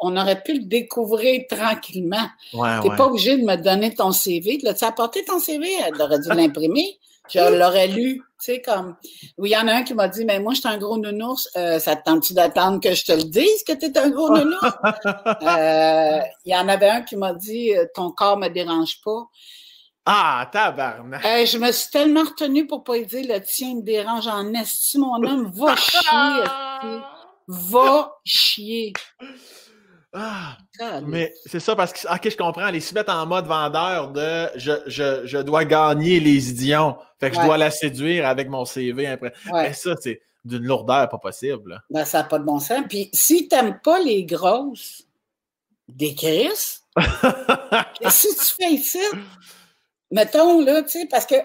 [0.00, 2.28] on aurait pu le découvrir tranquillement.
[2.52, 4.58] Ouais, T'es pas obligé de me donner ton CV.
[4.58, 5.68] Tu as apporté ton CV?
[5.84, 6.98] Elle aurait dû l'imprimer.
[7.28, 8.96] Je l'aurais lu, tu sais, comme.
[9.36, 10.98] Oui, il y en a un qui m'a dit, mais moi, je suis un gros
[10.98, 11.48] nounours.
[11.56, 14.30] Euh, ça te tente-tu d'attendre que je te le dise que tu es un gros
[14.30, 14.60] nounours?
[15.42, 19.24] Euh, il y en avait un qui m'a dit, euh, ton corps me dérange pas.
[20.04, 21.22] Ah, tabarnak!
[21.22, 25.22] je me suis tellement retenue pour pas dire, le tien me dérange en estime, mon
[25.22, 25.50] homme.
[25.54, 27.00] Va chier,
[27.46, 28.92] Va chier.
[30.12, 30.56] Ah,
[31.06, 34.48] mais c'est ça parce que, ok, je comprends, les se mettent en mode vendeur de
[34.56, 38.64] je, je, je dois gagner les idiots, fait que je dois la séduire avec mon
[38.64, 39.34] CV après.
[39.52, 41.82] Mais ça, c'est d'une lourdeur pas possible.
[41.90, 42.84] Ben, ça n'a pas de bon sens.
[42.88, 45.02] Puis si tu n'aimes pas les grosses,
[45.88, 46.48] décris.
[48.08, 49.02] si tu fais ici,
[50.10, 51.36] mettons là, tu sais, parce que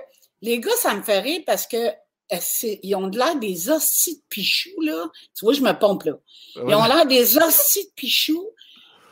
[0.41, 1.91] les gars, ça me fait rire parce que
[2.32, 5.05] ils ont l'air des hosties de pichou, là.
[5.38, 6.13] Tu vois, je me pompe, là.
[6.55, 8.49] Ils ont l'air des hosties de pichou.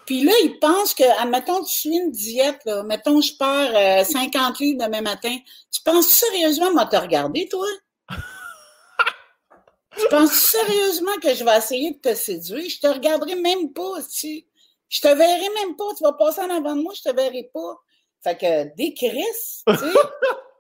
[0.06, 2.84] Puis là, ils pensent que, admettons, tu suis une diète, là.
[2.84, 5.38] Mettons, je perds 50 euh, livres demain matin.
[5.72, 7.68] Tu penses sérieusement à te regarder, toi?
[9.98, 12.70] tu penses sérieusement que je vais essayer de te séduire?
[12.70, 14.46] Je te regarderai même pas, tu
[14.90, 15.94] Je te verrai même pas.
[15.98, 17.76] Tu vas passer en avant de moi, je te verrai pas.
[18.24, 19.24] Fait que, décris,
[19.68, 19.86] tu sais.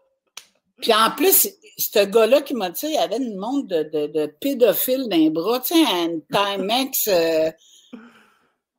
[0.82, 5.08] Puis en plus, ce gars-là qui m'a dit, il y avait une monde de, de,
[5.08, 7.52] dans les bras, tu sais, un Timex euh,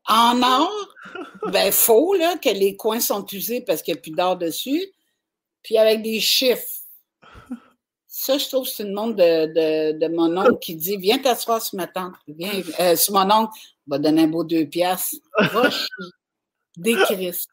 [0.09, 0.95] en or,
[1.53, 4.93] ben faux, là, que les coins sont usés parce qu'il n'y a plus d'or dessus,
[5.63, 6.67] puis avec des chiffres.
[8.09, 11.77] Ça, je trouve c'est une monde de, de, mon oncle qui dit Viens t'asseoir sur
[11.77, 12.15] ma tante.
[12.29, 15.17] Viens, euh, mon oncle, va donner un beau deux piastres.
[15.53, 15.71] Va
[16.77, 17.49] Des Christ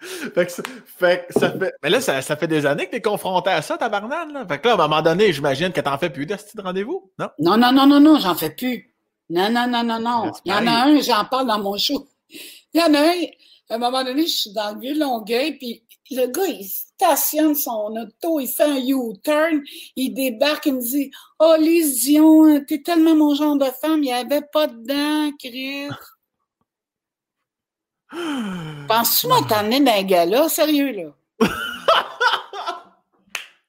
[0.34, 0.52] fait, que,
[0.86, 1.74] fait que ça fait.
[1.82, 4.46] Mais là, ça, ça fait des années que tu es confronté à ça, ta Là.
[4.48, 7.10] Fait que là, à un moment donné, j'imagine que t'en fais plus de ce rendez-vous,
[7.18, 7.28] non?
[7.38, 8.94] Non, non, non, non, non, j'en fais plus.
[9.30, 10.32] Non, non, non, non, non.
[10.44, 12.08] Il y en a un, j'en parle dans mon show.
[12.72, 13.24] Il y en a un,
[13.70, 17.54] à un moment donné, je suis dans le vieux Longueuil, puis le gars, il stationne
[17.54, 19.62] son auto, il fait un U-turn,
[19.96, 24.06] il débarque, il me dit Oh, Lise Dion, t'es tellement mon genre de femme, il
[24.06, 25.88] n'y avait pas de dents, Chris.
[28.10, 30.48] Penses-tu m'entendre d'un gars-là?
[30.48, 31.12] Sérieux, là?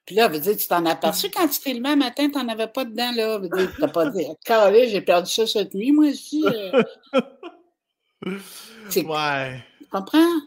[0.06, 2.48] Puis là, veut dire, tu t'en as aperçu quand tu t'es levé un matin, t'en
[2.48, 3.38] avais pas dedans, là.
[3.38, 6.44] Veut dire, t'as pas dit, carré, j'ai perdu ça cette nuit, moi aussi.
[6.48, 6.82] Euh.
[8.26, 8.40] ouais.
[8.96, 9.06] Tu
[9.92, 10.40] comprends?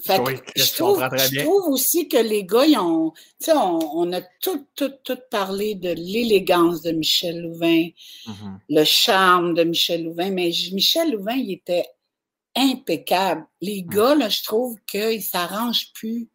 [0.00, 0.16] Fait
[0.54, 4.64] je, trouve, je trouve aussi que les gars, ils ont, tu sais, on, a tout,
[4.76, 7.88] tout, tout parlé de l'élégance de Michel Louvain,
[8.26, 8.58] mm-hmm.
[8.68, 11.84] le charme de Michel Louvain, mais Michel Louvain, il était
[12.58, 13.46] impeccable.
[13.60, 16.28] Les gars, là, je trouve qu'ils s'arrangent plus.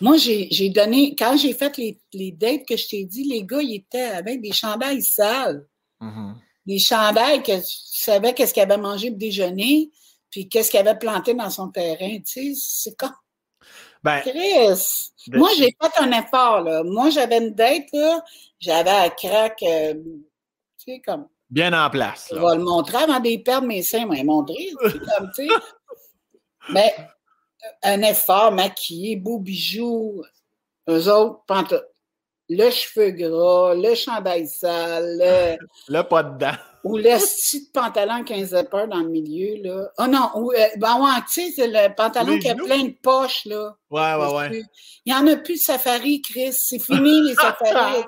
[0.00, 3.62] Moi, j'ai donné, quand j'ai fait les, les, dates que je t'ai dit, les gars,
[3.62, 5.66] ils étaient avec des chandails sales.
[6.00, 6.34] Mm-hmm.
[6.66, 9.90] Des chandails que tu savais qu'est-ce qu'il avait mangé pour déjeuner,
[10.30, 12.18] puis qu'est-ce qu'il avait planté dans son terrain.
[12.18, 13.14] Tu sais, c'est comme.
[14.02, 16.82] Ben, Chris, moi, j'ai fait un effort, là.
[16.84, 18.22] Moi, j'avais une date, là.
[18.60, 22.28] J'avais un crack, euh, tu sais, comme bien en place.
[22.30, 24.72] Je vais le montrer avant de perdre mes seins, vais montrer.
[24.80, 25.54] comme, tu sais.
[26.70, 26.94] Mais
[27.82, 30.22] un effort, maquillé, beau bijoux,
[30.88, 31.84] eux autres, pantoute.
[32.48, 35.56] Le cheveu gras, le chandail sale, le...
[35.88, 36.54] le pas dedans.
[36.84, 39.88] Ou le style pantalon 15 un dans le milieu, là.
[39.98, 42.94] Oh non, ou, euh, ben ouais, tu sais, c'est le pantalon qui a plein de
[43.02, 43.74] poches, là.
[43.90, 44.62] Ouais, ouais, ouais.
[45.04, 46.52] Il n'y en a plus de safari, Chris.
[46.52, 48.04] C'est fini, les safaris.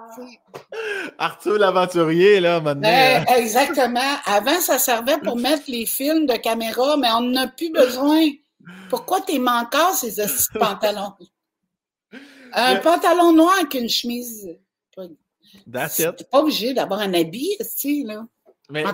[1.18, 2.82] Arthur l'aventurier, là, maintenant.
[2.82, 4.16] Ben, exactement.
[4.26, 8.28] Avant, ça servait pour mettre les films de caméra, mais on n'en a plus besoin.
[8.90, 10.22] Pourquoi t'es manquant, ces
[10.58, 11.14] pantalons?
[12.52, 14.48] Un pantalon noir avec une chemise.
[15.70, 16.16] That's it.
[16.16, 18.24] T'es pas obligé d'avoir un habit, tu là.
[18.70, 18.84] Mais,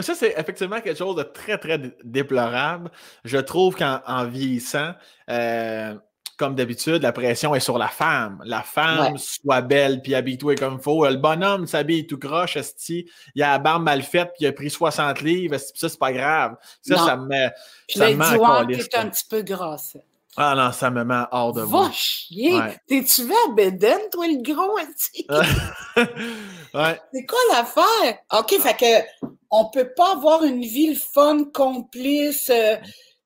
[0.00, 2.90] ça, c'est effectivement quelque chose de très, très déplorable.
[3.24, 4.92] Je trouve qu'en vieillissant,
[5.28, 5.94] euh,
[6.36, 8.40] comme d'habitude, la pression est sur la femme.
[8.44, 11.06] La femme soit belle puis habille-toi comme il faut.
[11.06, 13.10] Le bonhomme s'habille tout croche, esti.
[13.34, 15.58] Il a la barbe mal faite puis il a pris 60 livres.
[15.58, 16.56] Ça, c'est pas grave.
[16.82, 17.50] Ça, ça me met.
[17.88, 19.96] ça met un petit peu grasse.
[20.36, 21.88] Ah non, ça me met hors de moi.
[21.88, 22.58] Va chier!
[22.86, 24.76] T'es-tu vu à Beden, toi, le gros?
[26.74, 27.00] ouais.
[27.12, 28.18] C'est quoi l'affaire?
[28.32, 32.76] OK, fait que on peut pas avoir une vie fun, complice, euh,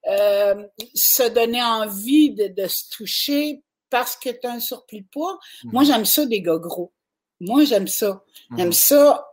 [0.08, 5.38] euh, se donner envie de, se toucher parce que tu as un surplus de poids.
[5.64, 5.88] Moi, mhm.
[5.88, 6.92] j'aime ça des gars gros.
[7.40, 8.24] Moi, j'aime ça.
[8.56, 8.72] J'aime mhm.
[8.72, 9.28] ça.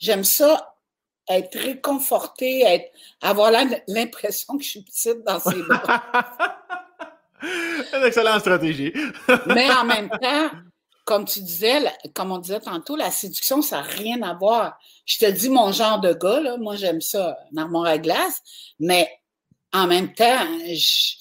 [0.00, 0.74] J'aime ça
[1.28, 2.90] être réconforté, être,
[3.22, 3.52] avoir
[3.86, 6.59] l'impression que je suis petite dans ses bras.
[7.96, 8.92] Une excellente stratégie.
[9.46, 10.50] Mais en même temps,
[11.04, 11.80] comme tu disais,
[12.14, 14.78] comme on disait tantôt, la séduction, ça n'a rien à voir.
[15.06, 18.40] Je te dis mon genre de gars, là, moi j'aime ça, une armoire à glace,
[18.78, 19.08] mais
[19.72, 21.16] en même temps, je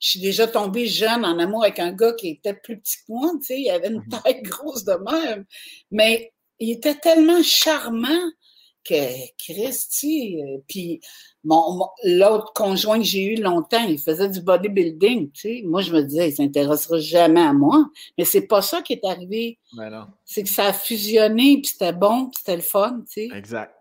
[0.00, 3.30] suis déjà tombée jeune en amour avec un gars qui était plus petit que moi,
[3.40, 4.08] tu sais, il avait une mhm.
[4.08, 5.44] taille grosse de même.
[5.90, 8.30] Mais il était tellement charmant
[8.88, 11.00] que Christy, euh, puis
[11.44, 15.62] mon, l'autre conjoint que j'ai eu longtemps, il faisait du bodybuilding, tu sais.
[15.64, 17.86] Moi, je me disais, il s'intéressera jamais à moi.
[18.16, 19.58] Mais c'est pas ça qui est arrivé.
[19.76, 23.36] Ben c'est que ça a fusionné, puis c'était bon, puis c'était le fun, tu sais.
[23.36, 23.74] Exact.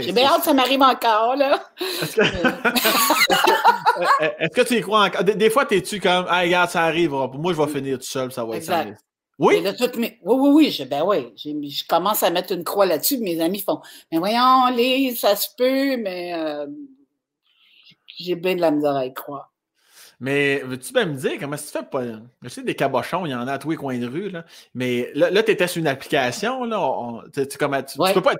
[0.00, 1.62] J'ai bien hâte que ça m'arrive encore, là.
[4.38, 5.22] Est-ce que, tu y crois encore?
[5.22, 8.42] Des, fois, t'es-tu comme, ah, regarde, ça arrive, moi, je vais finir tout seul, ça
[8.44, 8.70] va être
[9.40, 9.54] Oui?
[9.56, 11.32] Oui, oui, oui, je, ben oui.
[11.36, 13.16] Je, commence à mettre une croix là-dessus.
[13.18, 13.80] Mes amis font
[14.12, 16.66] Mais voyons, Lise, ça se peut, mais euh,
[18.18, 19.50] j'ai bien de la misère à y croire.
[20.22, 22.02] Mais veux-tu bien me dire comment tu fais pas.
[22.42, 24.44] Je sais, des cabochons, il y en a à tous les coins de rue, là.
[24.74, 27.22] Mais là, là tu étais sur une application, là.
[27.32, 27.96] tu, tu, peux pas, tu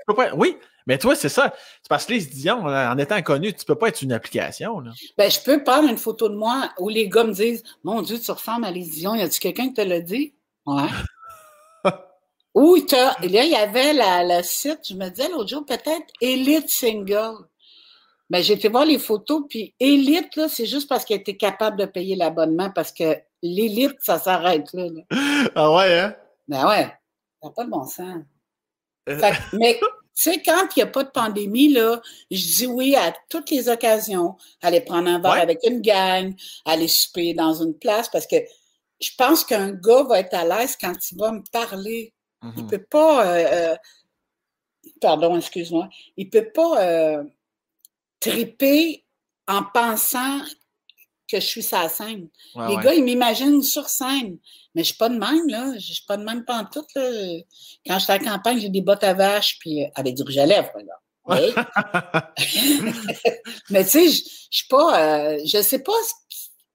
[0.07, 0.35] peux pas.
[0.35, 1.55] Oui, mais toi, c'est ça.
[1.83, 4.81] C'est parce que les Dion, en étant connu, tu peux pas être une application.
[4.81, 4.91] Là.
[5.17, 8.19] Ben, je peux prendre une photo de moi où les gars me disent Mon Dieu,
[8.19, 9.15] tu ressembles à les Dion.
[9.15, 10.35] Y a-tu quelqu'un qui te l'a dit?
[10.71, 10.89] Ouais.
[12.55, 16.69] Ou là, il y avait la, le site, je me disais l'autre jour, peut-être Elite
[16.69, 17.47] Single.
[18.29, 21.77] Mais j'ai été voir les photos, puis Elite, là, c'est juste parce qu'elle était capable
[21.77, 24.87] de payer l'abonnement, parce que l'élite, ça s'arrête là,
[25.57, 26.15] Ah ouais, hein?
[26.47, 26.93] Ben ouais.
[27.43, 28.23] Ça n'a pas de bon sens.
[29.09, 29.21] Euh.
[29.53, 29.81] mais,
[30.15, 33.51] tu sais, quand il n'y a pas de pandémie, là, je dis oui à toutes
[33.51, 34.37] les occasions.
[34.63, 36.33] Aller prendre un verre avec une gang,
[36.65, 38.37] aller souper dans une place, parce que
[39.01, 42.13] je pense qu'un gars va être à l'aise quand il va me parler.
[42.43, 42.67] Il ne mm-hmm.
[42.69, 43.27] peut pas.
[43.27, 43.77] Euh, euh,
[45.01, 45.89] pardon, excuse-moi.
[46.17, 47.25] Il ne peut pas euh,
[48.21, 49.05] triper
[49.47, 50.41] en pensant
[51.29, 52.29] que je suis sa scène.
[52.57, 54.39] Les gars, ils m'imaginent sur scène.
[54.75, 55.71] Mais je ne suis pas de même, là.
[55.73, 57.09] Je ne suis pas de même pantoute, là.
[57.87, 60.39] Quand je suis à la campagne, j'ai des bottes à vache, puis avec du rouge
[60.39, 60.95] à lèvres, là.
[61.27, 61.55] Oui.
[63.71, 65.39] mais tu sais, je ne suis pas.
[65.45, 65.93] je sais pas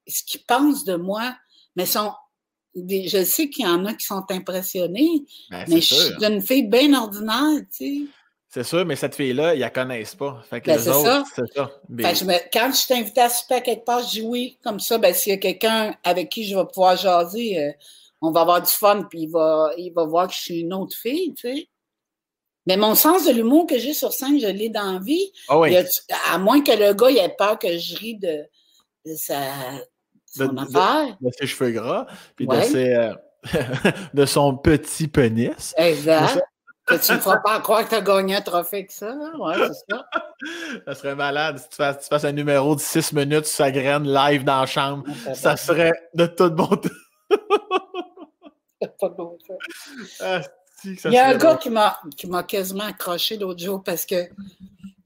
[0.08, 1.36] ce qu'ils pensent de moi
[1.76, 2.12] mais sont
[2.76, 6.68] je sais qu'il y en a qui sont impressionnés, ben, mais je suis une fille
[6.68, 8.02] bien ordinaire, tu sais.
[8.50, 10.42] C'est sûr, mais cette fille-là, ils la connaissent pas.
[10.50, 11.24] Fait que ben, c'est ça.
[12.54, 14.58] Quand je t'invite à souper à quelque part, je dis oui.
[14.64, 17.72] Comme ça, ben, s'il y a quelqu'un avec qui je vais pouvoir jaser, euh,
[18.22, 20.74] on va avoir du fun, puis il va, il va voir que je suis une
[20.74, 21.68] autre fille, tu sais.
[22.66, 25.32] Mais mon sens de l'humour que j'ai sur scène, je l'ai dans la vie.
[25.50, 25.62] Ah
[26.32, 28.46] à moins que le gars ait peur que je ris de,
[29.06, 29.38] de sa,
[30.38, 32.06] de, ses cheveux gras,
[32.36, 33.14] puis de, ses, euh,
[34.14, 35.74] de son petit pénis.
[35.78, 36.42] Exact.
[36.86, 39.16] Que tu ne feras pas croire que tu as gagné un trophée avec ça.
[39.40, 40.06] Ouais, c'est ça.
[40.86, 44.44] ça serait malade si tu fasses, un numéro de 6 minutes sur sa graine live
[44.44, 45.04] dans la chambre.
[45.34, 46.90] ça serait de toute bonté.
[50.20, 50.42] ah,
[50.84, 51.72] il y a un gars qui
[52.28, 54.30] m'a quasiment accroché l'autre jour parce que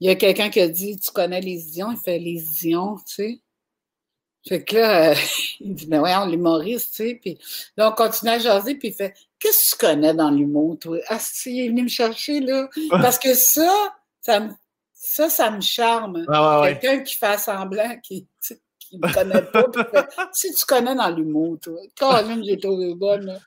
[0.00, 2.96] il y a quelqu'un qui a dit Tu connais les ions Il fait les ions,
[2.96, 3.40] tu sais.
[4.48, 5.14] Fait que là, euh,
[5.60, 7.18] il dit, mais voyons, l'humoriste, tu sais.
[7.20, 7.38] Puis
[7.76, 10.98] là, on continue à jaser, puis il fait, qu'est-ce que tu connais dans l'humour, toi?
[11.08, 12.68] Ah, si, il est venu me chercher, là.
[12.90, 13.70] Parce que ça,
[14.20, 14.50] ça me,
[14.92, 16.26] ça, ça me charme.
[16.62, 18.26] Quelqu'un qui fait semblant, qui,
[18.78, 21.78] qui ne connaît pas, puis fait, si tu connais dans l'humour, toi?
[21.98, 23.38] Quand même, j'ai trouvé bonne,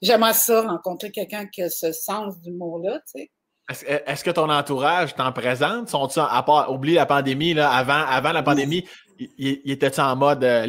[0.00, 3.30] J'aimerais ça, rencontrer quelqu'un qui a ce sens d'humour-là, tu sais.
[4.06, 5.88] Est-ce que ton entourage t'en présente?
[5.88, 8.84] Sont-ils, à part, oublie la pandémie, là, avant, avant la pandémie,
[9.38, 10.66] il, était en mode euh,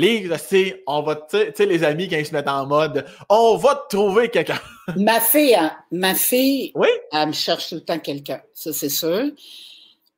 [0.88, 3.96] on va, tu sais, les amis, quand ils se mettent en mode on va te
[3.96, 4.60] trouver quelqu'un.
[4.96, 6.90] ma fille, hein, ma fille, oui?
[7.12, 9.32] elle me cherche tout le temps quelqu'un, ça c'est sûr.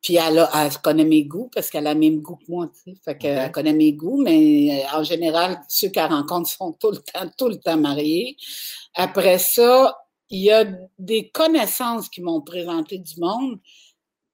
[0.02, 2.68] Puis elle, a, elle connaît mes goûts parce qu'elle a le même goût que moi,
[2.68, 2.96] tu sais.
[3.04, 6.98] Fait qu'elle connaît mes goûts, mais euh, en général, ceux qu'elle rencontre sont tout le
[6.98, 8.36] temps, tout le temps mariés.
[8.94, 9.98] Après ça,
[10.30, 10.64] il y a
[10.98, 13.58] des connaissances qui m'ont présenté du monde.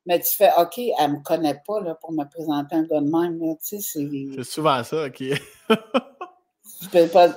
[0.07, 3.01] Mais tu fais, OK, elle ne me connaît pas là, pour me présenter un gars
[3.01, 3.57] de même.
[3.61, 4.43] c'est...
[4.43, 5.17] souvent ça, OK.
[5.17, 7.29] tu peux pas.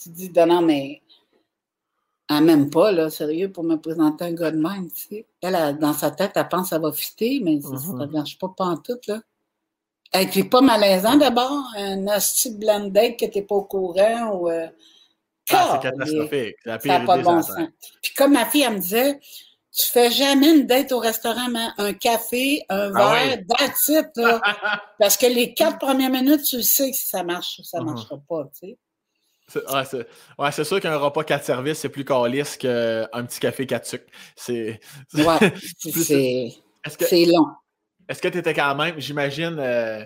[0.00, 1.02] Tu dis, non, mais
[2.30, 4.90] elle m'aime pas, là, sérieux, pour me présenter un gars de même.
[4.90, 5.26] Tu sais.
[5.42, 8.10] Elle, dans sa tête, elle pense que ça va fitter, mais ça ne mm-hmm.
[8.10, 8.98] marche pas, pas en tout.
[9.06, 9.20] Là.
[10.12, 14.34] Elle n'est pas malaisant d'abord, un hostie blind date que tu n'es pas au courant
[14.34, 14.48] ou.
[14.48, 14.68] Euh,
[15.50, 16.56] ah, c'est catastrophique.
[16.64, 17.56] Ça n'a pas de bon sens.
[18.02, 19.18] Puis comme ma fille, elle me disait,
[19.76, 24.06] tu fais jamais une date au restaurant, mais un café, un ah verre, that's it,
[24.16, 24.40] là.
[24.98, 27.86] Parce que les quatre premières minutes, tu sais que ça marche ou ça ne uh-huh.
[27.86, 28.78] marchera pas, tu sais.
[30.38, 34.04] Ouais, c'est sûr qu'un repas quatre services, c'est plus calice qu'un petit café quatre sucres.
[34.36, 34.78] C'est
[35.14, 35.52] ouais,
[37.00, 37.46] c'est long.
[38.08, 40.04] Est-ce que tu étais quand même, j'imagine, euh,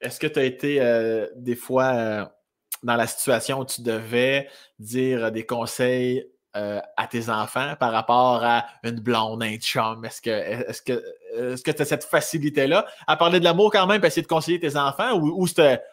[0.00, 2.24] est-ce que tu as été euh, des fois euh,
[2.82, 4.48] dans la situation où tu devais
[4.78, 6.24] dire des conseils
[6.56, 10.04] euh, à tes enfants par rapport à une blonde, un chum?
[10.04, 11.02] Est-ce que est-ce que
[11.36, 14.26] est-ce que tu as cette facilité-là à parler de l'amour quand même, et essayer de
[14.26, 15.46] conseiller tes enfants, ou, ou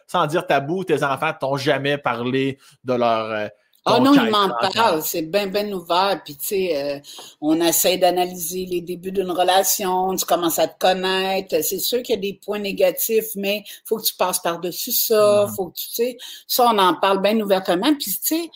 [0.06, 3.48] sans dire tabou, tes enfants t'ont jamais parlé de leur euh,
[3.88, 6.20] ah non, il m'en parle, c'est bien, bien ouvert.
[6.24, 7.00] Puis, tu sais, euh,
[7.40, 11.62] on essaie d'analyser les débuts d'une relation, tu commences à te connaître.
[11.62, 14.92] C'est sûr qu'il y a des points négatifs, mais il faut que tu passes par-dessus
[14.92, 15.46] ça.
[15.46, 15.54] Mm-hmm.
[15.54, 17.94] Faut que tu sais, ça, on en parle bien ouvertement.
[17.94, 18.50] Puis, tu sais,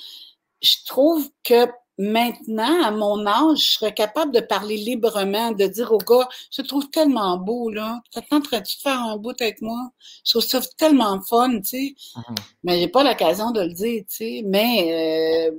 [0.61, 1.67] je trouve que
[2.03, 6.63] maintenant, à mon âge, je serais capable de parler librement, de dire au gars, je
[6.63, 8.03] te trouve tellement beau, là.
[8.11, 9.91] T'attendrais-tu de faire un bout avec moi?
[10.25, 11.95] Je trouve ça tellement fun, tu sais.
[12.17, 12.37] Mm-hmm.
[12.65, 14.43] Mais j'ai pas l'occasion de le dire, tu sais.
[14.45, 15.59] Mais, euh,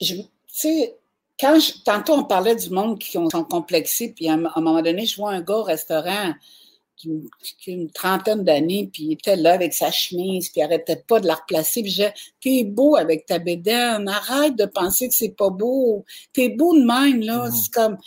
[0.00, 0.96] tu sais,
[1.40, 5.06] quand je, tantôt on parlait du monde qui sont complexés, puis à, un moment donné,
[5.06, 6.34] je vois un gars au restaurant,
[7.04, 7.28] une,
[7.66, 11.26] une trentaine d'années, puis il était là avec sa chemise, puis il arrêtait pas de
[11.26, 11.82] la replacer.
[11.82, 12.10] Puis j'ai
[12.40, 16.04] t'es beau avec ta bédaine, arrête de penser que c'est pas beau.
[16.32, 17.48] T'es beau de même, là.
[17.50, 17.98] C'est comme,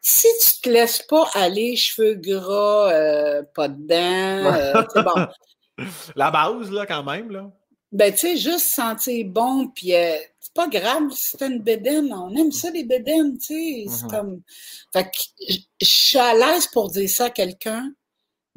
[0.00, 5.26] si tu te laisses pas aller, cheveux gras, euh, pas de dents, euh, c'est bon.
[6.16, 7.50] La base, là, quand même, là.
[7.92, 12.12] Ben, tu sais, juste sentir bon, puis euh, c'est pas grave si t'as une bédaine.
[12.12, 13.84] On aime ça, les bédaines, tu sais.
[13.88, 14.10] C'est mm-hmm.
[14.10, 14.42] comme...
[14.92, 17.92] Fait que je suis à l'aise pour dire ça à quelqu'un,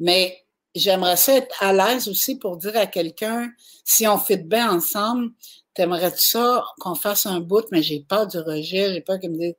[0.02, 3.50] mais j'aimerais ça être à l'aise aussi pour dire à quelqu'un,
[3.84, 5.30] si on fait bien ensemble,
[5.74, 9.38] t'aimerais ça qu'on fasse un bout, mais j'ai peur du rejet, j'ai peur qu'il me
[9.38, 9.54] dise,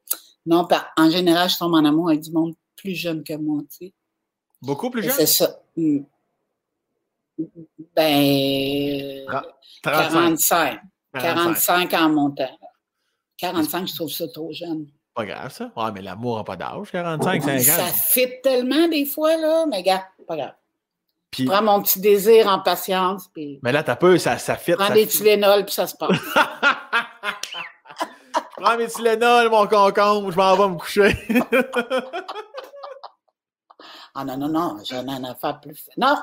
[0.45, 0.67] non,
[0.97, 3.93] en général, je tombe en amour avec du monde plus jeune que moi, tu sais.
[4.61, 5.13] Beaucoup plus jeune?
[5.13, 5.61] C'est ça.
[5.77, 6.03] Hmm.
[7.95, 9.25] Ben,
[9.81, 10.81] 45.
[11.13, 12.59] 45 en montant.
[13.37, 14.87] 45, je trouve ça trop jeune.
[15.13, 15.71] Pas grave, ça.
[15.75, 17.61] Ouais, mais l'amour n'a pas d'âge, 45, 50.
[17.61, 20.53] Ça fit tellement des fois, là, mais gars, pas grave.
[21.29, 23.27] Puis, prends mon petit désir en patience.
[23.27, 23.59] Puis...
[23.63, 24.73] Mais là, t'as peu, ça, ça fit.
[24.73, 26.17] Prends des Tylenol, puis ça se passe.
[28.57, 31.15] prends mes Tylenol, mon concombre, je m'en vais me coucher.
[34.15, 35.89] ah non, non, non, j'en ai un affaire plus.
[35.97, 36.15] Non!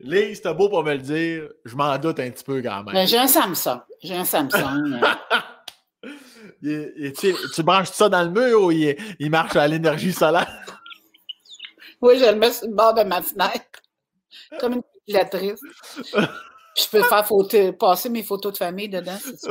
[0.00, 1.48] Lise, c'était beau pour me le dire.
[1.64, 2.94] Je m'en doute un petit peu quand même.
[2.94, 3.80] Mais j'ai un Samsung.
[4.02, 5.00] J'ai un Samsung.
[6.62, 10.48] tu, branches ça dans le mur ou il, marche à l'énergie solaire?
[12.00, 13.82] Oui, je le mets sur le bord de ma fenêtre.
[14.58, 15.60] Comme une calculatrice.
[16.76, 17.26] je peux faire
[17.78, 19.50] passer mes photos de famille dedans, c'est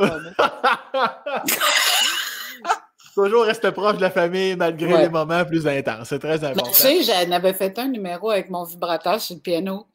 [3.14, 6.08] Toujours rester proche de la famille malgré les moments plus intenses.
[6.08, 6.70] C'est très important.
[6.70, 9.88] tu sais, j'avais fait un numéro avec mon vibrateur sur le piano.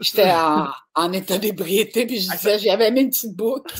[0.00, 0.32] J'étais
[0.94, 3.74] en, état d'ébriété, puis je disais, j'avais mis une petite boucle.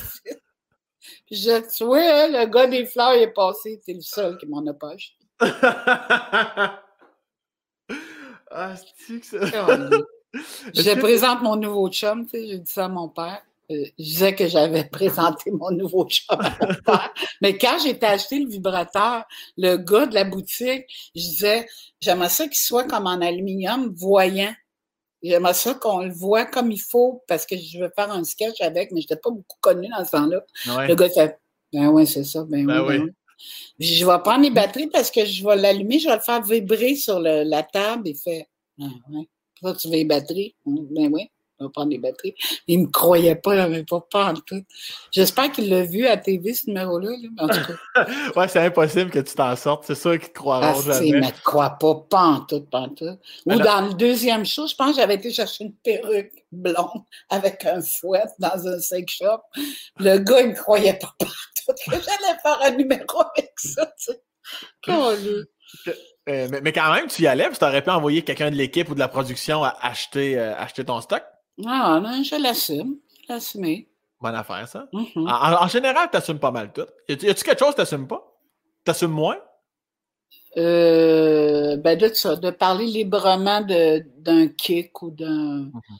[1.26, 4.64] Puis tu vois, hein, le gars des fleurs est passé, c'est le seul qui m'en
[4.66, 5.16] a pas acheté.
[8.50, 9.66] ah, c'est que ça?
[10.74, 13.42] je présente mon nouveau chum, tu sais, j'ai dit ça à mon père.
[13.70, 17.12] Euh, je disais que j'avais présenté mon nouveau chum à mon père.
[17.40, 19.24] Mais quand j'ai acheté le vibrateur,
[19.56, 20.84] le gars de la boutique,
[21.14, 21.66] je disais,
[22.00, 24.54] j'aimerais ça qu'il soit comme en aluminium, voyant.
[25.28, 28.60] J'aimerais ça qu'on le voit comme il faut parce que je veux faire un sketch
[28.60, 30.40] avec, mais je n'étais pas beaucoup connu dans ce temps-là.
[30.86, 31.38] Le gars fait
[31.72, 32.98] Ben oui, c'est ça, ben, ben oui.
[32.98, 33.12] Ben
[33.78, 36.96] je vais prendre les batteries parce que je vais l'allumer, je vais le faire vibrer
[36.96, 38.08] sur la table.
[38.08, 38.48] Il fait
[38.80, 39.28] Ah ouais.
[39.78, 40.54] Tu veux les batteries?
[40.64, 41.30] Ben oui
[41.64, 42.34] va prendre des batteries.
[42.66, 44.62] Il ne me croyait pas, il n'avait pas peur en tout.
[45.10, 47.10] J'espère qu'il l'a vu à TV, ce numéro-là.
[47.38, 47.60] en tout
[47.94, 48.06] cas.
[48.36, 49.84] ouais, c'est impossible que tu t'en sortes.
[49.86, 51.08] C'est sûr qu'il te croira ah, jamais.
[51.08, 53.18] Il ne me croit pas, pas en tout, pas en tout.
[53.46, 57.64] Ou dans le deuxième show, je pense que j'avais été chercher une perruque blonde avec
[57.64, 59.40] un fouet dans un sex shop.
[59.98, 61.90] Le gars, il ne me croyait pas, pas en tout.
[61.90, 64.20] Que j'allais faire un numéro avec ça, tu sais.
[66.28, 68.88] Euh, mais, mais, quand même, tu y allais, tu aurais pu envoyer quelqu'un de l'équipe
[68.88, 71.22] ou de la production à acheter, euh, acheter ton stock?
[71.64, 72.96] Ah non, je l'assume.
[73.22, 73.84] Je l'assume.
[74.20, 74.88] Bonne affaire, ça.
[74.92, 75.62] Mm-hmm.
[75.62, 76.86] en, général, tu assumes pas mal tout.
[77.08, 78.36] Y a-tu quelque chose que tu n'assumes pas?
[78.84, 79.38] Tu assumes moins?
[80.56, 85.64] Euh, ben de ça, de parler librement d'un kick ou d'un.
[85.64, 85.96] Mm-hmm.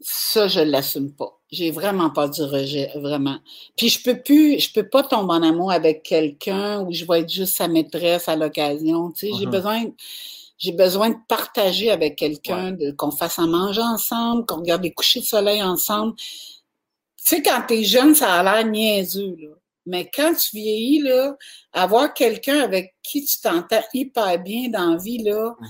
[0.00, 1.40] Ça, je l'assume pas.
[1.50, 3.38] J'ai vraiment pas du rejet, vraiment.
[3.76, 7.20] Puis je peux plus, je peux pas tomber en amour avec quelqu'un où je vais
[7.20, 9.12] être juste sa maîtresse à l'occasion.
[9.12, 9.50] Tu sais, j'ai mm-hmm.
[9.50, 9.84] besoin
[10.58, 15.20] j'ai besoin de partager avec quelqu'un, qu'on fasse un manger ensemble, qu'on regarde les couchers
[15.20, 16.14] de soleil ensemble.
[16.16, 19.50] Tu sais, quand t'es jeune, ça a l'air niaiseux, là.
[19.88, 21.36] Mais quand tu vieillis, là,
[21.72, 25.68] avoir quelqu'un avec qui tu t'entends hyper bien dans la vie, là, mhm.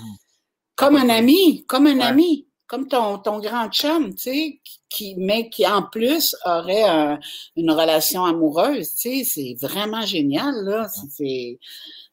[0.75, 2.47] comme un ami, comme un ami.
[2.67, 7.17] comme ton, ton grand chum, tu sais, qui, mais qui en plus aurait
[7.55, 10.89] une relation amoureuse, tu sais, c'est vraiment génial, là.
[11.11, 11.61] C'est,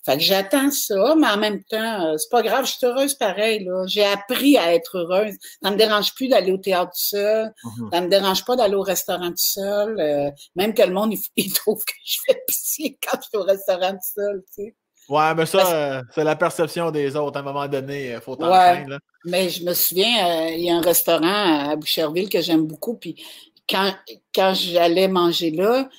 [0.05, 3.13] fait que j'attends ça, mais en même temps, euh, c'est pas grave, je suis heureuse
[3.13, 3.85] pareil, là.
[3.87, 5.35] J'ai appris à être heureuse.
[5.61, 7.53] Ça me dérange plus d'aller au théâtre tout seul.
[7.63, 7.93] Mm-hmm.
[7.93, 9.97] Ça me dérange pas d'aller au restaurant tout seul.
[9.99, 13.43] Euh, même que le monde, il, trouve que je fais pitié quand je suis au
[13.43, 14.75] restaurant tout seul, tu sais.
[15.09, 17.37] Ouais, mais ça, euh, c'est la perception des autres.
[17.37, 18.85] À un moment donné, il faut t'en ouais,
[19.25, 22.95] Mais je me souviens, il y a un restaurant à Boucherville que j'aime beaucoup.
[22.95, 23.21] Puis
[23.69, 23.93] quand,
[24.33, 25.89] quand j'allais manger là,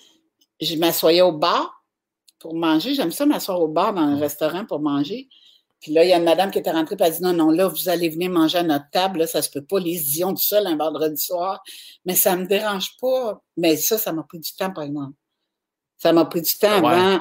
[0.61, 1.84] je m'assoyais au bar
[2.45, 2.95] pour manger.
[2.95, 5.31] J'aime ça m'asseoir au bar dans un restaurant pour manger.
[5.81, 7.33] Puis là, il y a une madame qui était rentrée et elle a dit non,
[7.33, 10.19] non, là, vous allez venir manger à notre table, là, ça se peut pas, les
[10.19, 11.63] ions du sol un vendredi soir.
[12.05, 13.43] Mais ça me dérange pas.
[13.57, 15.15] Mais ça, ça m'a pris du temps, par exemple.
[15.97, 17.19] Ça m'a pris du temps avant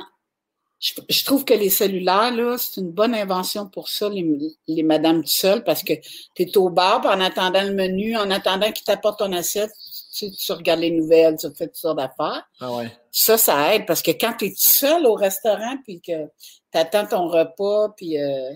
[1.09, 4.37] je, trouve que les cellulaires, là, c'est une bonne invention pour ça, les,
[4.67, 5.93] les madames tout seules, parce que
[6.35, 9.71] tu es au bar, en attendant le menu, en attendant qu'ils t'apportent ton assiette,
[10.13, 12.47] tu, tu, regardes les nouvelles, tu fais toutes sortes d'affaires.
[12.59, 12.91] Ah ouais.
[13.11, 16.25] Ça, ça aide, parce que quand tu es seul au restaurant, puis que
[16.71, 18.51] tu attends ton repas, puis euh,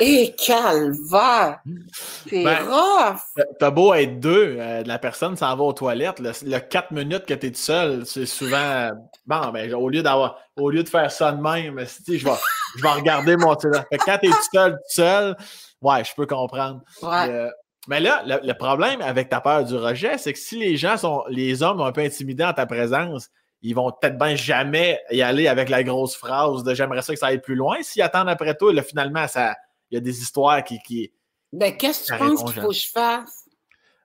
[0.00, 1.60] et calvaire!
[2.28, 3.20] C'est ben, rough!
[3.58, 7.34] T'as beau être deux, euh, la personne s'en va aux toilettes, le, quatre minutes que
[7.34, 8.90] t'es tout seul, c'est souvent
[9.26, 11.78] bon, ben, au lieu d'avoir au lieu de faire ça de même,
[12.08, 12.32] je vais,
[12.76, 13.84] je vais regarder mon téléphone.
[14.06, 15.36] Quand t'es tout seul, tout seul,
[15.82, 16.80] ouais, je peux comprendre.
[17.02, 17.50] Euh,
[17.86, 21.24] mais là, le, problème avec ta peur du rejet, c'est que si les gens sont,
[21.28, 23.28] les hommes sont un peu intimidés en ta présence,
[23.62, 27.18] ils vont peut-être bien jamais y aller avec la grosse phrase de j'aimerais ça que
[27.18, 27.76] ça aille plus loin.
[27.82, 29.56] S'ils attendent après toi, là, finalement, ça,
[29.90, 30.78] il y a des histoires qui.
[30.80, 31.12] qui
[31.52, 33.48] ben, qu'est-ce que tu penses qu'il faut que je fasse?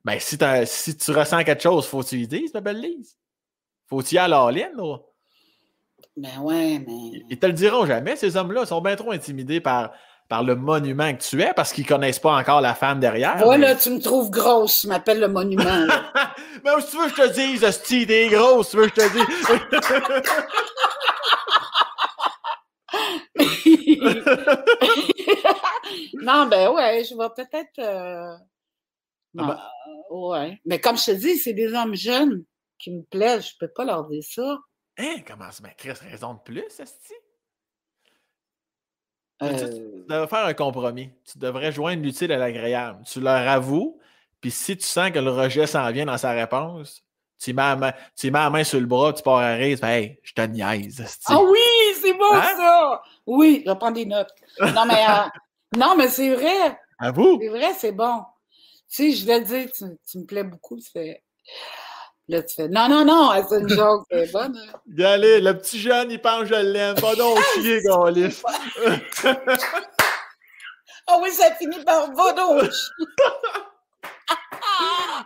[0.06, 3.18] Ben, si, si tu ressens quelque chose, faut que tu lui dises, ma belle Lise.
[3.88, 4.97] Faut que tu y ailles à l'all là.
[6.15, 7.23] Ben ouais, mais.
[7.30, 8.61] Ils te le diront jamais, ces hommes-là.
[8.64, 9.91] Ils sont bien trop intimidés par,
[10.30, 13.39] par le monument que tu es parce qu'ils connaissent pas encore la femme derrière.
[13.39, 15.65] Voilà, tu me trouves grosse, tu m'appelles le monument.
[16.64, 19.07] mais si tu veux que je te dise, Asti, t'es grosse, tu veux que je
[19.07, 19.26] te dise.
[26.22, 27.80] non, ben ouais, je vais peut-être.
[27.80, 28.38] Euh,
[29.38, 29.60] ah ben
[30.11, 30.61] ouais.
[30.65, 32.43] Mais comme je te dis, c'est des hommes jeunes
[32.77, 33.47] qui me plaisent.
[33.47, 34.60] Je peux pas leur dire ça.
[34.99, 35.15] Hein?
[35.26, 35.64] Comment ça?
[35.64, 37.15] Mais Chris, raison de plus, Esti?
[39.41, 39.70] Euh...
[39.70, 41.10] Tu, devrais faire un compromis.
[41.32, 43.03] Tu devrais joindre l'utile à l'agréable.
[43.06, 43.99] Tu leur avoues,
[44.41, 47.03] puis si tu sens que le rejet s'en vient dans sa réponse,
[47.40, 49.78] tu mets, la main, tu mets la main sur le bras, tu pars à rire,
[49.78, 51.22] tu fais Hey, je te niaise.
[51.28, 51.60] Ah oui,
[52.02, 52.44] c'est beau hein?
[52.57, 53.02] ça!
[53.26, 54.34] Oui, je vais prendre des notes.
[54.60, 55.30] Non, mais, euh,
[55.78, 56.78] non, mais c'est vrai.
[56.99, 57.38] À vous?
[57.41, 58.24] C'est vrai, c'est bon.
[58.90, 61.24] Tu sais, je vais te dire, tu, tu, me plais beaucoup, fais.
[62.30, 64.56] Là, tu fais Non, non, non, c'est une joke, c'est bonne.
[64.56, 65.03] Hein?
[65.03, 66.95] Allez, le petit jeune, il pense que je l'aime.
[66.95, 68.41] Pas donc chier, Gaulis.
[71.11, 72.69] Ah oui, ça finit par va donc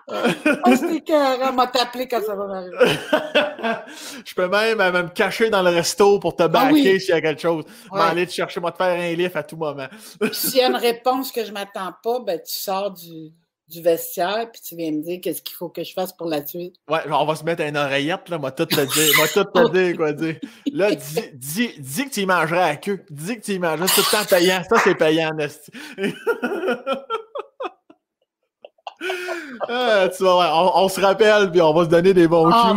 [0.08, 2.78] oh, c'était carré, m'a t'appeler quand ça va m'arriver.
[4.26, 7.22] je peux même, me cacher dans le resto pour te ah baquer s'il y a
[7.22, 7.66] quelque chose.
[7.92, 8.00] Ouais.
[8.00, 9.88] M'aller te chercher, moi te faire un livre à tout moment.
[10.32, 13.32] s'il y a une réponse que je ne m'attends pas, ben, tu sors du,
[13.68, 16.46] du vestiaire puis tu viens me dire qu'est-ce qu'il faut que je fasse pour la
[16.46, 16.76] suite.
[16.90, 19.72] Ouais, on va se mettre une oreillette, là, moi tout te dire, moi tout te
[19.72, 20.40] dire, quoi dire.
[20.72, 23.04] Là, dis, dis, dis, que tu y mangerais à queue.
[23.10, 24.62] Dis que tu y mangerais, c'est tout le temps payant.
[24.70, 25.72] Ça, c'est payant, Nasty.
[29.68, 32.74] Ah, tu vois, on, se rappelle, puis on va se donner des bons oh,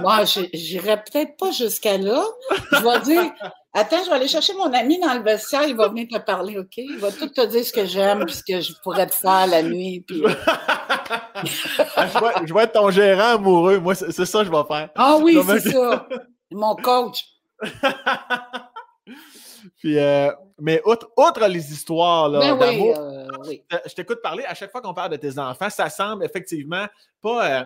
[0.00, 2.24] Moi, j'irai peut-être pas jusqu'à là.
[2.72, 3.32] Je vais dire,
[3.72, 6.58] attends, je vais aller chercher mon ami dans le vestiaire, il va venir te parler,
[6.58, 6.76] OK?
[6.76, 9.46] Il va tout te dire ce que j'aime, puis ce que je pourrais te faire
[9.46, 10.00] la nuit.
[10.06, 10.22] Puis...
[11.96, 12.06] Ah,
[12.44, 13.78] je, vais, être ton gérant amoureux.
[13.78, 14.90] Moi, c'est ça que je vais faire.
[14.96, 16.08] Ah oui, c'est ça.
[16.50, 17.24] Mon coach.
[19.78, 20.30] Puis, euh,
[20.60, 23.26] mais outre, les histoires là, ben d'amour, euh,
[23.86, 26.86] je t'écoute parler, à chaque fois qu'on parle de tes enfants, ça semble effectivement
[27.22, 27.60] pas.
[27.60, 27.64] Euh,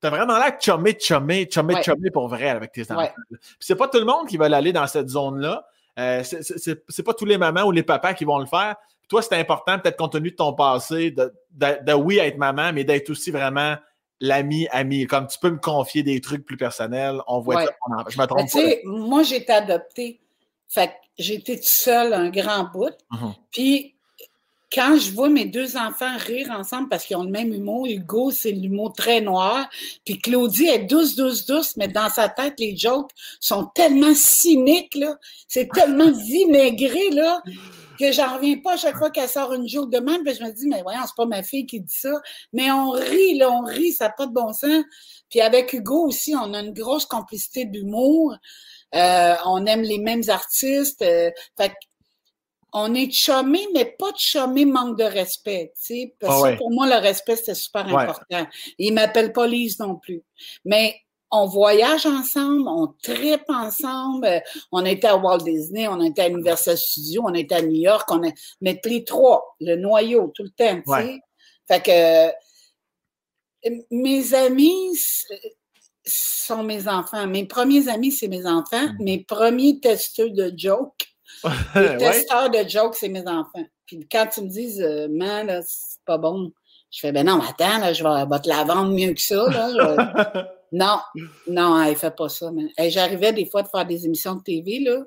[0.00, 3.12] T'as vraiment l'air chumé, chumé, chumé, chumé pour vrai avec tes enfants.
[3.28, 5.66] Puis c'est pas tout le monde qui va aller dans cette zone-là.
[5.98, 8.76] Euh, c'est pas tous les mamans ou les papas qui vont le faire.
[9.08, 12.84] Toi, c'est important, peut-être compte tenu de ton passé, de, de, oui être maman, mais
[12.84, 13.76] d'être aussi vraiment
[14.20, 15.06] l'ami, ami.
[15.06, 17.20] Comme tu peux me confier des trucs plus personnels.
[17.26, 17.72] On voit ça.
[18.08, 18.58] Je me trompe pas.
[18.84, 20.20] Moi, j'ai été adoptée.
[20.68, 22.94] Fait j'étais toute seule un grand bout.
[23.10, 23.34] Mhm.
[23.50, 23.96] Puis
[24.72, 28.30] quand je vois mes deux enfants rire ensemble parce qu'ils ont le même humour, Hugo,
[28.30, 29.68] c'est l'humour très noir,
[30.04, 33.10] puis Claudie est douce, douce, douce, mais dans sa tête, les jokes
[33.40, 35.16] sont tellement cyniques, là,
[35.48, 37.42] c'est tellement vinaigré, là,
[37.98, 40.42] que j'en reviens pas à chaque fois qu'elle sort une joke de même, puis je
[40.42, 42.20] me dis, mais voyons, c'est pas ma fille qui dit ça,
[42.52, 44.84] mais on rit, là, on rit, ça n'a pas de bon sens.
[45.28, 48.34] Puis avec Hugo aussi, on a une grosse complicité d'humour.
[48.94, 51.02] Euh, on aime les mêmes artistes.
[51.02, 51.72] Euh, fait
[52.72, 56.14] on est chumé, mais pas de chumé manque de respect, tu sais.
[56.20, 58.02] Parce Ah que pour moi, le respect, c'était super Ouais.
[58.02, 58.46] important.
[58.78, 60.22] Il m'appelle pas Lise non plus.
[60.64, 60.96] Mais
[61.32, 64.26] on voyage ensemble, on tripe ensemble.
[64.26, 64.40] euh,
[64.72, 68.08] On était à Walt Disney, on était à Universal Studios, on était à New York,
[68.10, 70.90] on a, mais les trois, le noyau, tout le temps, tu sais.
[70.90, 71.20] Ouais.
[71.68, 72.28] Fait que
[73.68, 75.26] euh, mes amis c-
[76.04, 77.26] sont mes enfants.
[77.26, 78.88] Mes premiers amis, c'est mes enfants.
[78.94, 78.96] Mhm.
[79.00, 81.09] Mes premiers testeurs de jokes,
[81.74, 81.96] les ouais.
[81.98, 83.64] testeurs de jokes, c'est mes enfants.
[83.86, 86.52] Puis quand tu me dis, euh, man, là, c'est pas bon,
[86.90, 89.46] je fais, ben non, mais attends, là, je vais, te la vendre mieux que ça.
[89.48, 90.98] Là, non,
[91.48, 92.50] non, elle fait pas ça.
[92.50, 92.68] man.
[92.76, 95.04] Hey, J'arrivais des fois de faire des émissions de TV, là.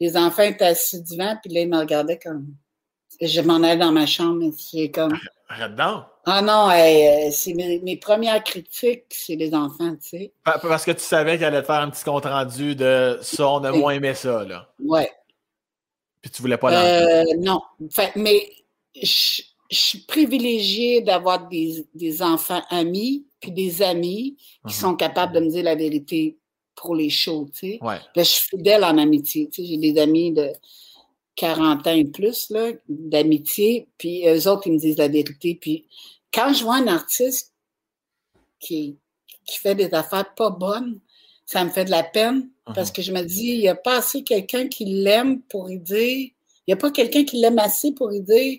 [0.00, 2.46] Les enfants étaient assis devant, puis là, ils me regardaient comme.
[3.20, 5.16] Je m'en allais dans ma chambre, et c'est comme.
[5.48, 6.04] Arrête donc.
[6.26, 10.32] Ah non, hey, euh, c'est mes, mes premières critiques, c'est les enfants, tu sais.
[10.42, 13.46] Pa- Parce que tu savais qu'elle allait te faire un petit compte rendu de ça,
[13.48, 14.68] on a moins aimé ça, là.
[14.80, 15.10] Ouais.
[16.24, 17.30] Puis tu voulais pas l'entendre.
[17.30, 17.60] Euh, non.
[18.16, 18.50] Mais
[18.94, 24.36] je, je suis privilégiée d'avoir des, des enfants amis, puis des amis
[24.66, 24.80] qui Mhm.
[24.80, 26.38] sont capables de me dire la vérité
[26.76, 27.78] pour les shows, tu sais.
[27.82, 27.98] Ouais.
[28.16, 29.50] Là, je suis fidèle en amitié.
[29.50, 30.50] Tu sais, j'ai des amis de
[31.36, 35.58] 40 ans et plus, là, d'amitié, puis eux autres, ils me disent la vérité.
[35.60, 35.86] Puis
[36.32, 37.52] quand je vois un artiste
[38.58, 38.96] qui,
[39.44, 41.00] qui fait des affaires pas bonnes,
[41.44, 43.98] ça me fait de la peine parce que je me dis, il n'y a pas
[43.98, 46.30] assez quelqu'un qui l'aime pour y dire,
[46.66, 48.58] il n'y a pas quelqu'un qui l'aime assez pour y dire,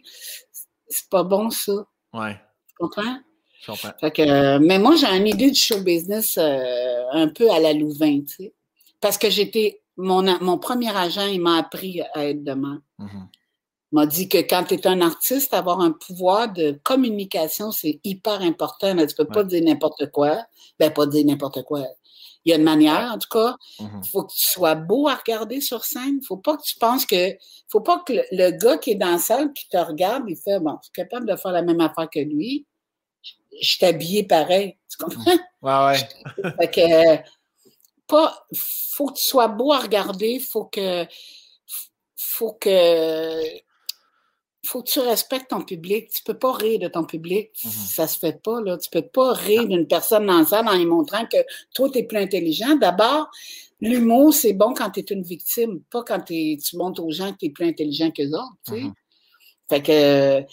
[0.88, 1.73] c'est pas bon ça.
[2.14, 2.40] Ouais.
[2.69, 3.18] Tu comprends?
[3.61, 3.91] Je comprends.
[3.99, 7.60] Fait que, euh, mais moi, j'ai une idée du show business euh, un peu à
[7.60, 8.53] la Louvain, tu sais.
[9.02, 12.82] Parce que j'étais, mon, mon premier agent, il m'a appris à être de même.
[12.99, 13.27] Mhm.
[13.91, 17.99] Il m'a dit que quand tu es un artiste, avoir un pouvoir de communication, c'est
[18.03, 18.94] hyper important.
[18.94, 20.44] Là, tu peux pas dire n'importe quoi.
[20.80, 21.86] Ben, pas dire n'importe quoi.
[22.45, 23.55] Il y a une manière, en tout cas.
[23.80, 26.22] Il faut que tu sois beau à regarder sur scène.
[26.22, 27.35] faut pas que tu penses que.
[27.67, 30.38] faut pas que le, le gars qui est dans la salle qui te regarde, il
[30.38, 32.65] fait Bon, je suis capable de faire la même affaire que lui.
[33.23, 34.77] Je, suis habillé pareil.
[34.89, 35.31] Tu comprends?
[35.61, 35.97] Ouais,
[36.43, 36.51] ouais.
[36.59, 37.30] fait que.
[38.07, 40.39] Pas, faut que tu sois beau à regarder.
[40.39, 41.07] Faut que.
[42.15, 43.64] Faut que.
[44.65, 46.09] Faut que tu respectes ton public.
[46.09, 47.51] Tu peux pas rire de ton public.
[47.63, 47.71] Mhm.
[47.71, 48.77] Ça se fait pas, là.
[48.77, 51.37] Tu peux pas rire d'une personne dans la salle en lui montrant que
[51.73, 52.75] toi, tu es plus intelligent.
[52.75, 53.29] D'abord,
[53.81, 57.37] l'humour, c'est bon quand tu es une victime, pas quand tu montres aux gens que
[57.39, 58.81] tu es plus intelligent qu'eux autres, tu sais.
[58.81, 58.93] Mhm.
[59.69, 60.43] Fait que,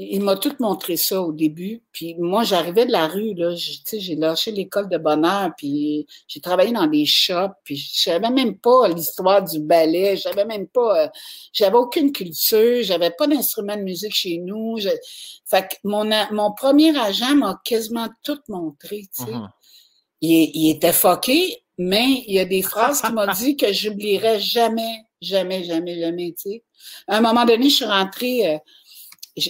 [0.00, 1.82] il m'a tout montré ça au début.
[1.92, 3.54] Puis moi, j'arrivais de la rue, là.
[3.54, 7.76] j- Tu sais, j'ai lâché l'école de bonheur, puis j'ai travaillé dans des shops, puis
[7.76, 11.08] je savais même pas l'histoire du ballet, je savais même pas, euh,
[11.52, 14.78] j'avais aucune culture, j'avais pas d'instrument de musique chez nous.
[14.78, 14.88] je-
[15.46, 19.30] Fait que mon, mon premier agent m'a quasiment tout montré, tu sais.
[19.32, 19.48] Mhm.
[20.20, 24.40] Il, il était fucké, mais il y a des phrases qu'il m'a dit que j'oublierai
[24.40, 26.64] jamais, jamais, jamais, jamais, tu sais.
[27.08, 28.58] À un moment donné, je suis rentrée, euh,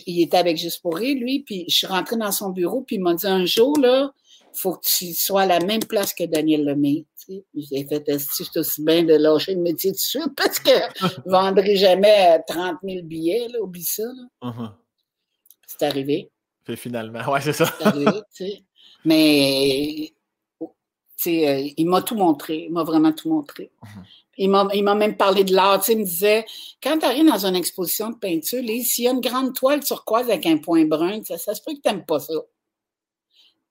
[0.06, 2.96] il était avec Juste pour rire, lui, puis je suis rentrée dans son bureau, puis
[2.96, 4.12] il m'a dit un jour, là,
[4.52, 7.04] faut que tu sois à la même place que Daniel Lemay.
[7.24, 7.44] tu sais.
[7.54, 10.34] J'ai fait, c'est aussi bien de lâcher le métier tout de suite?
[10.36, 10.70] Parce que
[11.00, 14.50] je vendrai jamais euh, 30 000 billets, là, oublie ça, là.
[14.50, 14.72] Mhm.
[15.66, 16.30] C'est arrivé.
[16.64, 17.72] Puis finalement, ouais, c'est ça.
[17.78, 18.62] C'est arrivé, tu sais.
[19.04, 20.12] Mais
[21.26, 23.70] euh, il m'a tout montré, il m'a vraiment tout montré.
[23.82, 24.04] Mhm.
[24.40, 25.82] Il m'a même parlé de l'art.
[25.88, 26.46] Il me disait,
[26.80, 30.30] quand tu arrives dans une exposition de peinture, s'il y a une grande toile turquoise
[30.30, 32.34] avec un point brun, ça, ça se peut que tu n'aimes pas ça.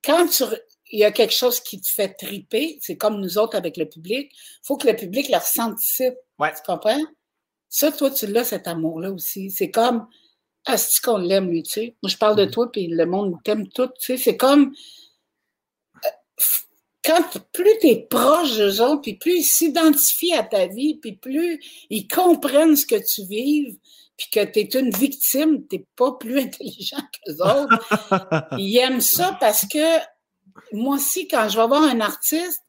[0.04, 0.44] Quand tu,
[0.92, 3.88] il y a quelque chose qui te fait triper, c'est comme nous autres avec le
[3.88, 6.10] public, il faut que le public le ressente ici.
[6.38, 6.54] Ouais.
[6.54, 7.00] Tu comprends?
[7.70, 9.50] Ça, toi, tu l'as, cet amour-là aussi.
[9.52, 10.08] C'est comme,
[10.66, 11.96] ah, c'est qu'on l'aime, lui, tu sais?
[12.04, 12.52] Moi, je parle de Mhm.
[12.52, 14.18] toi, puis le monde t'aime tout, tu sais.
[14.18, 14.74] C'est comme,
[16.06, 16.10] euh,
[17.08, 17.24] quand
[17.54, 21.60] plus tu es proche d'eux autres, puis plus ils s'identifient à ta vie, puis plus
[21.90, 23.76] ils comprennent ce que tu vives,
[24.18, 28.50] puis que tu es une victime, tu pas plus intelligent qu'eux autres.
[28.60, 30.00] Ils aiment ça parce que
[30.74, 32.62] moi aussi, quand je vais voir un artiste,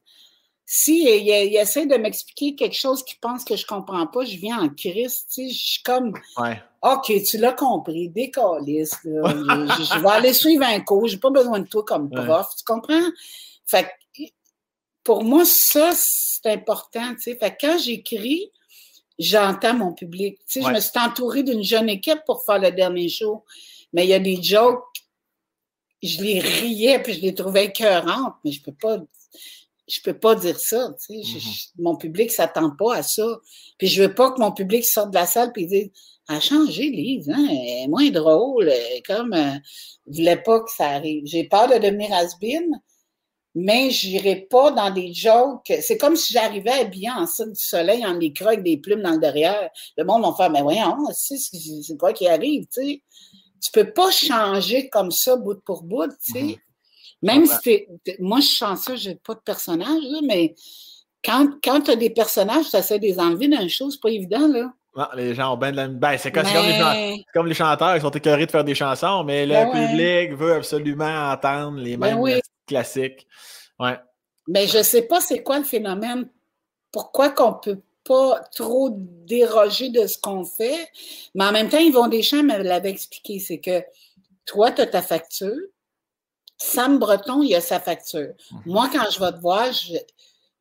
[0.71, 4.37] si il, il essaie de m'expliquer quelque chose qu'il pense que je comprends pas, je
[4.37, 6.61] viens en crise, tu sais, je suis comme Ouais.
[6.83, 8.99] OK, tu l'as compris, décaliste.
[9.03, 12.23] Je, je- vais aller suivre un cours, j'ai pas besoin de toi comme Ouais.
[12.23, 13.09] prof, tu comprends?
[13.65, 13.89] Fait que,
[15.09, 17.15] pour moi, ça, c'est important.
[17.19, 18.51] Fait quand j'écris,
[19.17, 20.37] j'entends mon public.
[20.55, 20.61] Ouais.
[20.61, 23.43] je me suis entourée d'une jeune équipe pour faire le dernier show.
[23.91, 24.83] Mais il y a des jokes,
[26.03, 28.99] je les riais puis je les trouvais écœurantes, mais je peux pas,
[29.87, 30.93] je peux pas dire ça.
[31.09, 31.23] Je- Mhm.
[31.39, 33.39] je- mon public s'attend pas à ça.
[33.79, 35.89] Puis je veux pas que mon public sorte de la salle puis dise,
[36.27, 38.71] a changé, Lise, hein, elle est moins drôle,
[39.07, 39.55] comme, euh,
[40.05, 41.23] je voulais pas que ça arrive.
[41.25, 42.69] J'ai peur de devenir has-been,
[43.55, 45.73] mais j'irai pas dans des jokes.
[45.81, 49.11] C'est comme si j'arrivais habillée en salle du soleil, en écran avec des plumes dans
[49.11, 49.69] le derrière.
[49.97, 53.03] Le monde va faire, mais voyons, c'est quoi qui arrive, tu sais.
[53.61, 56.41] Tu peux pas changer comme ça, bout pour bout, tu sais.
[56.41, 56.57] Mm-hmm.
[57.21, 57.87] Même si t'es,
[58.19, 60.55] moi, je suis chanceuse, j'ai pas de personnage, là, mais
[61.23, 64.09] quand, quand tu as des personnages, tu essaies de les enlever d'un chose, c'est pas
[64.09, 64.71] évident, là.
[64.95, 65.87] Non, les gens ont bien de la.
[65.87, 66.45] Ben, c'est comme,
[67.33, 70.55] comme, les chanteurs, ils sont écœurés de faire des chansons, mais le ben public veut
[70.55, 73.27] absolument entendre les ben mêmes classiques.
[73.79, 73.97] Ouais.
[74.47, 76.29] Mais je sais pas c'est quoi le phénomène.
[76.91, 80.89] Pourquoi qu'on peut pas trop déroger de ce qu'on fait?
[81.35, 83.39] Mais en même temps, Yvon Deschamps me l'avait expliqué.
[83.39, 83.83] C'est que
[84.45, 85.57] toi, tu as ta facture.
[86.57, 88.33] Sam Breton, il a sa facture.
[88.51, 88.61] Mhm.
[88.65, 89.67] Moi, quand je vais te voir,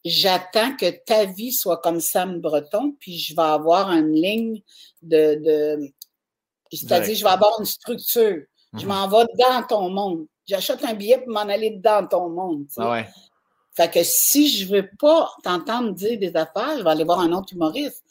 [0.04, 4.62] j'attends que ta vie soit comme Sam Breton, puis je vais avoir une ligne
[5.02, 5.34] de.
[5.42, 5.92] de
[6.70, 8.42] C'est-à-dire, je vais avoir une structure.
[8.74, 8.88] Je mhm.
[8.88, 10.26] m'en vais dans ton monde.
[10.48, 12.66] J'achète un billet pour m'en aller dans ton monde.
[12.78, 13.08] Ah ouais.
[13.74, 17.32] Fait que si je veux pas t'entendre dire des affaires, je vais aller voir un
[17.32, 18.02] autre humoriste,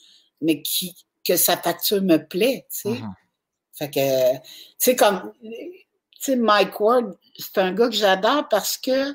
[0.42, 0.96] mais qui
[1.26, 3.02] que sa facture me plaît, tu sais.
[3.02, 3.14] Mhm.
[3.74, 4.42] Fait que, tu
[4.78, 5.86] sais, comme, tu
[6.20, 9.14] sais, Mike Ward, c'est un gars que j'adore parce que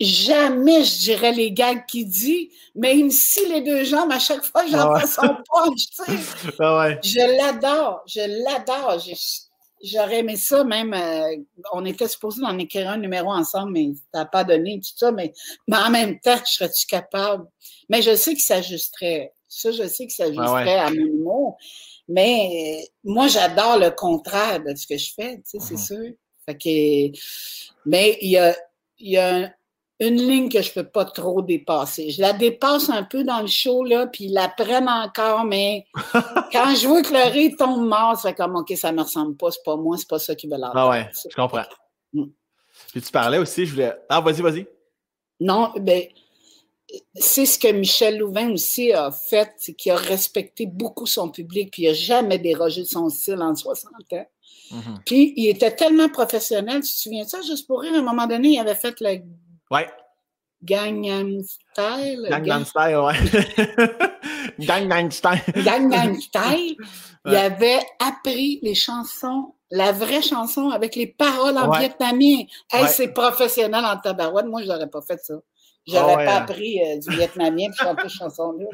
[0.00, 4.18] jamais je dirais les gags qu'il dit, mais il me scie les deux jambes à
[4.18, 6.52] chaque fois que j'entends ah son punch, tu sais.
[6.58, 8.98] Ah je l'adore, je l'adore.
[9.82, 11.36] J'aurais aimé ça, même, euh,
[11.72, 15.32] on était supposé en écrire un numéro ensemble, mais n'a pas donné tout ça, mais,
[15.66, 17.46] mais en même temps, serais-tu capable?
[17.88, 19.32] Mais je sais qu'il s'ajusterait.
[19.48, 21.56] Ça, je sais qu'il s'ajusterait à mon humour.
[22.08, 25.86] Mais moi, j'adore le contraire de ce que je fais, tu sais, c'est mm-hmm.
[25.86, 26.14] sûr.
[26.46, 27.18] Fait que,
[27.86, 28.56] mais il y a,
[28.98, 29.50] il y a un,
[30.02, 32.10] une ligne que je ne peux pas trop dépasser.
[32.10, 35.86] Je la dépasse un peu dans le show, là, puis ils la prennent encore, mais
[36.52, 39.36] quand je vois que le riz tombe mort, c'est comme, OK, ça ne me ressemble
[39.36, 40.76] pas, c'est pas moi, c'est pas ça qui veut l'avoir.
[40.76, 41.64] Ah ouais, je comprends.
[42.12, 42.24] Mm.
[42.90, 43.94] Puis tu parlais aussi, je voulais.
[44.08, 44.66] Ah, vas-y, vas-y.
[45.40, 46.04] Non, ben,
[47.14, 51.70] c'est ce que Michel Louvain aussi a fait, c'est qu'il a respecté beaucoup son public,
[51.70, 54.26] puis il n'a jamais dérogé de son style en 60 ans.
[54.72, 54.98] Mm-hmm.
[55.06, 58.02] Puis il était tellement professionnel, tu te souviens de ça, juste pour rire, à un
[58.02, 59.22] moment donné, il avait fait le
[59.72, 59.88] Ouais.
[60.62, 62.26] Gangnam Style.
[62.28, 63.16] Gangnam Style, ouais.
[64.58, 65.64] Gangnam Style.
[65.64, 66.76] Gangnam Style.
[67.24, 72.42] Il avait appris les chansons, la vraie chanson avec les paroles en vietnamien.
[72.70, 74.46] Hey, c'est professionnel en tabarouette.
[74.46, 75.34] Moi, je n'aurais pas fait ça.
[75.86, 76.42] J'aurais pas hein.
[76.42, 78.66] appris euh, du vietnamien pour chanter cette chanson-là.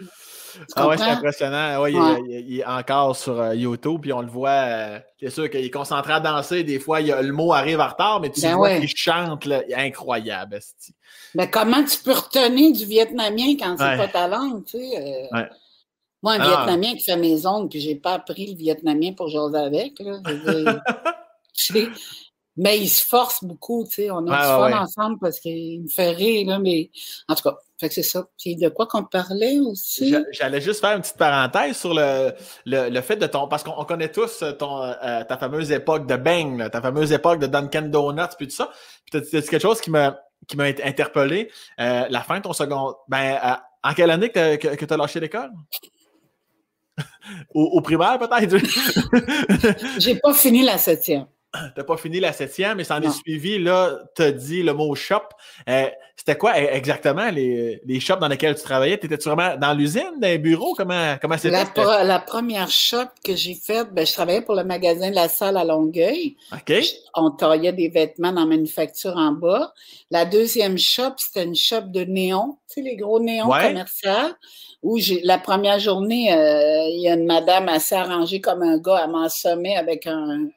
[0.76, 1.80] Ah ouais, c'est impressionnant.
[1.82, 4.50] Ouais, Il, est encore sur euh, YouTube, puis on le voit.
[4.50, 6.64] Euh, c'est sûr qu'il est concentré à danser.
[6.64, 9.44] Des fois, il le mot arrive en retard, mais tu ben vois qu'il chante.
[9.44, 10.58] Là, incroyable.
[11.34, 15.28] Mais comment tu peux retenir du vietnamien quand c'est pas ta langue, tu sais?
[15.32, 15.44] Euh?
[16.22, 16.48] Moi, un ah.
[16.48, 19.98] vietnamien qui fait mes ongles, puis j'ai pas appris le vietnamien pour jouer avec.
[20.00, 20.18] Là.
[22.56, 24.10] mais il se force beaucoup, tu sais.
[24.10, 26.90] On a du fun ensemble parce qu'il me fait rire, là, mais
[27.28, 28.26] en tout cas, fait que c'est ça.
[28.36, 30.14] Puis de quoi qu'on parlait aussi?
[30.32, 32.32] J'allais juste faire une petite parenthèse sur le,
[32.66, 33.46] le, fait de ton.
[33.46, 37.46] Parce qu'on connaît tous ton, euh, ta fameuse époque de Bang, ta fameuse époque de
[37.46, 38.70] Dunkin' Donuts, puis tout ça.
[39.10, 41.50] Puis tu quelque chose qui m'a qui m'a interpellé?
[41.80, 42.94] Euh, la fin de ton second.
[43.06, 45.50] Ben, euh, en quelle année que, que, tu as lâché l'école?
[47.54, 48.56] au, au, primaire, peut-être?
[49.98, 51.26] J'ai pas fini la septième.
[51.74, 54.94] T'as pas fini la septième, mais ça en est suivi, là, t'as dit le mot
[54.94, 55.22] shop.
[55.68, 58.98] Euh, c'était quoi e-, exactement les, les, shops dans lesquels tu travaillais?
[58.98, 60.74] T'étais-tu vraiment dans l'usine, dans les bureaux?
[60.76, 61.64] Comment, comment c'était?
[61.76, 65.28] La, la, première shop que j'ai faite, ben, je travaillais pour le magasin de la
[65.28, 66.36] salle à Longueuil.
[66.52, 66.72] OK.
[67.14, 69.72] on taillait des vêtements dans la manufacture en bas.
[70.10, 74.34] La deuxième shop, c'était une shop de néons, tu sais, les gros néons commerciaux
[74.82, 78.78] où j'ai la première journée, euh, il y a une madame assez arrangée comme un
[78.78, 79.26] gars, elle m'a
[79.76, 80.48] avec un,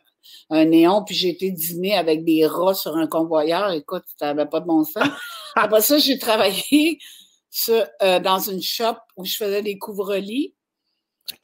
[0.49, 3.71] un néon, puis j'ai été dîner avec des rats sur un convoyeur.
[3.71, 5.07] Écoute, ça n'avait pas de bon sens.
[5.55, 6.99] Après ça, j'ai travaillé
[7.69, 10.53] euh, dans une shop où je faisais des couvre-lits.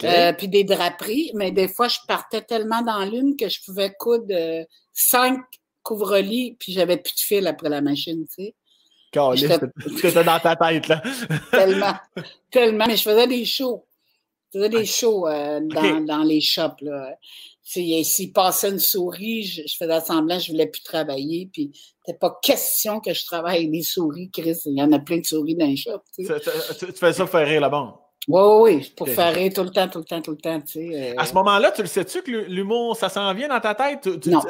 [0.03, 3.93] Euh, puis des draperies, mais des fois, je partais tellement dans l'une que je pouvais
[3.97, 5.39] coudre euh, cinq
[5.81, 8.55] couvre-lits, puis j'avais plus de fil après la machine, tu sais.
[10.01, 11.01] C'était dans ta tête, là.
[11.51, 11.95] tellement,
[12.51, 12.85] tellement.
[12.85, 13.85] Mais je faisais des shows.
[14.53, 17.15] Je faisais des shows dans, dans, les shops, là.
[17.67, 21.49] S'il passait une souris, je, faisais semblant je ne voulais plus travailler.
[21.51, 24.57] Puis, c'était pas question que je travaille avec des souris, Chris.
[24.65, 26.01] Il y en a plein de souris dans les shops.
[26.17, 27.99] Tu, fais ça pour faire rire là-bas?
[28.29, 30.61] Oui, oui, oui, pour faire rire tout le temps, tout le temps, tout le temps.
[30.61, 33.75] Tu sais, À ce moment-là, tu le sais-tu que l'humour, ça s'en vient dans ta
[33.75, 34.07] tête?
[34.27, 34.41] non.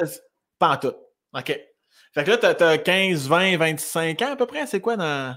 [0.59, 0.93] Pas en tout.
[1.35, 1.59] OK.
[2.13, 4.67] Fait que là, tu as, 15, 20, 25 ans à peu près.
[4.67, 5.35] C'est quoi dans?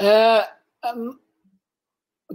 [0.00, 0.40] Euh,
[0.86, 1.12] euh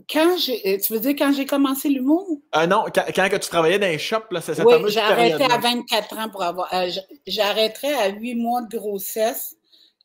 [0.09, 2.27] quand j'ai, euh, tu veux dire quand j'ai commencé l'humour?
[2.55, 5.43] Euh, non, quand, quand, tu travaillais dans les shops, là, c'est cette Oui, j'ai arrêté
[5.43, 6.73] à 24 ans pour avoir.
[6.73, 6.89] Euh,
[7.25, 9.55] j'arrêterais à 8 mois de grossesse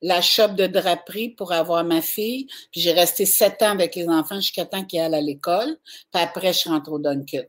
[0.03, 2.47] la shop de draperie pour avoir ma fille.
[2.71, 5.77] Puis j'ai resté sept ans avec les enfants jusqu'à temps qu'ils aillent à l'école.
[6.13, 7.47] Puis après, je suis rentrée au Dunkin'.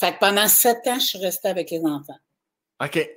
[0.00, 2.18] Fait que pendant sept ans, je suis restée avec les enfants.
[2.82, 3.08] OK.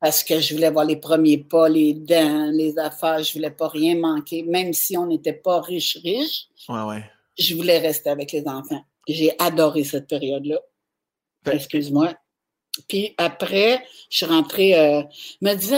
[0.00, 3.22] Parce que je voulais voir les premiers pas, les dents, les affaires.
[3.22, 4.42] Je voulais pas rien manquer.
[4.42, 6.48] Même si on n'était pas riche, riche.
[6.68, 7.04] Ouais, ouais.
[7.38, 8.82] Je voulais rester avec les enfants.
[9.08, 10.58] J'ai adoré cette période-là.
[11.42, 12.14] Ben- Excuse-moi.
[12.88, 15.02] Puis après, je suis rentrée, euh,
[15.40, 15.76] me disais,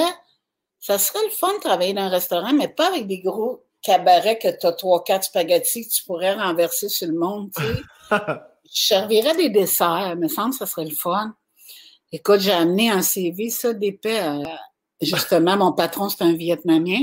[0.81, 4.39] ça serait le fun de travailler dans un restaurant, mais pas avec des gros cabarets
[4.39, 7.81] que tu as trois, quatre spaghettis que tu pourrais renverser sur le monde, tu sais.
[8.65, 11.35] je servirais des desserts, me semble que ça serait le fun.
[12.13, 14.23] Écoute, j'ai amené un CV, ça, d'épais.
[14.23, 14.43] euh,
[15.01, 17.01] justement, mon patron, c'est un Vietnamien.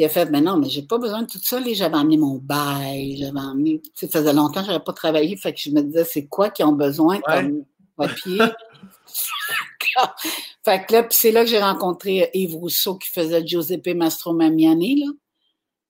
[0.00, 1.60] Puis il a fait, mais non, mais j'ai pas besoin de tout ça.
[1.60, 1.66] là.
[1.74, 3.32] J'avais amené mon bail, j'avais.
[3.62, 6.26] Tu sais, ça faisait longtemps que j'avais pas travaillé, fait que je me disais, c'est
[6.26, 7.66] quoi qu'ils ont besoin comme
[7.96, 8.38] papier?
[10.64, 15.04] fait que là, puis c'est là que j'ai rencontré Yves Rousseau qui faisait Giuseppe Mastromamiani,
[15.04, 15.12] là.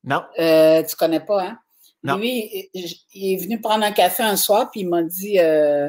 [0.03, 0.23] Non.
[0.41, 1.59] Euh, tu connais pas, hein?
[2.03, 2.17] Non.
[2.17, 5.89] Lui, il il est venu prendre un café un soir, puis il m'a dit euh,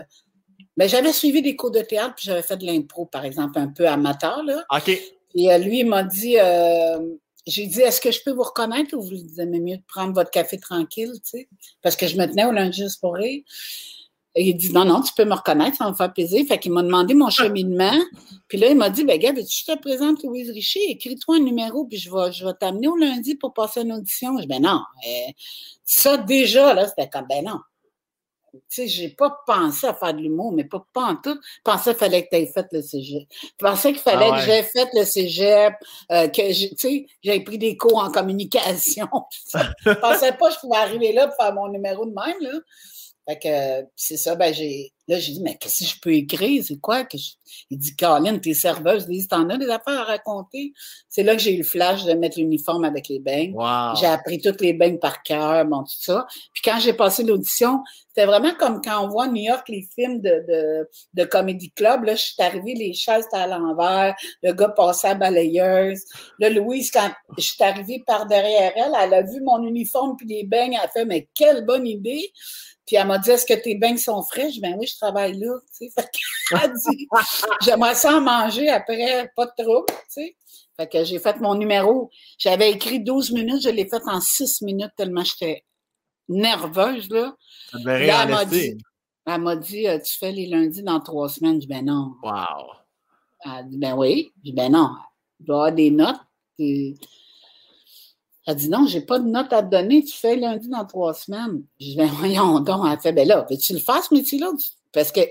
[0.78, 3.70] ben, j'avais suivi des cours de théâtre, puis j'avais fait de l'impro, par exemple, un
[3.70, 4.64] peu amateur, là.
[4.70, 4.90] OK.
[5.36, 7.00] Et euh, lui, il m'a dit euh,
[7.48, 10.32] j'ai dit est-ce que je peux vous reconnaître ou vous aimez mieux de prendre votre
[10.32, 11.50] café tranquille, tu sais?
[11.82, 13.44] Parce que je me tenais au lundi juste pour rire.
[14.36, 16.46] Il dit non, non, tu peux me reconnaître, ça me faire plaisir.
[16.48, 17.98] Fait qu'il m'a demandé mon cheminement.
[18.48, 20.80] Puis là, il m'a dit, ben, gars, je te présente Louise Richer?
[20.90, 24.38] Écris-toi un numéro, puis je vais, je vais t'amener au lundi pour passer une audition.
[24.38, 24.82] Je dis, ben non.
[25.06, 25.32] euh,
[25.84, 27.60] ça, déjà, là, c'était comme, ben non.
[28.54, 31.40] Tu sais, j'ai pas pensé à faire de l'humour, mais pas, pas en tout.
[31.44, 33.24] Je pensais qu'il fallait que tu aies fait le cégep.
[33.32, 34.40] Je pensais qu'il fallait Ah ouais.
[34.40, 35.74] que j'aie fait le cégep,
[36.12, 39.08] euh, que j'ai- tu sais, j'avais pris des cours en communication.
[39.86, 42.60] je pensais pas que je pouvais arriver là pour faire mon numéro de même, là.
[43.30, 44.92] Fait que euh, c'est ça, ben j'ai.
[45.08, 46.64] Là, j'ai dit, mais qu'est-ce que je peux écrire?
[46.66, 47.04] C'est quoi?
[47.04, 47.32] que je-
[47.70, 50.72] Il dit, Caroline, t'es serveuse, il dit, t'en as des affaires à raconter.
[51.10, 53.54] C'est là que j'ai eu le flash de mettre l'uniforme avec les beignes.
[53.54, 53.96] Wow.
[54.00, 56.26] J'ai appris toutes les beignes par cœur, bon, tout ça.
[56.54, 60.22] Puis quand j'ai passé l'audition, c'était vraiment comme quand on voit New York les films
[60.22, 62.04] de, de, de Comedy Club.
[62.06, 66.04] Là, je suis arrivée, les chaises étaient à l'envers, le gars passait à balayeuse.
[66.40, 70.28] Là, Louise, quand je suis arrivée par derrière elle, elle a vu mon uniforme puis
[70.28, 72.32] les beignes, elle a fait, mais quelle bonne idée!
[72.86, 74.50] Puis elle m'a dit, est-ce que tes beignes sont frais?
[74.50, 75.92] Je dis, ben oui, je travaille là, tu sais.
[75.96, 77.08] Fait qu'elle a dit,
[77.62, 80.36] j'aimerais ça en manger après, pas de trouble, tu sais.
[80.78, 82.10] Fait que j'ai fait mon numéro.
[82.38, 85.64] J'avais écrit 12 minutes, je l'ai fait en 6 minutes tellement j'étais
[86.28, 87.36] nerveuse, là.
[87.72, 88.78] Ça elle m'a dit,
[89.26, 91.56] elle m'a dit, euh, tu fais les lundis dans trois semaines?
[91.56, 92.16] Je dis, ben non.
[92.24, 92.32] Wow.
[93.46, 94.32] Elle a dit, ben oui.
[94.38, 94.90] Je dis, ben non.
[95.40, 96.20] Il doit y avoir des notes.
[96.60, 100.04] Elle dit, non, j'ai pas de notes à te donner.
[100.04, 101.64] Tu fais lundi dans trois semaines.
[101.80, 102.86] Je dis, ben voyons donc.
[102.90, 104.52] Elle fait, ben là, veux-tu le faire, ce métier-là?
[104.94, 105.22] Parce que,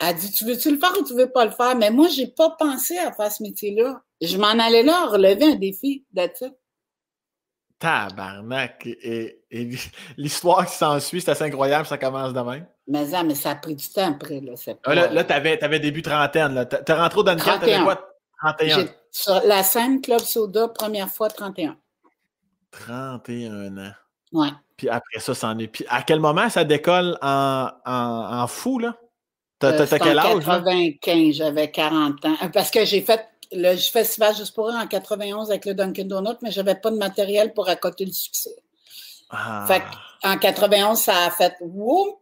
[0.00, 1.76] elle dit, tu veux-tu le faire ou tu veux pas le faire?
[1.76, 4.02] Mais moi, j'ai pas pensé à faire ce métier-là.
[4.20, 6.52] Je m'en allais là relever un défi là-dessus.
[7.78, 8.86] Tabarnak.
[8.86, 9.70] Et, et
[10.16, 12.66] l'histoire qui s'ensuit, c'est assez incroyable, ça commence de même.
[12.86, 14.40] Mais, ça, mais ça a pris du temps après.
[14.40, 14.52] Là,
[14.84, 16.66] Ah, Là, là t'avais, t'avais début trentaine.
[16.68, 17.84] T'as rentré au Duncan, t'avais 31.
[17.84, 18.08] quoi?
[18.42, 18.78] 31.
[18.78, 21.76] J'ai- sur la scène Club Soda, première fois, 31.
[22.72, 23.92] 31 ans.
[24.34, 24.48] Ouais.
[24.76, 25.68] Puis après ça, c'en est.
[25.68, 28.96] Puis à quel moment ça décolle en, en, en fou, là?
[29.60, 30.46] T'as, Euh, quel en âge?
[30.46, 30.60] là?
[30.60, 32.36] 95, j'avais 40 ans.
[32.42, 36.08] Euh, Parce que j'ai fait le festival Juste pour rire en 91 avec le Dunkin'
[36.08, 38.54] Donuts, mais j'avais pas de matériel pour accoter le succès.
[39.30, 39.64] Ah.
[39.68, 39.82] Fait
[40.24, 42.18] En 91, ça a fait whoop,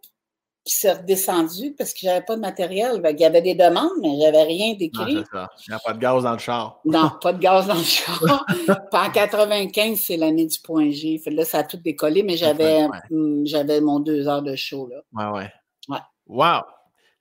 [0.65, 3.03] puis c'est redescendu parce que j'avais pas de matériel.
[3.03, 5.13] Qu'il y avait des demandes, mais j'avais rien Non, d'écrit.
[5.13, 6.81] Il n'y a pas de gaz dans le char.
[6.85, 8.21] Non, pas de gaz dans le char.
[8.47, 11.19] Puis en 95, c'est l'année du point G.
[11.19, 12.99] Fait là, ça a tout décollé, mais j'avais Ouais.
[13.11, 14.89] hum, j'avais mon deux heures de show.
[14.89, 15.03] Là.
[15.33, 15.53] Ouais, ouais.
[15.89, 15.99] Ouais.
[16.29, 16.61] Wow.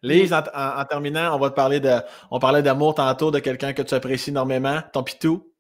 [0.04, 2.00] Lise, en, terminant, on va te parler de.
[2.30, 5.52] On parlait d'amour tantôt de quelqu'un que tu apprécies énormément, ton pitou.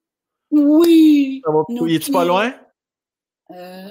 [0.51, 1.41] Oui!
[1.69, 2.53] Il est-tu pas loin?
[3.51, 3.89] Euh,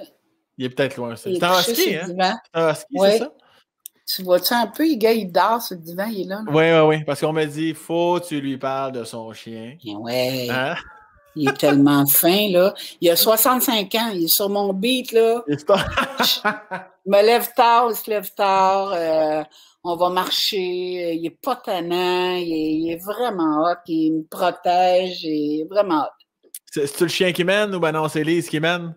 [0.58, 1.16] Il est peut-être loin.
[1.16, 2.06] C'est il est c'est un husky, hein?
[2.52, 3.32] C'est un husky, c'est ça?
[4.16, 6.40] Tu vois-tu un peu, le gars, il dort sur le divan, il est là.
[6.48, 7.04] Oui, oui, oui.
[7.04, 9.76] Parce qu'on m'a dit, faut que tu lui parles de son chien.
[9.84, 10.74] Eh Ouais, Hein?
[11.36, 12.74] il est tellement fin, là.
[13.00, 15.42] Il a 65 ans, il est sur mon beat, là.
[17.06, 18.92] Il me lève tard, il se lève tard.
[18.94, 19.42] euh,
[19.82, 21.14] on va marcher.
[21.14, 22.32] Il est pas tannant.
[22.36, 23.76] Il est, il est vraiment hot.
[23.86, 25.24] Il me protège.
[25.24, 26.50] Il est vraiment hot.
[26.70, 28.94] C'est- C'est-tu le chien qui mène ou ben non, c'est Lise qui mène?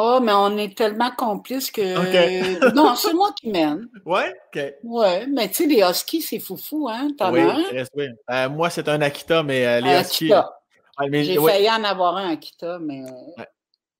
[0.00, 1.82] Oh, mais on est tellement complices que.
[2.74, 3.88] Non, c'est moi qui mène.
[4.06, 4.32] Ouais?
[4.54, 4.62] OK.
[4.84, 7.08] Ouais, mais tu sais, les huskies, c'est foufou, hein?
[7.18, 7.40] T'en Oui,
[7.96, 8.06] oui.
[8.30, 10.30] Euh, moi, c'est un Akita, mais euh, les huskies.
[10.32, 11.52] Ouais, J'ai ouais.
[11.52, 13.02] failli en avoir un Akita, mais
[13.36, 13.46] Ouais.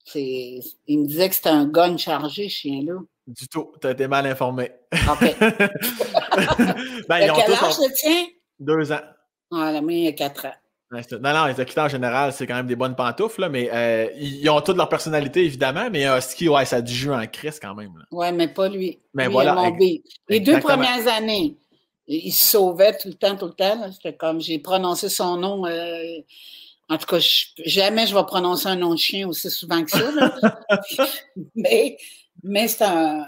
[0.05, 0.59] c'est.
[0.87, 2.99] Il me disait que c'était un gun chargé, chien-là.
[3.27, 3.73] Du tout.
[3.81, 4.71] T'as été mal informé.
[4.93, 5.19] OK.
[5.39, 8.25] ben, Il ils ont quel tous âge le tien?
[8.59, 9.01] deux ans.
[9.51, 10.53] Ah, la mienne, il a 4 ans.
[10.91, 14.09] Non, non, les Akita en général, c'est quand même des bonnes pantoufles, là, mais euh,
[14.17, 17.25] ils ont toute leur personnalité, évidemment, mais un ski, ouais, ça a du jeu en
[17.27, 17.91] crise quand même.
[18.11, 18.99] Oui, mais pas lui.
[19.13, 19.71] Mais voilà.
[20.27, 21.57] Les deux premières années,
[22.07, 23.91] il se sauvait tout le temps, tout le temps.
[23.91, 25.67] C'était comme j'ai prononcé son nom.
[25.67, 26.21] Euh,
[26.89, 27.19] en tout cas,
[27.65, 30.11] jamais je vais prononcer un nom de chien aussi souvent que ça.
[31.55, 31.97] mais
[32.43, 33.27] mais c'est un.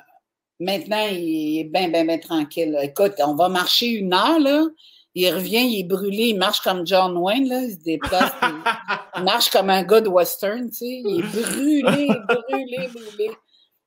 [0.59, 2.77] Maintenant, il est bien, bien, bien tranquille.
[2.81, 4.63] Écoute, on va marcher une heure, là.
[5.13, 8.31] Il revient, il est brûlé, il marche comme John Wayne, là, il se déplace,
[9.17, 11.01] il, marche comme un gars de western, tu sais.
[11.05, 13.31] Il est brûlé, brûlé, brûlé.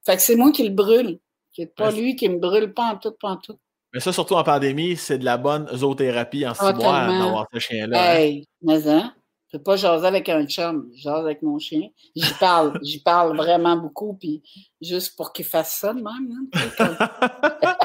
[0.05, 1.19] Fait que c'est moi qui le brûle.
[1.53, 3.59] C'est pas lui qui me brûle pas en tout, pas en tout.
[3.93, 7.47] Mais ça, surtout en pandémie, c'est de la bonne zoothérapie en six ah, mois d'avoir
[7.55, 7.97] ce chien-là.
[7.97, 8.17] Hein.
[8.17, 9.15] Hey, mais hein?
[9.47, 11.89] Je peux pas jaser avec un chum, je jase avec mon chien.
[12.17, 14.43] J'y parle, j'y parle vraiment beaucoup, puis
[14.83, 16.49] juste pour qu'il fasse ça de même.
[16.53, 17.77] Hein,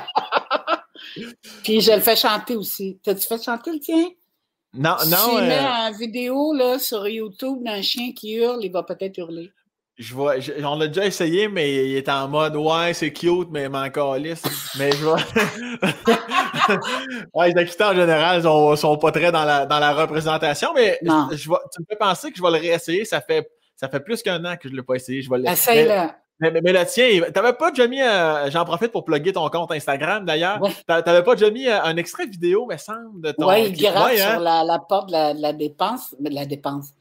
[1.64, 3.00] puis je le fais chanter aussi.
[3.04, 4.10] T'as-tu fait chanter le tien?
[4.74, 5.18] Non, non.
[5.18, 9.52] Si mets une vidéo là, sur YouTube d'un chien qui hurle, il va peut-être hurler.
[9.98, 13.68] Je vois, on l'a déjà essayé, mais il est en mode ouais, c'est cute, mais
[13.68, 14.44] encore lisse.
[14.78, 15.18] mais je vois.
[17.34, 20.98] ouais, les acquittés en général sont, sont pas très dans la, dans la représentation, mais
[21.02, 23.04] je, tu me fais penser que je vais le réessayer.
[23.04, 23.46] Ça fait,
[23.76, 25.22] ça fait plus qu'un an que je ne l'ai pas essayé.
[25.22, 26.12] Je vais Essaye-le.
[26.40, 29.72] Mais, mais, le tien, t'avais pas déjà mis, euh, j'en profite pour plugger ton compte
[29.72, 33.50] Instagram d'ailleurs, t'avais pas déjà mis euh, un extrait vidéo, me semble, de ton...
[33.50, 34.40] Oui, il gratte sur hein?
[34.40, 36.94] la, la, porte de la, la dépense, de la dépense,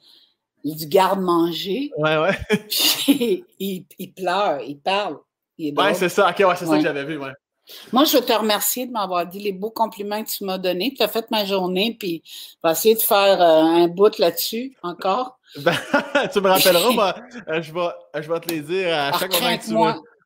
[0.65, 1.93] du garde-manger.
[1.97, 2.36] Ouais, ouais.
[2.69, 5.19] Puis il, il, pleure, il parle.
[5.59, 6.31] Oui, c'est ça.
[6.31, 7.32] OK, ouais, c'est ça que j'avais vu, ouais.
[7.93, 10.94] Moi, je veux te remercier de m'avoir dit les beaux compliments que tu m'as donnés.
[10.94, 14.77] Tu as fait ma journée, puis je vais essayer de faire euh, un bout là-dessus
[14.82, 15.38] encore.
[15.56, 15.72] Ben,
[16.32, 17.14] tu me rappelleras,
[17.48, 19.74] euh, je, vais, je vais te les dire à chaque moment que tu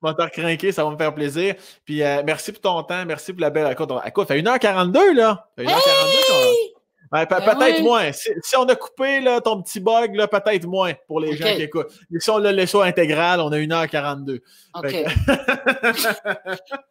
[0.03, 1.55] vas te recrinquer, ça va me faire plaisir.
[1.85, 3.70] Puis euh, merci pour ton temps, merci pour la belle.
[3.70, 5.47] Écoute, écoute fait 1h42, là?
[5.57, 6.73] Fait 1h42
[7.12, 8.11] ben, peut-être moins.
[8.11, 11.93] Si, on a coupé là, ton petit bug, peut-être moins pour les gens qui écoutent.
[12.11, 14.40] Mais si on l'a laissé intégral, on a 1h42.
[14.74, 14.85] OK.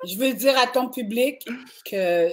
[0.06, 1.44] Je veux dire à ton public
[1.90, 2.30] que,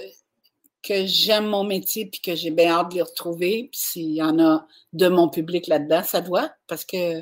[0.81, 3.69] que j'aime mon métier puis que j'ai bien hâte de le retrouver.
[3.71, 6.51] Puis s'il y en a de mon public là-dedans, ça doit.
[6.67, 7.21] Parce que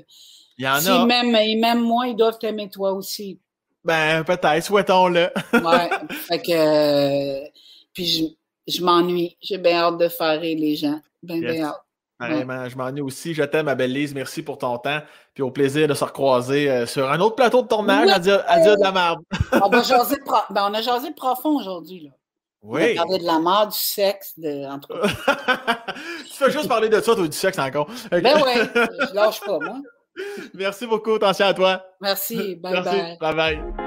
[0.58, 1.06] il y en si a.
[1.06, 3.40] Même, même moi, ils doivent t'aimer toi aussi.
[3.84, 5.30] Ben, peut-être, souhaitons-le.
[5.54, 5.90] ouais.
[6.28, 7.44] Fait que.
[7.44, 7.48] Euh,
[7.94, 8.24] puis je
[8.68, 9.38] je m'ennuie.
[9.42, 11.00] J'ai bien hâte de faire les gens.
[11.24, 11.82] Bien, bien hâte.
[12.20, 13.34] Vraiment, je m'ennuie aussi.
[13.34, 14.14] Je t'aime, ma belle Lise.
[14.14, 15.00] Merci pour ton temps.
[15.34, 18.44] Puis au plaisir de se recroiser euh, sur un autre plateau de tournage à, dire,
[18.48, 19.20] à dire de la merde.
[19.52, 20.18] on, va jaser
[20.50, 22.06] ben, on a jasé profond aujourd'hui.
[22.06, 22.12] Là.
[22.64, 22.98] Oui.
[22.98, 25.00] A parlé de la mort, du sexe, de, entre
[26.28, 27.88] Tu fais juste parler de ça, toi, du sexe encore.
[28.12, 28.52] Ben oui,
[29.10, 29.82] je lâche pas, moi.
[30.54, 31.14] Merci beaucoup.
[31.14, 31.86] Attention à toi.
[32.02, 32.56] Merci.
[32.56, 33.18] Bye Merci.
[33.20, 33.36] bye.
[33.36, 33.87] Bye bye.